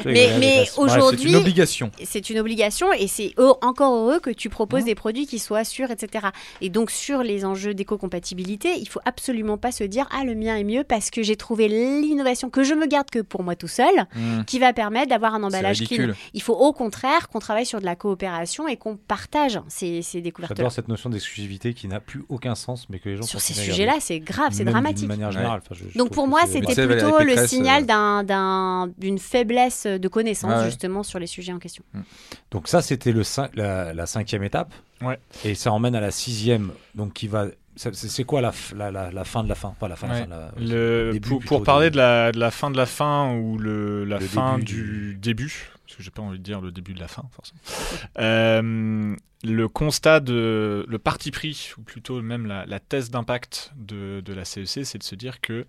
Mais- 0.06 0.28
bref, 0.38 0.70
C'est 0.74 0.80
aujourd'hui, 0.80 1.30
une 1.32 1.36
obligation. 1.36 1.92
c'est 2.04 2.30
une 2.30 2.40
obligation 2.40 2.92
et 2.94 3.08
c'est 3.08 3.34
encore 3.62 3.94
heureux 3.94 4.20
que 4.20 4.30
tu 4.30 4.50
proposes 4.50 4.84
Mmh. 4.84 4.86
des 4.86 4.96
produits 4.96 5.28
qui 5.28 5.40
soient 5.40 5.64
sûrs, 5.64 5.92
etc. 5.92 6.28
Et 6.62 6.70
donc 6.70 6.90
sur 6.90 7.22
les 7.24 7.46
enjeux 7.46 7.74
d'éco-compatibilité, 7.74 8.70
il 8.80 8.88
faut 8.88 9.00
absolument 9.06 9.58
pas 9.58 9.72
se 9.72 9.84
dire 9.84 10.08
ah 10.12 10.24
le 10.24 10.36
mien 10.36 10.56
est 10.58 10.64
mieux 10.64 10.84
parce 10.84 11.10
que 11.10 11.22
j'ai 11.22 11.36
trouvé 11.36 11.68
l'innovation 11.68 12.50
que 12.50 12.64
je 12.64 12.74
me 12.74 12.88
garde 12.88 13.10
que 13.10 13.20
pour 13.20 13.44
moi 13.44 13.56
tout 13.56 13.68
seul, 13.68 13.94
Mmh. 14.16 14.44
qui 14.46 14.60
va 14.60 14.74
permettre 14.74 15.10
d'avoir 15.10 15.36
un 15.36 15.44
emballage 15.44 15.84
clean. 15.84 16.14
Il 16.34 16.42
faut 16.42 16.56
au 16.56 16.72
contraire 16.74 17.30
qu'on 17.30 17.40
travaille 17.40 17.66
sur 17.66 17.80
de 17.80 17.86
la 17.86 17.96
coopération 17.96 18.68
et 18.68 18.78
qu'on 18.78 18.96
partage 18.96 19.60
ces, 19.68 20.02
ces 20.02 20.22
découvertes. 20.22 20.54
J'adore 20.56 20.72
cette 20.72 20.88
notion 20.88 21.10
d'exclusivité 21.10 21.74
qui 21.74 21.88
n'a 21.88 22.00
plus 22.00 22.24
aucun 22.30 22.56
sens, 22.56 22.88
mais 22.90 23.00
que 23.00 23.10
les 23.10 23.18
gens 23.18 23.24
Sur 23.24 23.42
ces 23.42 23.54
sujets-là, 23.54 23.96
c'est 24.00 24.20
grave, 24.20 24.52
c'est 24.54 24.64
dramatique. 24.66 25.00
D'une 25.00 25.08
manière 25.10 25.28
Ouais. 25.28 25.34
générale. 25.34 25.62
Enfin, 25.66 25.76
je- 25.80 25.90
je 25.92 25.98
Donc 25.98 26.12
pour 26.12 26.28
moi, 26.28 26.42
c'était 26.48 26.88
plutôt 26.88 27.20
le 27.20 27.33
Pécresse, 27.36 27.50
signal 27.50 27.84
euh, 27.84 27.86
d'un- 27.86 28.24
d'un- 28.24 28.93
d'une 28.98 29.19
faiblesse 29.19 29.86
de 29.88 30.08
connaissance 30.08 30.60
ouais. 30.62 30.65
justement 30.65 31.04
sur 31.04 31.19
les 31.19 31.28
sujets 31.28 31.54
en 31.54 31.60
question. 31.60 31.84
Donc 32.52 32.67
ça, 32.67 32.82
c'était 32.82 33.12
le 33.12 33.24
la, 33.56 33.93
la 33.93 34.06
cinquième 34.06 34.43
étape. 34.43 34.74
Ouais. 35.02 35.19
Et 35.43 35.56
ça 35.56 35.72
emmène 35.72 35.96
à 35.96 36.02
la 36.02 36.12
sixième, 36.12 36.72
donc 36.96 37.13
qui 37.13 37.28
va. 37.28 37.48
C'est 37.76 38.24
quoi 38.24 38.39
la, 38.39 38.52
la, 38.76 38.91
la, 38.91 39.12
la 39.12 39.24
fin 39.24 39.43
de 39.43 39.50
la 39.50 39.56
fin? 39.56 39.74
Pas 39.80 39.88
la 39.88 39.96
fin, 39.96 40.08
Ouais. 40.08 40.28
Le- 40.60 41.10
début 41.13 41.28
pour, 41.30 41.39
pour 41.43 41.63
parler 41.63 41.89
de- 41.89 41.96
de 41.96 41.98
la, 41.98 42.32
de 42.32 42.39
la 42.39 42.52
fin 42.52 42.69
de 42.69 42.78
la 42.78 42.86
fin 42.86 43.34
ou 43.36 43.58
le, 43.58 44.06
la 44.06 44.19
Le 44.19 44.26
fin 44.28 44.60
début 44.60 44.63
du, 44.65 45.15
début, 45.19 45.72
parce 45.86 45.98
que 45.98 46.04
j'ai 46.04 46.12
pas 46.12 46.22
envie 46.22 46.38
de 46.38 46.43
dire 46.43 46.62
le 46.62 46.72
début 46.72 46.93
de 46.93 47.00
la 47.00 47.08
fin, 47.08 47.24
forcément. 47.32 47.60
Euh, 48.19 49.15
le 49.43 49.67
constat 49.67 50.19
de 50.19 50.86
le 50.88 51.00
parti 51.00 51.32
pris, 51.32 51.72
ou 51.78 51.82
plutôt 51.82 52.22
même 52.22 52.46
la, 52.46 52.65
la 52.65 52.80
thèse 52.80 53.10
d'impact 53.10 53.72
de, 53.76 54.22
de 54.22 54.34
la 54.34 54.46
CEC, 54.46 54.86
c'est 54.86 54.98
de 54.98 55.04
se 55.04 55.15
dire 55.15 55.41
que 55.41 55.65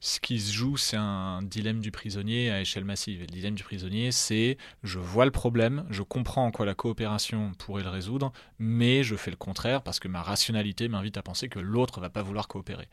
ce 0.00 0.20
qui 0.20 0.38
se 0.38 0.52
joue, 0.52 0.76
c'est 0.76 0.96
un 0.96 1.42
dilemme 1.42 1.80
du 1.80 1.90
prisonnier 1.90 2.50
à 2.50 2.60
échelle 2.60 2.84
massive. 2.84 3.22
Et 3.22 3.26
le 3.26 3.32
dilemme 3.32 3.56
du 3.56 3.64
prisonnier, 3.64 4.12
c'est 4.12 4.56
je 4.84 4.98
vois 4.98 5.24
le 5.24 5.32
problème, 5.32 5.84
je 5.90 6.02
comprends 6.02 6.46
en 6.46 6.50
quoi 6.52 6.66
la 6.66 6.74
coopération 6.74 7.52
pourrait 7.58 7.82
le 7.82 7.88
résoudre, 7.88 8.32
mais 8.58 9.02
je 9.02 9.16
fais 9.16 9.30
le 9.30 9.36
contraire 9.36 9.82
parce 9.82 9.98
que 9.98 10.06
ma 10.06 10.22
rationalité 10.22 10.88
m'invite 10.88 11.16
à 11.16 11.22
penser 11.22 11.48
que 11.48 11.58
l'autre 11.58 12.00
va 12.00 12.10
pas 12.10 12.22
vouloir 12.22 12.46
coopérer. 12.46 12.88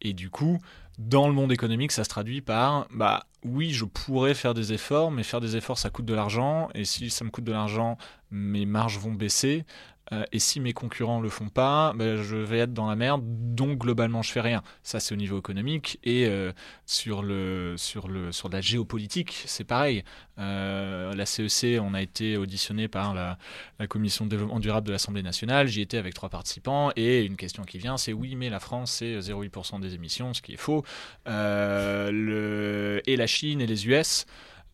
Et 0.00 0.14
du 0.14 0.30
coup, 0.30 0.58
dans 0.98 1.28
le 1.28 1.34
monde 1.34 1.52
économique, 1.52 1.92
ça 1.92 2.04
se 2.04 2.08
traduit 2.08 2.40
par 2.40 2.86
bah 2.92 3.24
oui, 3.44 3.70
je 3.70 3.84
pourrais 3.84 4.34
faire 4.34 4.52
des 4.52 4.72
efforts, 4.72 5.10
mais 5.12 5.22
faire 5.22 5.40
des 5.40 5.56
efforts, 5.56 5.78
ça 5.78 5.90
coûte 5.90 6.04
de 6.04 6.14
l'argent, 6.14 6.68
et 6.74 6.84
si 6.84 7.08
ça 7.08 7.24
me 7.24 7.30
coûte 7.30 7.44
de 7.44 7.52
l'argent, 7.52 7.96
mes 8.32 8.66
marges 8.66 8.98
vont 8.98 9.12
baisser. 9.12 9.64
euh, 10.12 10.24
et 10.32 10.38
si 10.38 10.58
mes 10.58 10.72
concurrents 10.72 11.20
le 11.20 11.28
font 11.28 11.50
pas, 11.50 11.92
ben, 11.94 12.16
je 12.22 12.36
vais 12.36 12.58
être 12.60 12.72
dans 12.72 12.86
la 12.88 12.96
merde, 12.96 13.22
donc 13.54 13.78
globalement 13.78 14.22
je 14.22 14.32
fais 14.32 14.40
rien. 14.40 14.62
Ça 14.82 15.00
c'est 15.00 15.12
au 15.14 15.18
niveau 15.18 15.38
économique 15.38 15.98
et 16.02 16.26
euh, 16.26 16.52
sur 16.86 17.22
le 17.22 17.74
sur 17.76 18.08
le 18.08 18.32
sur 18.32 18.48
la 18.48 18.60
géopolitique, 18.62 19.42
c'est 19.46 19.64
pareil. 19.64 20.04
Euh, 20.38 21.14
la 21.14 21.26
CEC, 21.26 21.78
on 21.82 21.92
a 21.94 22.00
été 22.00 22.36
auditionné 22.38 22.88
par 22.88 23.12
la, 23.12 23.38
la 23.78 23.86
commission 23.86 24.24
de 24.24 24.30
développement 24.30 24.60
durable 24.60 24.86
de 24.86 24.92
l'Assemblée 24.92 25.22
nationale. 25.22 25.66
J'y 25.66 25.82
étais 25.82 25.98
avec 25.98 26.14
trois 26.14 26.28
participants 26.30 26.90
et 26.96 27.24
une 27.24 27.36
question 27.36 27.64
qui 27.64 27.76
vient, 27.78 27.96
c'est 27.98 28.12
oui, 28.14 28.34
mais 28.34 28.48
la 28.48 28.60
France 28.60 28.92
c'est 28.92 29.18
0,8% 29.18 29.80
des 29.80 29.94
émissions, 29.94 30.32
ce 30.32 30.40
qui 30.40 30.54
est 30.54 30.56
faux. 30.56 30.84
Euh, 31.26 32.10
le, 32.12 33.02
et 33.06 33.16
la 33.16 33.26
Chine 33.26 33.60
et 33.60 33.66
les 33.66 33.86
US. 33.86 34.24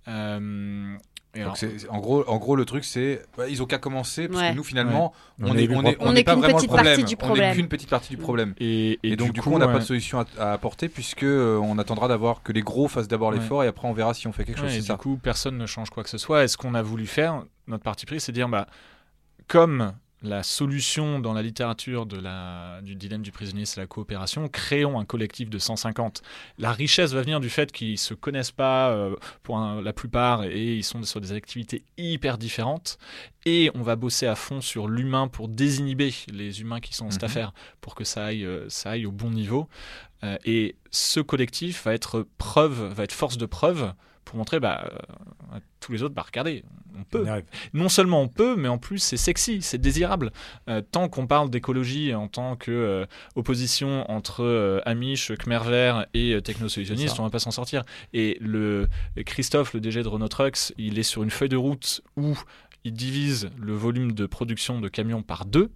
Euh, 0.08 0.94
Donc 1.34 1.56
en, 1.90 1.98
gros, 1.98 2.24
en 2.28 2.36
gros, 2.38 2.54
le 2.54 2.64
truc, 2.64 2.84
c'est. 2.84 3.22
bah, 3.36 3.48
ils 3.48 3.60
ont 3.62 3.66
qu'à 3.66 3.78
commencer, 3.78 4.28
parce 4.28 4.40
Ouais. 4.40 4.50
que 4.52 4.56
nous, 4.56 4.62
finalement, 4.62 5.12
On 5.42 5.50
on 5.50 5.56
est 5.56 5.64
est, 5.64 5.66
le 5.66 5.76
on 5.76 5.82
est, 5.82 5.96
On 5.98 6.08
on 6.08 6.12
n'est 6.12 6.20
est 6.20 6.24
pas 6.24 6.32
qu'une 6.34 6.42
vraiment 6.42 6.58
le 6.58 6.62
petite 6.62 6.68
problème. 6.70 6.96
partie 6.96 7.04
du 7.04 7.14
On 7.14 7.26
problème. 7.26 7.48
n'est 7.50 7.56
qu'une 7.56 7.68
petite 7.68 7.90
partie 7.90 8.10
du 8.10 8.16
problème. 8.18 8.54
et, 8.60 9.00
Et, 9.02 9.16
donc, 9.16 9.32
du 9.32 9.40
coup, 9.42 9.50
on 9.52 9.58
n'a 9.58 9.66
pas 9.66 9.80
de 9.80 9.84
solution 9.84 10.20
à, 10.20 10.26
à 10.38 10.52
apporter, 10.52 10.88
puisque 10.88 11.24
euh, 11.24 11.58
on 11.58 11.76
attendra 11.78 12.06
d'avoir 12.06 12.42
que 12.44 12.52
les 12.52 12.62
gros 12.62 12.86
fassent 12.86 13.08
d'abord 13.08 13.30
Ouais. 13.30 13.38
l'effort 13.38 13.64
et 13.64 13.66
après 13.66 13.88
on 13.88 13.92
verra 13.92 14.14
si 14.14 14.28
on 14.28 14.32
fait 14.32 14.44
quelque 14.44 14.60
chose. 14.60 14.72
Et 14.74 14.78
du 14.80 14.86
ça. 14.86 14.96
coup, 14.96 15.18
personne 15.20 15.58
ne 15.58 15.66
change 15.66 15.90
quoi 15.90 16.04
que 16.04 16.10
ce 16.10 16.18
soit. 16.18 16.44
Et 16.44 16.48
ce 16.48 16.56
qu'on 16.56 16.74
a 16.74 16.82
voulu 16.82 17.06
faire, 17.06 17.42
notre 17.66 17.82
parti 17.82 18.06
pris, 18.06 18.20
c'est 18.20 18.30
dire, 18.32 18.48
bah, 18.48 18.66
comme 19.48 19.92
la 20.24 20.42
solution 20.42 21.20
dans 21.20 21.32
la 21.32 21.42
littérature 21.42 22.06
de 22.06 22.18
la, 22.18 22.80
du 22.82 22.94
dilemme 22.96 23.22
du 23.22 23.30
prisonnier, 23.30 23.64
c'est 23.66 23.80
la 23.80 23.86
coopération, 23.86 24.48
créons 24.48 24.98
un 24.98 25.04
collectif 25.04 25.50
de 25.50 25.58
150. 25.58 26.22
La 26.58 26.72
richesse 26.72 27.12
va 27.12 27.20
venir 27.22 27.40
du 27.40 27.50
fait 27.50 27.70
qu'ils 27.70 27.98
se 27.98 28.14
connaissent 28.14 28.50
pas 28.50 28.90
euh, 28.90 29.14
pour 29.42 29.58
un- 29.58 29.82
la 29.82 29.92
plupart 29.92 30.44
et 30.44 30.74
ils 30.76 30.82
sont 30.84 31.02
sur 31.02 31.20
des 31.20 31.32
activités 31.32 31.84
hyper 31.98 32.38
différentes. 32.38 32.98
Et 33.46 33.70
on 33.74 33.82
va 33.82 33.94
bosser 33.94 34.26
à 34.26 34.34
fond 34.34 34.62
sur 34.62 34.88
l'humain 34.88 35.28
pour 35.28 35.48
désinhiber 35.48 36.14
les 36.32 36.62
humains 36.62 36.80
qui 36.80 36.94
sont 36.94 37.06
en 37.06 37.10
cette 37.10 37.22
Mhm. 37.22 37.28
affaire 37.28 37.52
pour 37.82 37.94
que 37.94 38.02
ça 38.04 38.24
aille, 38.24 38.44
euh, 38.46 38.64
ça 38.70 38.92
aille 38.92 39.04
au 39.04 39.12
bon 39.12 39.30
niveau. 39.30 39.68
Euh, 40.24 40.36
et 40.44 40.76
ce 40.90 41.20
collectif 41.20 41.84
va 41.84 41.94
être 41.94 42.26
preuve, 42.38 42.92
va 42.92 43.04
être 43.04 43.12
force 43.12 43.38
de 43.38 43.46
preuve 43.46 43.92
pour 44.24 44.36
montrer 44.36 44.58
bah, 44.58 44.90
euh, 44.90 45.56
à 45.56 45.60
tous 45.80 45.92
les 45.92 46.02
autres, 46.02 46.14
bah 46.14 46.24
regardez, 46.26 46.64
on 46.98 47.04
peut. 47.04 47.24
On. 47.28 47.42
Non 47.72 47.88
seulement 47.88 48.22
on 48.22 48.28
peut, 48.28 48.56
mais 48.56 48.68
en 48.68 48.78
plus 48.78 48.98
c'est 48.98 49.16
sexy, 49.16 49.62
c'est 49.62 49.78
désirable. 49.78 50.32
Euh, 50.68 50.80
tant 50.80 51.08
qu'on 51.08 51.26
parle 51.26 51.50
d'écologie 51.50 52.14
en 52.14 52.28
tant 52.28 52.56
que 52.56 52.70
euh, 52.70 53.06
opposition 53.34 54.10
entre 54.10 54.42
euh, 54.42 54.80
Amish, 54.86 55.32
Khmer 55.32 55.60
vert 55.64 56.06
et 56.14 56.40
technosolutionnistes, 56.42 57.18
on 57.20 57.24
va 57.24 57.30
pas 57.30 57.38
s'en 57.38 57.50
sortir. 57.50 57.84
Et 58.12 58.38
le 58.40 58.88
Christophe, 59.26 59.74
le 59.74 59.80
DG 59.80 60.02
de 60.02 60.08
Renault 60.08 60.28
Trucks, 60.28 60.72
il 60.78 60.98
est 60.98 61.04
sur 61.04 61.22
une 61.22 61.30
feuille 61.30 61.48
de 61.48 61.56
route 61.56 62.00
où 62.16 62.38
il 62.84 62.92
divise 62.92 63.50
le 63.58 63.74
volume 63.74 64.12
de 64.12 64.26
production 64.26 64.80
de 64.80 64.88
camions 64.88 65.22
par 65.22 65.44
deux. 65.44 65.70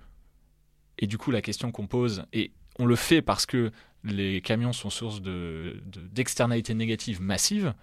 Et 0.98 1.06
du 1.06 1.16
coup, 1.16 1.30
la 1.30 1.42
question 1.42 1.70
qu'on 1.70 1.86
pose, 1.86 2.24
et 2.32 2.50
on 2.78 2.86
le 2.86 2.96
fait 2.96 3.22
parce 3.22 3.46
que 3.46 3.70
les 4.04 4.40
camions 4.40 4.72
sont 4.72 4.90
source 4.90 5.20
de- 5.22 5.82
de- 5.86 6.00
d'externalités 6.12 6.74
négatives 6.74 7.20
massives. 7.20 7.74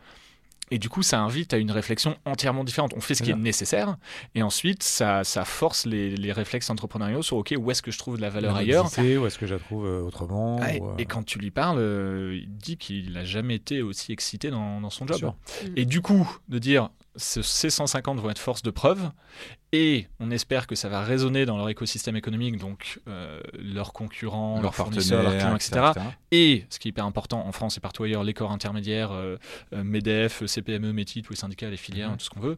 Et 0.71 0.79
du 0.79 0.89
coup, 0.89 1.03
ça 1.03 1.19
invite 1.19 1.53
à 1.53 1.57
une 1.57 1.69
réflexion 1.69 2.17
entièrement 2.25 2.63
différente. 2.63 2.93
On 2.95 2.99
fait 2.99 3.13
ce 3.13 3.21
qui 3.21 3.29
est 3.29 3.35
nécessaire, 3.35 3.97
et 4.33 4.41
ensuite, 4.41 4.81
ça, 4.81 5.23
ça 5.23 5.45
force 5.45 5.85
les, 5.85 6.15
les 6.15 6.31
réflexes 6.31 6.71
entrepreneuriaux 6.71 7.21
sur 7.21 7.37
OK, 7.37 7.53
où 7.55 7.69
est-ce 7.69 7.83
que 7.83 7.91
je 7.91 7.99
trouve 7.99 8.17
de 8.17 8.21
la 8.23 8.31
valeur 8.31 8.55
ailleurs 8.55 8.85
Où 8.85 9.27
est-ce 9.27 9.37
que 9.37 9.45
je 9.45 9.53
la 9.53 9.59
trouve 9.59 9.85
euh, 9.85 10.01
autrement 10.01 10.57
Ah, 10.59 10.73
et, 10.73 10.79
ou, 10.79 10.89
euh, 10.89 10.95
et 10.97 11.05
quand 11.05 11.21
tu 11.23 11.37
lui 11.37 11.51
parles, 11.51 11.77
euh, 11.77 12.35
il 12.41 12.49
dit 12.57 12.77
qu'il 12.77 13.11
n'a 13.11 13.25
jamais 13.25 13.53
été 13.53 13.83
aussi 13.83 14.11
excité 14.11 14.49
dans, 14.49 14.81
dans 14.81 14.89
son 14.89 15.05
job. 15.05 15.17
sûr. 15.17 15.35
Et 15.75 15.85
du 15.85 16.01
coup, 16.01 16.27
de 16.49 16.57
dire 16.57 16.89
ces 17.17 17.69
150 17.69 18.19
vont 18.19 18.29
être 18.29 18.39
force 18.39 18.61
de 18.61 18.71
preuve, 18.71 19.09
et 19.71 20.07
on 20.19 20.31
espère 20.31 20.67
que 20.67 20.75
ça 20.75 20.89
va 20.89 21.01
résonner 21.03 21.45
dans 21.45 21.57
leur 21.57 21.67
écosystème 21.69 22.15
économique, 22.15 22.57
donc 22.57 22.99
euh, 23.07 23.41
leurs 23.57 23.93
concurrents, 23.93 24.61
leurs 24.61 24.73
fournisseurs, 24.75 25.23
leurs 25.23 25.37
clients, 25.37 25.55
etc. 25.55 25.91
Et 26.31 26.65
ce 26.69 26.79
qui 26.79 26.87
est 26.87 26.91
hyper 26.91 27.05
important 27.05 27.45
en 27.45 27.51
France 27.51 27.77
et 27.77 27.79
partout 27.81 28.03
ailleurs, 28.03 28.23
les 28.23 28.33
corps 28.33 28.51
intermédiaires, 28.51 29.11
euh, 29.11 29.37
euh, 29.73 29.83
MEDEF, 29.83 30.45
CPME, 30.45 30.91
METI, 30.93 31.21
tous 31.23 31.33
les 31.33 31.39
syndicats, 31.39 31.69
les 31.69 31.77
filières, 31.77 32.11
Mhm. 32.11 32.17
tout 32.17 32.25
ce 32.25 32.29
qu'on 32.29 32.39
veut. 32.39 32.57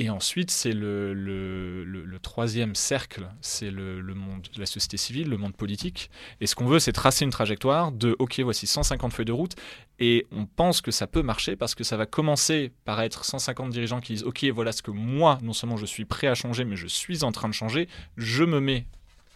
Et 0.00 0.10
ensuite, 0.10 0.52
c'est 0.52 0.72
le, 0.72 1.12
le, 1.12 1.82
le- 1.84 2.04
le 2.04 2.18
troisième 2.20 2.76
cercle, 2.76 3.28
c'est 3.40 3.70
le, 3.72 4.00
monde 4.14 4.42
de 4.54 4.60
la 4.60 4.66
société 4.66 4.96
civile, 4.96 5.28
le 5.28 5.36
monde 5.36 5.56
politique. 5.56 6.08
Et 6.40 6.46
ce 6.46 6.54
qu'on 6.54 6.66
veut, 6.66 6.78
c'est 6.78 6.92
tracer 6.92 7.24
une 7.24 7.32
trajectoire 7.32 7.90
de 7.90 8.14
OK, 8.20 8.38
voici 8.40 8.68
150 8.68 9.12
feuilles 9.12 9.24
de 9.26 9.32
route. 9.32 9.56
Et 9.98 10.24
on 10.30 10.46
pense 10.46 10.80
que 10.82 10.92
ça 10.92 11.08
peut 11.08 11.22
marcher 11.22 11.56
parce 11.56 11.74
que 11.74 11.82
ça 11.82 11.96
va 11.96 12.06
commencer 12.06 12.70
par 12.84 13.00
être 13.00 13.24
150 13.24 13.70
dirigeants 13.70 14.00
qui 14.00 14.12
disent 14.12 14.22
OK, 14.22 14.44
voilà 14.54 14.70
ce 14.70 14.82
que 14.82 14.92
moi, 14.92 15.38
non 15.42 15.52
seulement 15.52 15.76
je 15.76 15.86
suis 15.86 16.04
prêt 16.04 16.28
à 16.28 16.34
changer, 16.36 16.64
mais 16.64 16.76
je 16.76 16.86
suis 16.86 17.24
en 17.24 17.32
train 17.32 17.48
de 17.48 17.54
changer. 17.54 17.88
Je 18.16 18.44
me 18.44 18.60
mets 18.60 18.86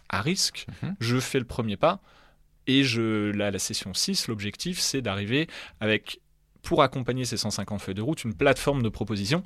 à 0.07 0.21
risque, 0.21 0.65
Mhm. 0.81 0.95
je 1.01 1.19
fais 1.19 1.39
le 1.39 1.45
premier 1.45 1.75
pas. 1.75 1.99
Et 2.67 2.85
je, 2.85 3.31
la, 3.31 3.51
la 3.51 3.59
session 3.59 3.93
6, 3.93 4.29
l'objectif, 4.29 4.79
c'est 4.79 5.01
d'arriver 5.01 5.47
avec, 5.81 6.21
pour 6.63 6.81
accompagner 6.81 7.25
ces 7.25 7.37
150 7.37 7.81
feuilles 7.81 7.93
de 7.93 8.01
route, 8.01 8.23
une 8.23 8.33
plateforme 8.33 8.81
de 8.81 8.89
propositions 8.89 9.43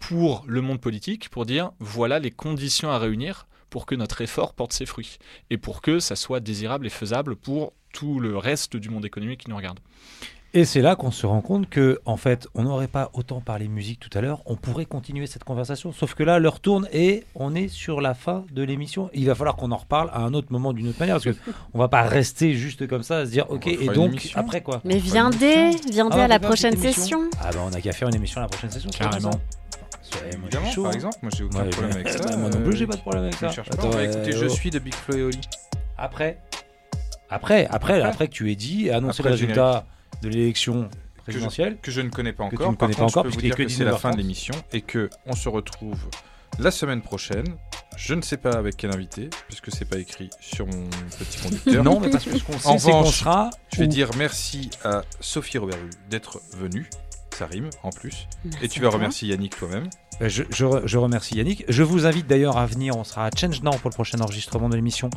pour 0.00 0.44
le 0.48 0.62
monde 0.62 0.80
politique, 0.80 1.28
pour 1.28 1.46
dire 1.46 1.70
voilà 1.78 2.18
les 2.18 2.30
conditions 2.30 2.90
à 2.90 2.98
réunir 2.98 3.46
pour 3.70 3.86
que 3.86 3.94
notre 3.94 4.20
effort 4.22 4.54
porte 4.54 4.72
ses 4.72 4.86
fruits 4.86 5.18
et 5.50 5.58
pour 5.58 5.82
que 5.82 6.00
ça 6.00 6.16
soit 6.16 6.40
désirable 6.40 6.86
et 6.86 6.90
faisable 6.90 7.36
pour 7.36 7.74
tout 7.92 8.20
le 8.20 8.36
reste 8.36 8.76
du 8.76 8.90
monde 8.90 9.04
économique 9.04 9.44
qui 9.44 9.50
nous 9.50 9.56
regarde. 9.56 9.80
Et 10.56 10.64
c'est 10.64 10.80
là 10.80 10.96
qu'on 10.96 11.10
se 11.10 11.26
rend 11.26 11.42
compte 11.42 11.68
que, 11.68 12.00
en 12.06 12.16
fait, 12.16 12.48
on 12.54 12.62
n'aurait 12.62 12.88
pas 12.88 13.10
autant 13.12 13.42
parlé 13.42 13.68
musique 13.68 14.00
tout 14.00 14.08
à 14.16 14.22
l'heure. 14.22 14.40
On 14.46 14.56
pourrait 14.56 14.86
continuer 14.86 15.26
cette 15.26 15.44
conversation. 15.44 15.92
Sauf 15.92 16.14
que 16.14 16.22
là, 16.22 16.38
l'heure 16.38 16.60
tourne 16.60 16.88
et 16.94 17.24
on 17.34 17.54
est 17.54 17.68
sur 17.68 18.00
la 18.00 18.14
fin 18.14 18.46
de 18.50 18.62
l'émission. 18.62 19.10
Il 19.12 19.26
va 19.26 19.34
falloir 19.34 19.56
qu'on 19.56 19.70
en 19.70 19.76
reparle 19.76 20.08
à 20.14 20.20
un 20.20 20.32
autre 20.32 20.50
moment 20.50 20.72
d'une 20.72 20.88
autre 20.88 20.98
manière. 20.98 21.16
Parce 21.16 21.26
que 21.26 21.36
on 21.74 21.78
va 21.78 21.88
pas 21.88 22.04
rester 22.04 22.54
juste 22.54 22.86
comme 22.86 23.02
ça 23.02 23.18
à 23.18 23.26
se 23.26 23.32
dire, 23.32 23.44
OK, 23.50 23.66
et 23.66 23.86
donc, 23.88 24.30
après 24.34 24.62
quoi? 24.62 24.80
Mais 24.82 24.96
viendez, 24.96 25.72
viendez 25.92 26.16
Ah, 26.20 26.24
à 26.24 26.28
la 26.28 26.38
prochaine 26.38 26.78
session. 26.78 27.28
Ah 27.42 27.50
bah, 27.52 27.58
on 27.62 27.74
a 27.74 27.80
qu'à 27.82 27.92
faire 27.92 28.08
une 28.08 28.14
émission 28.14 28.40
la 28.40 28.48
prochaine 28.48 28.70
session. 28.70 28.88
c'est 28.90 29.00
Carrément. 29.00 29.38
Évidemment, 30.32 30.70
chaud, 30.70 30.84
par 30.84 30.92
hein. 30.92 30.94
exemple, 30.94 31.16
moi 31.20 31.30
j'ai 31.36 31.44
aucun 31.44 31.64
Ouais, 31.64 31.68
problème 31.68 31.92
avec 31.92 32.06
bah, 32.06 32.12
ça. 32.12 32.36
moi 32.38 32.48
non 32.48 32.60
euh, 32.60 32.64
plus, 32.64 32.76
j'ai 32.78 32.86
pas 32.86 32.96
de 32.96 33.00
problème 33.02 33.24
avec 33.24 33.34
ça. 33.34 33.48
pas. 33.48 33.60
Attends, 33.60 33.90
euh, 33.94 34.04
écouter 34.10 34.32
Je 34.32 34.46
oh. 34.46 34.48
suis 34.48 34.70
de 34.70 34.78
Big 34.78 34.94
Flo 34.94 35.16
et 35.18 35.22
Oli. 35.22 35.40
Après, 35.98 36.38
après, 37.28 37.66
après, 37.70 38.00
après, 38.00 38.28
que 38.28 38.32
tu 38.32 38.50
aies 38.50 38.56
dit 38.56 38.86
et 38.86 38.92
annoncé 38.92 39.20
Après 39.20 39.30
le 39.30 39.36
le 39.36 39.40
résultat 39.42 39.84
de 40.22 40.28
l'élection 40.28 40.88
présidentielle. 41.24 41.78
que 41.82 41.90
je 41.90 42.00
ne 42.00 42.08
connais 42.10 42.32
pas 42.32 42.44
Que 42.48 42.56
tu 42.56 42.62
encore. 42.62 42.70
ne 42.72 42.76
Par 42.76 42.88
connais 42.88 42.96
pas 42.96 43.02
contre, 43.04 43.18
encore, 43.18 43.24
je 43.24 43.28
peux 43.30 43.34
vous 43.34 43.40
puisqu'il 43.40 43.48
y 43.48 43.52
a 43.52 43.56
dire 43.56 43.64
que 43.66 43.70
que 43.72 43.76
c'est 43.78 43.84
la 43.84 43.96
fin 43.98 44.10
de 44.10 44.14
19h30. 44.16 44.18
l'émission 44.18 44.54
et 44.72 44.80
que 44.80 45.10
on 45.26 45.34
se 45.34 45.48
retrouve 45.48 45.98
la 46.58 46.70
semaine 46.70 47.02
prochaine. 47.02 47.44
Je 47.96 48.14
ne 48.14 48.20
sais 48.22 48.36
pas 48.36 48.52
avec 48.52 48.76
quel 48.76 48.92
invité, 48.94 49.30
puisque 49.48 49.72
c'est 49.74 49.86
pas 49.86 49.96
écrit 49.98 50.28
sur 50.40 50.66
mon 50.66 50.88
petit 51.18 51.38
conducteur. 51.42 51.82
Non, 51.84 51.98
mais 52.00 52.10
parce 52.10 52.24
que 52.26 52.38
ce 52.38 52.44
qu'on 52.44 52.52
sait, 52.58 52.78
c'est 52.78 52.90
qu'on 52.90 52.98
revanche, 52.98 53.18
sera. 53.20 53.50
Je 53.72 53.78
vais 53.80 53.86
dire 53.86 54.10
merci 54.18 54.70
à 54.84 55.02
Sophie 55.20 55.56
Robertu 55.58 55.88
d'être 56.10 56.40
venue. 56.52 56.88
Ça 57.34 57.46
rime 57.46 57.68
en 57.82 57.90
plus. 57.90 58.28
Et 58.62 58.68
tu 58.68 58.80
vas 58.80 58.88
toi. 58.88 58.96
remercier 58.96 59.28
Yannick 59.28 59.56
toi-même. 59.56 59.88
Euh, 60.22 60.28
Je, 60.28 60.44
je 60.50 60.64
re- 60.64 60.82
je 60.86 60.98
remercie 60.98 61.34
Yannick. 61.36 61.64
Je 61.68 61.82
vous 61.82 62.06
invite 62.06 62.26
d'ailleurs 62.26 62.56
à 62.56 62.66
venir. 62.66 62.96
On 62.96 63.04
sera 63.04 63.26
à 63.26 63.30
Change 63.36 63.62
Now 63.62 63.72
pour 63.72 63.90
le 63.90 63.94
prochain 63.94 64.18
enregistrement 64.20 64.68
de 64.68 64.76
l'émission. 64.76 65.10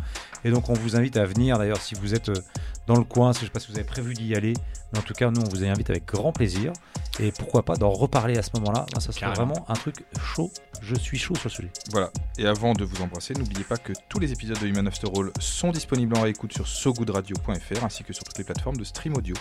Et 0.43 0.51
donc, 0.51 0.69
on 0.69 0.73
vous 0.73 0.95
invite 0.95 1.17
à 1.17 1.25
venir. 1.25 1.57
D'ailleurs, 1.57 1.81
si 1.81 1.95
vous 1.95 2.13
êtes 2.15 2.29
euh, 2.29 2.41
dans 2.87 2.95
le 2.97 3.03
coin, 3.03 3.33
si 3.33 3.39
je 3.39 3.43
ne 3.45 3.47
sais 3.47 3.51
pas 3.53 3.59
si 3.59 3.71
vous 3.71 3.77
avez 3.77 3.87
prévu 3.87 4.13
d'y 4.13 4.35
aller. 4.35 4.53
Mais 4.91 4.99
en 4.99 5.01
tout 5.03 5.13
cas, 5.13 5.29
nous, 5.31 5.41
on 5.41 5.49
vous 5.49 5.63
invite 5.63 5.89
avec 5.89 6.05
grand 6.05 6.31
plaisir. 6.31 6.73
Et 7.19 7.31
pourquoi 7.31 7.63
pas 7.63 7.75
d'en 7.75 7.89
reparler 7.91 8.37
à 8.37 8.41
ce 8.41 8.49
moment-là? 8.55 8.85
Là, 8.93 8.99
ça 8.99 9.11
serait 9.11 9.25
vraiment 9.33 9.65
un 9.69 9.73
truc 9.73 10.05
chaud. 10.21 10.51
Je 10.81 10.95
suis 10.95 11.17
chaud 11.17 11.35
sur 11.35 11.49
ce 11.49 11.57
sujet. 11.57 11.71
Voilà. 11.91 12.09
Et 12.37 12.45
avant 12.47 12.73
de 12.73 12.83
vous 12.85 13.01
embrasser, 13.01 13.33
n'oubliez 13.33 13.63
pas 13.65 13.77
que 13.77 13.93
tous 14.07 14.19
les 14.19 14.31
épisodes 14.31 14.57
de 14.59 14.67
Human 14.67 14.87
After 14.87 15.07
All 15.15 15.29
sont 15.39 15.71
disponibles 15.71 16.17
en 16.17 16.21
réécoute 16.21 16.53
sur 16.53 16.67
sogoodradio.fr 16.67 17.83
ainsi 17.83 18.03
que 18.03 18.13
sur 18.13 18.23
toutes 18.23 18.37
les 18.37 18.43
plateformes 18.45 18.77
de 18.77 18.83
stream 18.85 19.15
audio. 19.15 19.35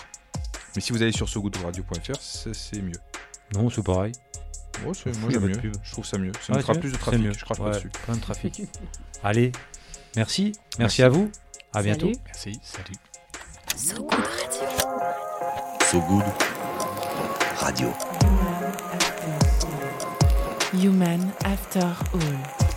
Mais 0.75 0.83
si 0.83 0.93
vous 0.93 1.03
allez 1.03 1.13
sur 1.13 1.29
sogoodradio.fr, 1.29 2.17
c'est 2.21 2.83
mieux. 2.83 2.99
Non, 3.55 3.71
c'est 3.71 3.83
pareil. 3.85 4.13
Oh, 4.87 4.93
moi 5.21 5.31
j'aime 5.31 5.41
pas 5.41 5.47
mieux. 5.47 5.53
pub. 5.59 5.75
Je 5.83 5.93
trouve 5.93 6.05
ça 6.07 6.19
mieux. 6.19 6.33
Ça 6.41 6.53
Ouais, 6.53 6.59
nous 6.59 6.63
fera 6.67 6.75
plus 6.79 6.93
de 6.93 6.97
trafic. 6.97 7.21
Mieux. 7.21 7.33
Je 7.33 7.45
crache 7.45 7.59
pas 7.59 7.65
Ouais, 7.65 7.71
dessus. 7.75 7.89
Plein 8.05 8.17
de 8.17 8.21
trafic. 8.21 8.63
Allez, 9.25 9.53
merci. 10.17 10.45
Merci, 10.79 10.79
Merci. 10.79 11.03
à 11.03 11.09
vous. 11.09 11.31
À 11.75 11.83
bientôt. 11.83 12.07
Salut. 12.07 12.19
Merci, 12.27 12.61
salut. 12.63 12.97
So 15.91 16.01
Good 16.01 16.25
Radio. 17.59 17.93
Human 20.75 21.31
After 21.45 21.81
All. 22.15 22.68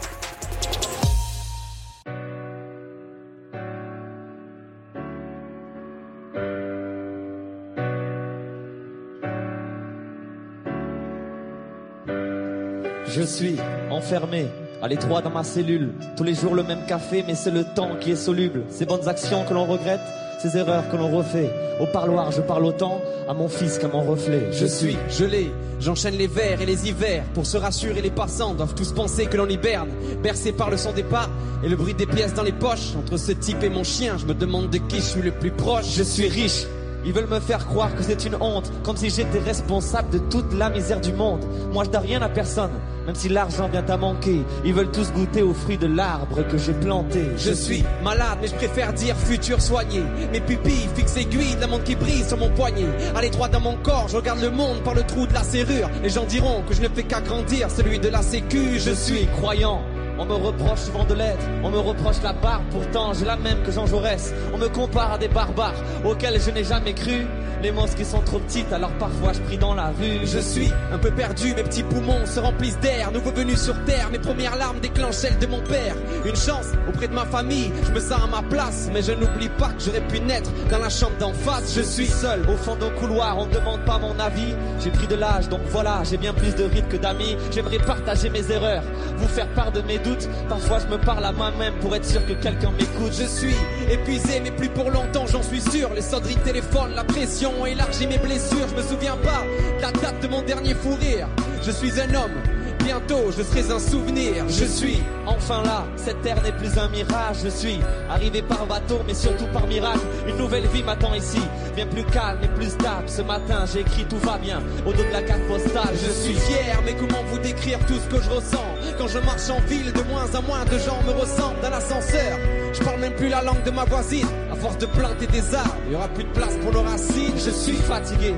Je 13.14 13.24
suis 13.24 13.58
enfermé 13.90 14.48
à 14.82 14.88
l'étroit 14.88 15.22
dans 15.22 15.32
ma 15.32 15.44
cellule. 15.44 15.92
Tous 16.16 16.24
les 16.24 16.34
jours 16.34 16.56
le 16.56 16.64
même 16.64 16.86
café, 16.88 17.26
mais 17.28 17.36
c'est 17.36 17.52
le 17.52 17.66
temps 17.66 17.98
qui 18.00 18.12
est 18.12 18.16
soluble. 18.16 18.64
Ces 18.70 18.86
bonnes 18.86 19.08
actions 19.08 19.44
que 19.44 19.54
l'on 19.54 19.66
regrette, 19.66 20.00
ces 20.42 20.56
erreurs 20.56 20.90
que 20.90 20.96
l'on 20.96 21.10
refait. 21.10 21.52
Au 21.82 21.88
parloir, 21.88 22.32
je 22.32 22.40
parle 22.42 22.66
autant 22.66 23.02
à 23.28 23.34
mon 23.34 23.50
fils 23.50 23.78
qu'à 23.80 23.90
mon 23.90 24.02
reflet. 24.02 24.54
Je 24.54 24.66
suis 24.66 24.96
gelé, 25.10 25.52
j'enchaîne 25.82 26.16
les 26.16 26.28
vers 26.28 26.62
et 26.62 26.66
les 26.66 26.88
hivers. 26.88 27.26
Pour 27.34 27.46
se 27.46 27.58
rassurer, 27.58 28.02
les 28.02 28.12
passants 28.12 28.54
doivent 28.54 28.76
tous 28.76 28.94
penser 28.94 29.26
que 29.26 29.36
l'on 29.36 29.50
hiberne. 29.50 29.90
Bercé 30.24 30.54
par 30.54 30.70
le 30.70 30.78
son 30.78 30.94
des 30.94 31.04
pas 31.04 31.30
et 31.66 31.70
le 31.70 31.76
bruit 31.76 31.94
des 31.94 32.06
pièces 32.06 32.34
dans 32.34 32.44
les 32.44 32.54
poches. 32.54 32.96
Entre 32.98 33.18
ce 33.18 33.34
type 33.34 33.62
et 33.62 33.70
mon 33.70 33.84
chien, 33.84 34.16
je 34.18 34.26
me 34.26 34.34
demande 34.34 34.70
de 34.70 34.78
qui 34.78 34.98
je 34.98 35.02
suis 35.02 35.22
le 35.22 35.32
plus 35.32 35.52
proche. 35.52 35.96
Je 35.98 36.04
suis 36.04 36.30
riche. 36.30 36.66
Ils 37.04 37.14
veulent 37.14 37.28
me 37.28 37.40
faire 37.40 37.66
croire 37.66 37.96
que 37.96 38.04
c'est 38.04 38.26
une 38.26 38.36
honte, 38.36 38.72
comme 38.84 38.98
si 38.98 39.10
j'étais 39.10 39.40
responsable 39.40 40.10
de 40.12 40.20
toute 40.20 40.54
la 40.54 40.70
misère 40.70 41.02
du 41.02 41.14
monde. 41.14 41.44
Moi, 41.72 41.84
je 41.86 41.90
dois 41.90 42.02
rien 42.02 42.22
à 42.22 42.30
personne, 42.30 42.72
même 43.06 43.16
si 43.16 43.30
l'argent 43.30 43.68
vient 43.68 43.86
à 43.88 43.98
manquer. 43.98 44.42
Ils 44.64 44.74
veulent 44.74 44.92
tous 44.92 45.12
goûter 45.12 45.42
aux 45.42 45.54
fruits 45.54 45.78
de 45.78 45.88
l'arbre 45.88 46.48
que 46.48 46.58
j'ai 46.58 46.74
planté. 46.74 47.24
Je 47.38 47.52
suis 47.52 47.84
malade, 48.04 48.38
mais 48.42 48.48
je 48.48 48.56
préfère 48.56 48.94
dire 48.94 49.16
futur 49.16 49.62
soigné. 49.62 50.04
Mes 50.32 50.42
pupilles 50.42 50.90
fixent 50.96 51.18
aiguilles 51.18 51.56
de 51.56 51.62
la 51.62 51.68
montre 51.68 51.86
qui 51.86 51.96
brille 51.96 52.24
sur 52.24 52.38
mon 52.38 52.50
poignet. 52.50 52.88
À 53.16 53.22
l'étroit 53.22 53.48
dans 53.48 53.62
mon 53.62 53.78
corps, 53.78 54.08
je 54.08 54.18
regarde 54.18 54.42
le 54.42 54.52
monde 54.52 54.82
par 54.84 54.94
le 54.94 55.04
trou 55.04 55.26
de 55.26 55.34
la 55.34 55.44
serrure. 55.44 55.90
Les 56.04 56.10
gens 56.10 56.26
diront 56.26 56.62
que 56.68 56.74
je 56.74 56.82
ne 56.82 56.90
fais 56.90 57.04
qu'agrandir 57.04 57.70
celui 57.72 58.00
de 58.00 58.10
la 58.10 58.22
sécu. 58.22 58.80
Je 58.80 58.92
suis 58.92 59.26
croyant. 59.38 59.82
On 60.22 60.26
me 60.26 60.36
reproche 60.36 60.82
souvent 60.82 61.04
de 61.04 61.16
l'être, 61.16 61.44
on 61.64 61.72
me 61.72 61.80
reproche 61.80 62.22
la 62.22 62.32
barbe, 62.32 62.62
pourtant 62.70 63.12
j'ai 63.12 63.26
la 63.26 63.38
même 63.38 63.64
que 63.64 63.72
Jean 63.72 63.88
Jaurès. 63.88 64.32
On 64.54 64.60
me 64.60 64.68
compare 64.68 65.14
à 65.14 65.18
des 65.18 65.28
barbares 65.28 65.74
auxquels 66.06 66.40
je 66.40 66.52
n'ai 66.52 66.64
jamais 66.64 66.94
cru. 66.94 67.26
Les 67.64 67.72
mosquées 67.72 68.04
sont 68.04 68.22
trop 68.22 68.40
petites, 68.40 68.72
alors 68.74 68.92
parfois 68.98 69.34
je 69.34 69.40
prie 69.40 69.58
dans 69.58 69.76
la 69.76 69.88
rue. 69.90 70.26
Je 70.26 70.40
suis 70.40 70.72
un 70.92 70.98
peu 70.98 71.12
perdu, 71.12 71.54
mes 71.56 71.64
petits 71.64 71.84
poumons 71.84 72.26
se 72.26 72.40
remplissent 72.40 72.80
d'air. 72.80 73.12
Nouveau 73.12 73.32
venu 73.32 73.56
sur 73.56 73.76
terre, 73.86 74.10
mes 74.12 74.20
premières 74.20 74.56
larmes 74.58 74.80
déclenchent 74.80 75.16
celles 75.16 75.38
de 75.38 75.46
mon 75.46 75.62
père. 75.62 75.96
Une 76.26 76.36
chance 76.36 76.68
auprès 76.88 77.08
de 77.08 77.14
ma 77.14 77.26
famille, 77.26 77.72
je 77.86 77.92
me 77.92 78.00
sens 78.00 78.24
à 78.24 78.28
ma 78.28 78.42
place. 78.42 78.90
Mais 78.92 79.04
je 79.04 79.12
n'oublie 79.12 79.50
pas 79.60 79.70
que 79.70 79.84
j'aurais 79.84 80.02
pu 80.02 80.20
naître 80.20 80.50
dans 80.72 80.80
la 80.80 80.90
chambre 80.90 81.18
d'en 81.20 81.34
face. 81.34 81.76
Je 81.76 81.82
suis 81.82 82.08
seul 82.08 82.42
au 82.50 82.58
fond 82.58 82.76
d'un 82.76 82.90
couloir, 82.92 83.38
on 83.38 83.46
ne 83.46 83.54
demande 83.54 83.86
pas 83.86 84.00
mon 84.00 84.20
avis. 84.20 84.56
J'ai 84.84 84.90
pris 84.90 85.06
de 85.06 85.16
l'âge, 85.16 85.48
donc 85.48 85.62
voilà, 85.68 86.02
j'ai 86.04 86.18
bien 86.18 86.34
plus 86.34 86.56
de 86.56 86.64
rides 86.64 86.88
que 86.88 86.98
d'amis. 86.98 87.38
J'aimerais 87.52 87.78
partager 87.78 88.32
mes 88.32 88.52
erreurs, 88.52 88.84
vous 89.18 89.28
faire 89.28 89.48
part 89.50 89.72
de 89.72 89.82
mes 89.82 90.00
doutes. 90.00 90.11
Parfois 90.50 90.80
je 90.80 90.88
me 90.88 90.98
parle 90.98 91.26
à 91.26 91.32
moi-même 91.32 91.74
pour 91.82 91.96
être 91.96 92.06
sûr 92.06 92.26
que 92.26 92.34
quelqu'un 92.34 92.72
m'écoute. 92.72 93.14
Je 93.14 93.26
suis 93.26 93.56
épuisé, 93.90 94.40
mais 94.42 94.52
plus 94.52 94.70
pour 94.70 94.90
longtemps, 94.90 95.26
j'en 95.28 95.44
suis 95.44 95.62
sûr. 95.62 95.94
Les 95.94 96.02
sonneries 96.02 96.36
de 96.36 96.42
téléphone, 96.42 96.92
la 96.96 97.04
pression 97.04 97.66
élargit 97.66 98.08
mes 98.08 98.18
blessures. 98.18 98.68
Je 98.70 98.76
me 98.76 98.82
souviens 98.82 99.18
pas 99.18 99.44
de 99.78 99.82
la 99.82 99.92
date 99.92 100.22
de 100.22 100.28
mon 100.28 100.42
dernier 100.42 100.74
fou 100.74 100.96
rire. 100.96 101.28
Je 101.64 101.72
suis 101.72 102.00
un 102.00 102.14
homme. 102.14 102.51
Bientôt 102.84 103.32
je 103.36 103.44
serai 103.44 103.72
un 103.72 103.80
souvenir, 103.80 104.48
je 104.50 104.66
suis 104.66 105.00
enfin 105.26 105.64
là, 105.64 105.86
cette 105.96 106.22
terre 106.22 106.42
n'est 106.42 106.52
plus 106.52 106.78
un 106.78 106.90
mirage, 106.90 107.38
je 107.44 107.50
suis 107.50 107.80
arrivé 108.10 108.42
par 108.42 108.66
bateau 108.66 109.00
mais 109.08 109.14
surtout 109.14 109.46
par 109.54 109.66
miracle, 109.68 110.00
une 110.28 110.38
nouvelle 110.38 110.68
vie 110.68 110.84
m'attend 110.84 111.14
ici, 111.14 111.40
bien 111.76 111.86
plus 111.88 112.04
calme 112.06 112.40
et 112.44 112.48
plus 112.50 112.70
stable, 112.70 113.08
ce 113.08 113.22
matin 113.22 113.66
j'ai 113.72 113.82
écrit 113.82 114.06
tout 114.06 114.18
va 114.18 114.38
bien, 114.38 114.62
au 114.86 114.92
dos 114.92 115.04
de 115.04 115.14
la 115.14 115.22
carte 115.22 115.44
postale, 115.48 115.94
je 115.94 116.12
suis 116.12 116.34
fier. 116.34 116.80
Mais 116.86 116.96
comment 116.96 117.24
vous 117.32 117.38
décrire 117.40 117.80
tout 117.86 117.94
ce 117.94 118.16
que 118.16 118.22
je 118.22 118.30
ressens, 118.30 118.66
quand 118.98 119.08
je 119.08 119.20
marche 119.20 119.50
en 119.50 119.60
ville 119.68 119.94
de 119.94 120.02
moins 120.04 120.26
en 120.36 120.42
moins 120.42 120.66
de 120.66 120.78
gens 120.80 121.02
me 121.06 121.12
ressemblent. 121.12 121.62
Dans 121.62 121.70
l'ascenseur, 121.70 122.40
je 122.74 122.84
parle 122.84 123.00
même 123.00 123.16
plus 123.16 123.30
la 123.30 123.44
langue 123.44 123.64
de 123.64 123.72
ma 123.72 123.86
voisine, 123.86 124.28
à 124.52 124.56
force 124.56 124.78
de 124.80 124.88
planter 124.88 125.28
des 125.28 125.56
arbres, 125.56 125.76
il 125.88 125.94
y 125.94 125.96
aura 125.96 126.08
plus 126.08 126.24
de 126.24 126.30
place 126.30 126.56
pour 126.62 126.72
nos 126.72 126.82
racines, 126.82 127.38
je 127.38 127.52
suis 127.52 127.76
fatigué, 127.76 128.34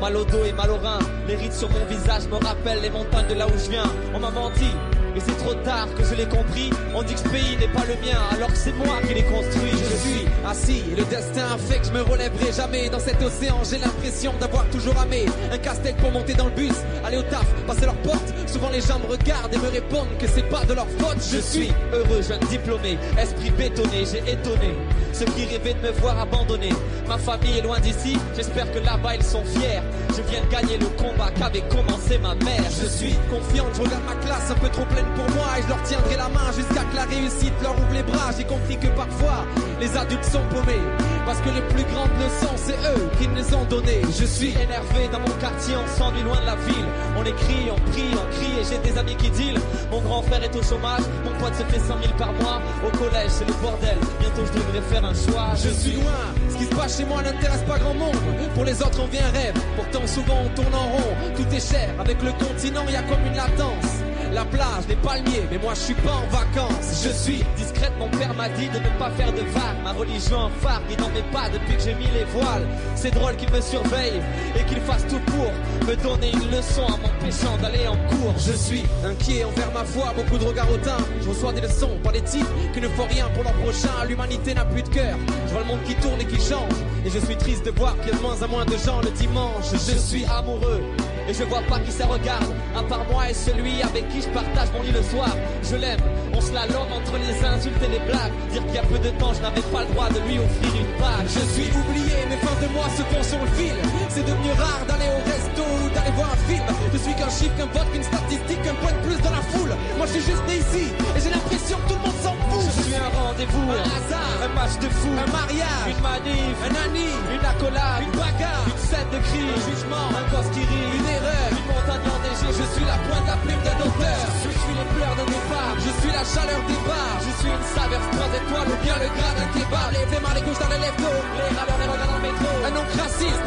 Mal 0.00 0.14
au 0.14 0.24
dos 0.24 0.44
et 0.44 0.52
mal 0.52 0.70
au 0.70 0.76
rein, 0.76 0.98
les 1.26 1.36
rides 1.36 1.52
sur 1.52 1.70
mon 1.70 1.84
visage 1.86 2.26
me 2.28 2.36
rappellent 2.36 2.82
les 2.82 2.90
montagnes 2.90 3.28
de 3.28 3.34
là 3.34 3.46
où 3.46 3.58
je 3.58 3.70
viens. 3.70 3.90
On 4.14 4.20
m'a 4.20 4.30
menti, 4.30 4.68
et 5.16 5.20
c'est 5.20 5.36
trop 5.38 5.54
tard 5.54 5.88
que 5.96 6.04
je 6.04 6.14
l'ai 6.14 6.26
compris. 6.26 6.70
On 6.94 7.02
dit 7.02 7.14
que 7.14 7.20
ce 7.20 7.28
pays 7.28 7.56
n'est 7.56 7.72
pas 7.72 7.84
le 7.88 7.94
mien, 8.06 8.18
alors 8.32 8.48
que 8.48 8.56
c'est 8.56 8.74
moi 8.74 8.98
qui 9.06 9.14
l'ai 9.14 9.24
construit. 9.24 9.70
Je 9.72 9.96
suis 9.96 10.26
assis, 10.46 10.82
le 10.94 11.04
destin 11.04 11.46
a 11.54 11.58
fait 11.58 11.78
que 11.78 11.86
je 11.86 11.92
me 11.92 12.02
relèverai 12.02 12.52
jamais. 12.52 12.90
Dans 12.90 13.00
cet 13.00 13.22
océan, 13.22 13.62
j'ai 13.68 13.78
l'impression 13.78 14.34
d'avoir 14.38 14.66
toujours 14.66 14.94
ramé. 14.94 15.24
Un 15.50 15.58
casse-tête 15.58 15.96
pour 15.96 16.12
monter 16.12 16.34
dans 16.34 16.46
le 16.46 16.52
bus, 16.52 16.76
aller 17.04 17.16
au 17.16 17.22
taf, 17.22 17.46
passer 17.66 17.86
leur 17.86 17.96
porte. 17.96 18.34
Souvent 18.56 18.70
les 18.70 18.80
gens 18.80 18.98
me 18.98 19.12
regardent 19.12 19.52
et 19.52 19.58
me 19.58 19.68
répondent 19.68 20.16
que 20.18 20.26
c'est 20.26 20.48
pas 20.48 20.64
de 20.64 20.72
leur 20.72 20.86
faute. 20.98 21.18
Je 21.30 21.40
suis 21.40 21.70
heureux, 21.92 22.22
jeune 22.26 22.40
diplômé, 22.48 22.96
esprit 23.20 23.50
bétonné, 23.50 24.06
j'ai 24.10 24.32
étonné. 24.32 24.72
Ceux 25.12 25.26
qui 25.26 25.44
rêvaient 25.44 25.74
de 25.74 25.86
me 25.86 25.92
voir 26.00 26.18
abandonné. 26.18 26.70
Ma 27.06 27.18
famille 27.18 27.58
est 27.58 27.62
loin 27.62 27.78
d'ici, 27.80 28.16
j'espère 28.34 28.70
que 28.72 28.78
là-bas 28.78 29.16
ils 29.16 29.22
sont 29.22 29.44
fiers. 29.44 29.82
Je 30.08 30.22
viens 30.30 30.40
de 30.42 30.48
gagner 30.50 30.78
le 30.78 30.86
combat 30.96 31.30
qu'avait 31.38 31.64
commencé 31.68 32.16
ma 32.16 32.34
mère. 32.34 32.64
Je 32.80 32.86
suis 32.86 33.14
confiante, 33.28 33.74
je 33.76 33.82
regarde 33.82 34.04
ma 34.06 34.14
classe 34.24 34.50
un 34.50 34.54
peu 34.54 34.70
trop 34.70 34.86
pleine 34.86 35.06
pour 35.14 35.28
moi 35.36 35.46
et 35.58 35.62
je 35.62 35.68
leur 35.68 35.82
tiendrai 35.82 36.16
la 36.16 36.28
main 36.30 36.50
jusqu'à 36.56 36.84
que 36.84 36.96
la 36.96 37.04
réussite 37.04 37.52
leur 37.62 37.72
ouvre 37.72 37.92
les 37.92 38.02
bras. 38.04 38.32
J'ai 38.36 38.44
compris 38.44 38.78
que 38.78 38.88
parfois 38.88 39.44
les 39.80 39.94
adultes 39.96 40.24
sont 40.24 40.44
paumés 40.48 40.80
parce 41.26 41.40
que 41.40 41.50
les 41.50 41.62
plus 41.74 41.84
grandes 41.92 42.16
leçons 42.20 42.56
c'est 42.56 42.78
eux 42.88 43.08
qui 43.18 43.28
nous 43.28 43.36
les 43.36 43.54
ont 43.54 43.64
données. 43.64 44.00
Je 44.18 44.24
suis 44.24 44.52
énervé 44.52 45.08
dans 45.12 45.20
mon 45.20 45.36
quartier, 45.40 45.74
on 45.76 45.98
s'ennuie 45.98 46.22
loin 46.22 46.40
de 46.40 46.46
la 46.46 46.56
ville. 46.56 46.88
On 47.16 47.24
écrit, 47.24 47.68
on 47.70 47.90
prie, 47.90 48.10
on 48.12 48.26
crie 48.36 48.45
et 48.60 48.64
j'ai 48.68 48.78
des 48.78 48.98
amis 48.98 49.16
qui 49.16 49.30
deal. 49.30 49.58
Mon 49.90 50.00
grand 50.00 50.22
frère 50.22 50.42
est 50.42 50.54
au 50.54 50.62
chômage, 50.62 51.02
mon 51.24 51.32
pote 51.38 51.54
se 51.54 51.64
fait 51.64 51.78
100 51.78 51.86
000 51.86 52.14
par 52.18 52.32
mois. 52.34 52.60
Au 52.86 52.96
collège 52.96 53.30
c'est 53.30 53.46
le 53.46 53.54
bordel, 53.54 53.98
bientôt 54.20 54.44
je 54.46 54.58
devrais 54.58 54.82
faire 54.90 55.04
un 55.04 55.14
choix. 55.14 55.48
Je 55.54 55.68
suis 55.70 55.92
loin, 55.92 56.20
ce 56.50 56.56
qui 56.56 56.64
se 56.64 56.74
passe 56.74 56.96
chez 56.98 57.04
moi 57.04 57.22
n'intéresse 57.22 57.64
pas 57.66 57.78
grand 57.78 57.94
monde. 57.94 58.16
Pour 58.54 58.64
les 58.64 58.80
autres 58.82 59.00
on 59.02 59.06
vient 59.06 59.28
rêve, 59.32 59.54
pourtant 59.76 60.06
souvent 60.06 60.38
on 60.44 60.48
tourne 60.54 60.74
en 60.74 60.88
rond. 60.88 61.14
Tout 61.36 61.54
est 61.54 61.72
cher, 61.72 61.90
avec 61.98 62.22
le 62.22 62.32
continent 62.32 62.84
y 62.88 62.96
a 62.96 63.02
comme 63.02 63.24
une 63.26 63.36
latence. 63.36 63.95
La 64.36 64.44
plage, 64.44 64.84
les 64.86 64.96
palmiers, 64.96 65.48
mais 65.50 65.56
moi 65.56 65.72
je 65.72 65.80
suis 65.80 65.94
pas 65.94 66.12
en 66.12 66.26
vacances. 66.26 67.02
Je 67.02 67.08
suis 67.08 67.42
discrète, 67.56 67.92
mon 67.98 68.10
père 68.10 68.34
m'a 68.34 68.50
dit 68.50 68.68
de 68.68 68.76
ne 68.76 68.98
pas 68.98 69.08
faire 69.12 69.32
de 69.32 69.40
vagues. 69.40 69.80
Ma 69.82 69.92
religion 69.94 70.36
en 70.36 70.50
phare, 70.50 70.82
il 70.90 71.00
n'en 71.00 71.08
met 71.08 71.24
pas 71.32 71.48
depuis 71.48 71.74
que 71.74 71.82
j'ai 71.82 71.94
mis 71.94 72.08
les 72.12 72.24
voiles. 72.24 72.68
C'est 72.96 73.12
drôle 73.12 73.34
qu'il 73.36 73.50
me 73.50 73.62
surveille 73.62 74.20
et 74.54 74.62
qu'il 74.64 74.78
fasse 74.82 75.06
tout 75.06 75.20
pour 75.20 75.50
me 75.88 75.96
donner 76.02 76.32
une 76.32 76.50
leçon 76.50 76.82
en 76.82 76.98
m'empêchant 76.98 77.56
d'aller 77.62 77.88
en 77.88 77.96
cours. 78.08 78.34
Je 78.36 78.52
suis 78.52 78.84
inquiet 79.06 79.44
envers 79.44 79.72
ma 79.72 79.84
foi, 79.84 80.12
beaucoup 80.14 80.36
de 80.36 80.44
regards 80.44 80.70
hautains. 80.70 81.02
Je 81.22 81.30
reçois 81.30 81.54
des 81.54 81.62
leçons 81.62 81.96
par 82.02 82.12
les 82.12 82.20
types 82.20 82.46
qui 82.74 82.82
ne 82.82 82.88
font 82.88 83.06
rien 83.08 83.28
pour 83.32 83.42
leur 83.42 83.54
prochain. 83.54 84.04
L'humanité 84.06 84.52
n'a 84.52 84.66
plus 84.66 84.82
de 84.82 84.90
cœur. 84.90 85.16
Je 85.46 85.52
vois 85.52 85.62
le 85.62 85.66
monde 85.68 85.82
qui 85.86 85.94
tourne 85.94 86.20
et 86.20 86.26
qui 86.26 86.36
change. 86.36 86.76
Et 87.06 87.10
je 87.10 87.20
suis 87.20 87.36
triste 87.36 87.64
de 87.64 87.70
voir 87.70 87.94
qu'il 88.00 88.10
y 88.10 88.14
a 88.14 88.16
de 88.16 88.20
moins 88.20 88.42
en 88.42 88.48
moins 88.48 88.64
de 88.64 88.76
gens 88.76 89.00
le 89.00 89.10
dimanche. 89.10 89.70
Je 89.70 89.94
suis 89.94 90.24
amoureux 90.24 90.82
et 91.28 91.32
je 91.32 91.44
vois 91.44 91.62
pas 91.70 91.78
qui 91.78 91.92
ça 91.92 92.04
regarde, 92.04 92.50
à 92.74 92.82
part 92.82 93.06
moi 93.08 93.30
et 93.30 93.34
celui 93.34 93.80
avec 93.80 94.08
qui 94.08 94.22
je 94.22 94.28
partage 94.30 94.74
mon 94.74 94.82
lit 94.82 94.90
le 94.90 95.02
soir. 95.02 95.30
Je 95.62 95.76
l'aime, 95.76 96.02
on 96.34 96.40
se 96.40 96.52
la 96.52 96.66
love 96.66 96.90
entre 96.90 97.14
les 97.22 97.46
insultes 97.46 97.78
et 97.78 97.92
les 97.94 98.02
blagues. 98.10 98.34
Dire 98.50 98.66
qu'il 98.66 98.74
y 98.74 98.78
a 98.78 98.82
peu 98.90 98.98
de 98.98 99.10
temps, 99.22 99.30
je 99.34 99.40
n'avais 99.40 99.62
pas 99.70 99.86
le 99.86 99.90
droit 99.94 100.08
de 100.10 100.18
lui 100.26 100.42
offrir 100.42 100.72
une 100.74 100.92
bague. 100.98 101.30
Je 101.30 101.46
suis 101.54 101.70
oublié, 101.70 102.26
mes 102.26 102.42
fins 102.42 102.58
de 102.58 102.68
mois 102.74 102.90
se 102.90 103.02
font 103.06 103.22
sur 103.22 103.38
le 103.38 103.50
fil. 103.54 103.78
C'est 104.08 104.26
devenu 104.26 104.50
rare 104.58 104.82
d'aller 104.90 105.06
au 105.06 105.22
resto 105.30 105.62
ou 105.62 105.86
d'aller 105.94 106.10
voir 106.18 106.34
un 106.34 106.42
film. 106.50 106.66
Je 106.90 106.98
suis 106.98 107.14
qu'un 107.14 107.30
chiffre, 107.30 107.54
qu'un 107.54 107.70
vote, 107.70 107.86
qu'une 107.94 108.02
statistique, 108.02 108.62
qu'un 108.66 108.74
point 108.82 108.90
de 108.90 109.02
plus 109.06 109.18
dans 109.22 109.30
la 109.30 109.46
foule. 109.54 109.70
Moi 109.94 110.06
je 110.10 110.18
suis 110.18 110.26
juste 110.26 110.42
né 110.50 110.58
ici 110.58 110.90
et 110.90 111.20
j'ai 111.22 111.30
l'impression 111.30 111.78
que 111.86 111.86
tout 111.86 111.98
le 112.02 112.02
monde 112.02 112.18
s'en. 112.22 112.35
Je 112.66 112.82
suis 112.82 112.96
un 112.98 113.10
rendez-vous, 113.14 113.68
un 113.70 113.86
hasard, 113.94 114.38
un 114.42 114.52
match 114.58 114.74
de 114.82 114.90
foot, 114.90 115.14
un 115.14 115.30
mariage, 115.30 115.86
une 115.86 116.02
manif, 116.02 116.56
un 116.66 116.74
ami, 116.82 117.08
une 117.30 117.46
accolade, 117.46 118.02
une 118.02 118.16
bagarre, 118.18 118.66
une 118.66 118.82
scène 118.82 119.06
de 119.14 119.18
cri, 119.22 119.46
un 119.46 119.60
jugement, 119.70 120.10
un 120.10 120.26
gosse 120.34 120.50
qui 120.50 120.66
rit, 120.66 120.90
une 120.98 121.06
erreur, 121.06 121.46
une 121.54 121.66
montagne 121.70 122.06
enneigée. 122.10 122.50
Je 122.50 122.66
suis 122.74 122.82
la 122.82 122.98
pointe, 123.06 123.26
la 123.30 123.38
plume 123.38 123.62
d'un 123.62 123.78
auteur. 123.86 124.22
Je 124.42 124.50
suis 124.50 124.74
les 124.74 124.88
pleurs 124.98 125.14
d'un 125.14 125.30
départ. 125.30 125.74
Je 125.78 125.92
suis 126.02 126.10
la 126.10 126.24
chaleur 126.26 126.60
des 126.66 126.80
bars. 126.82 127.18
Je 127.22 127.32
suis 127.38 127.52
une 127.54 127.66
saveur 127.70 128.02
trois 128.10 128.30
étoiles 128.34 128.70
ou 128.74 128.78
bien 128.82 128.96
le 128.98 129.08
gras 129.14 129.34
d'un 129.38 129.48
kebab. 129.54 129.88
Les 129.94 130.06
flemmards, 130.10 130.34
les 130.34 130.42
gauches 130.42 130.62
dans 130.62 130.72
les 130.74 130.82
lèvres 130.82 130.98
Les 131.38 131.50
râleurs, 131.54 131.78
les 131.78 131.88
regards 131.94 132.10
dans 132.10 132.18
le 132.18 132.26
métro. 132.26 132.50
Un 132.66 132.74
oncle 132.82 132.94
raciste. 132.98 133.44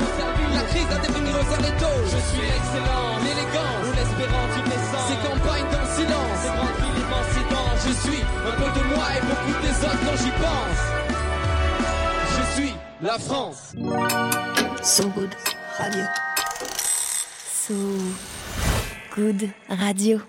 La 0.56 0.64
crise 0.72 0.90
a 0.96 1.00
défini 1.04 1.32
resserre 1.36 1.64
les 1.68 1.76
taux. 1.76 2.00
Je 2.08 2.20
suis 2.32 2.44
l'excellence, 2.48 3.20
l'élégance 3.28 3.84
ou 3.84 3.92
l'espérance 4.00 4.52
d'une 4.56 4.70
naissance. 4.72 5.08
Ces 5.12 5.20
campagnes 5.28 5.70
dans 5.76 5.84
le 5.84 5.92
silence. 6.00 6.79
Je 7.90 7.94
suis 7.96 8.22
un 8.22 8.52
peu 8.52 8.80
de 8.80 8.86
moi 8.94 9.06
et 9.18 9.22
beaucoup 9.22 9.62
des 9.64 9.74
autres 9.84 10.00
quand 10.06 10.18
j'y 10.24 10.30
pense. 10.46 10.82
Je 12.36 12.62
suis 12.62 12.74
la 13.02 13.18
France. 13.18 13.74
So 14.84 15.10
Good 15.10 15.34
Radio. 15.80 16.06
So 17.52 17.74
Good 19.16 19.50
Radio. 19.70 20.22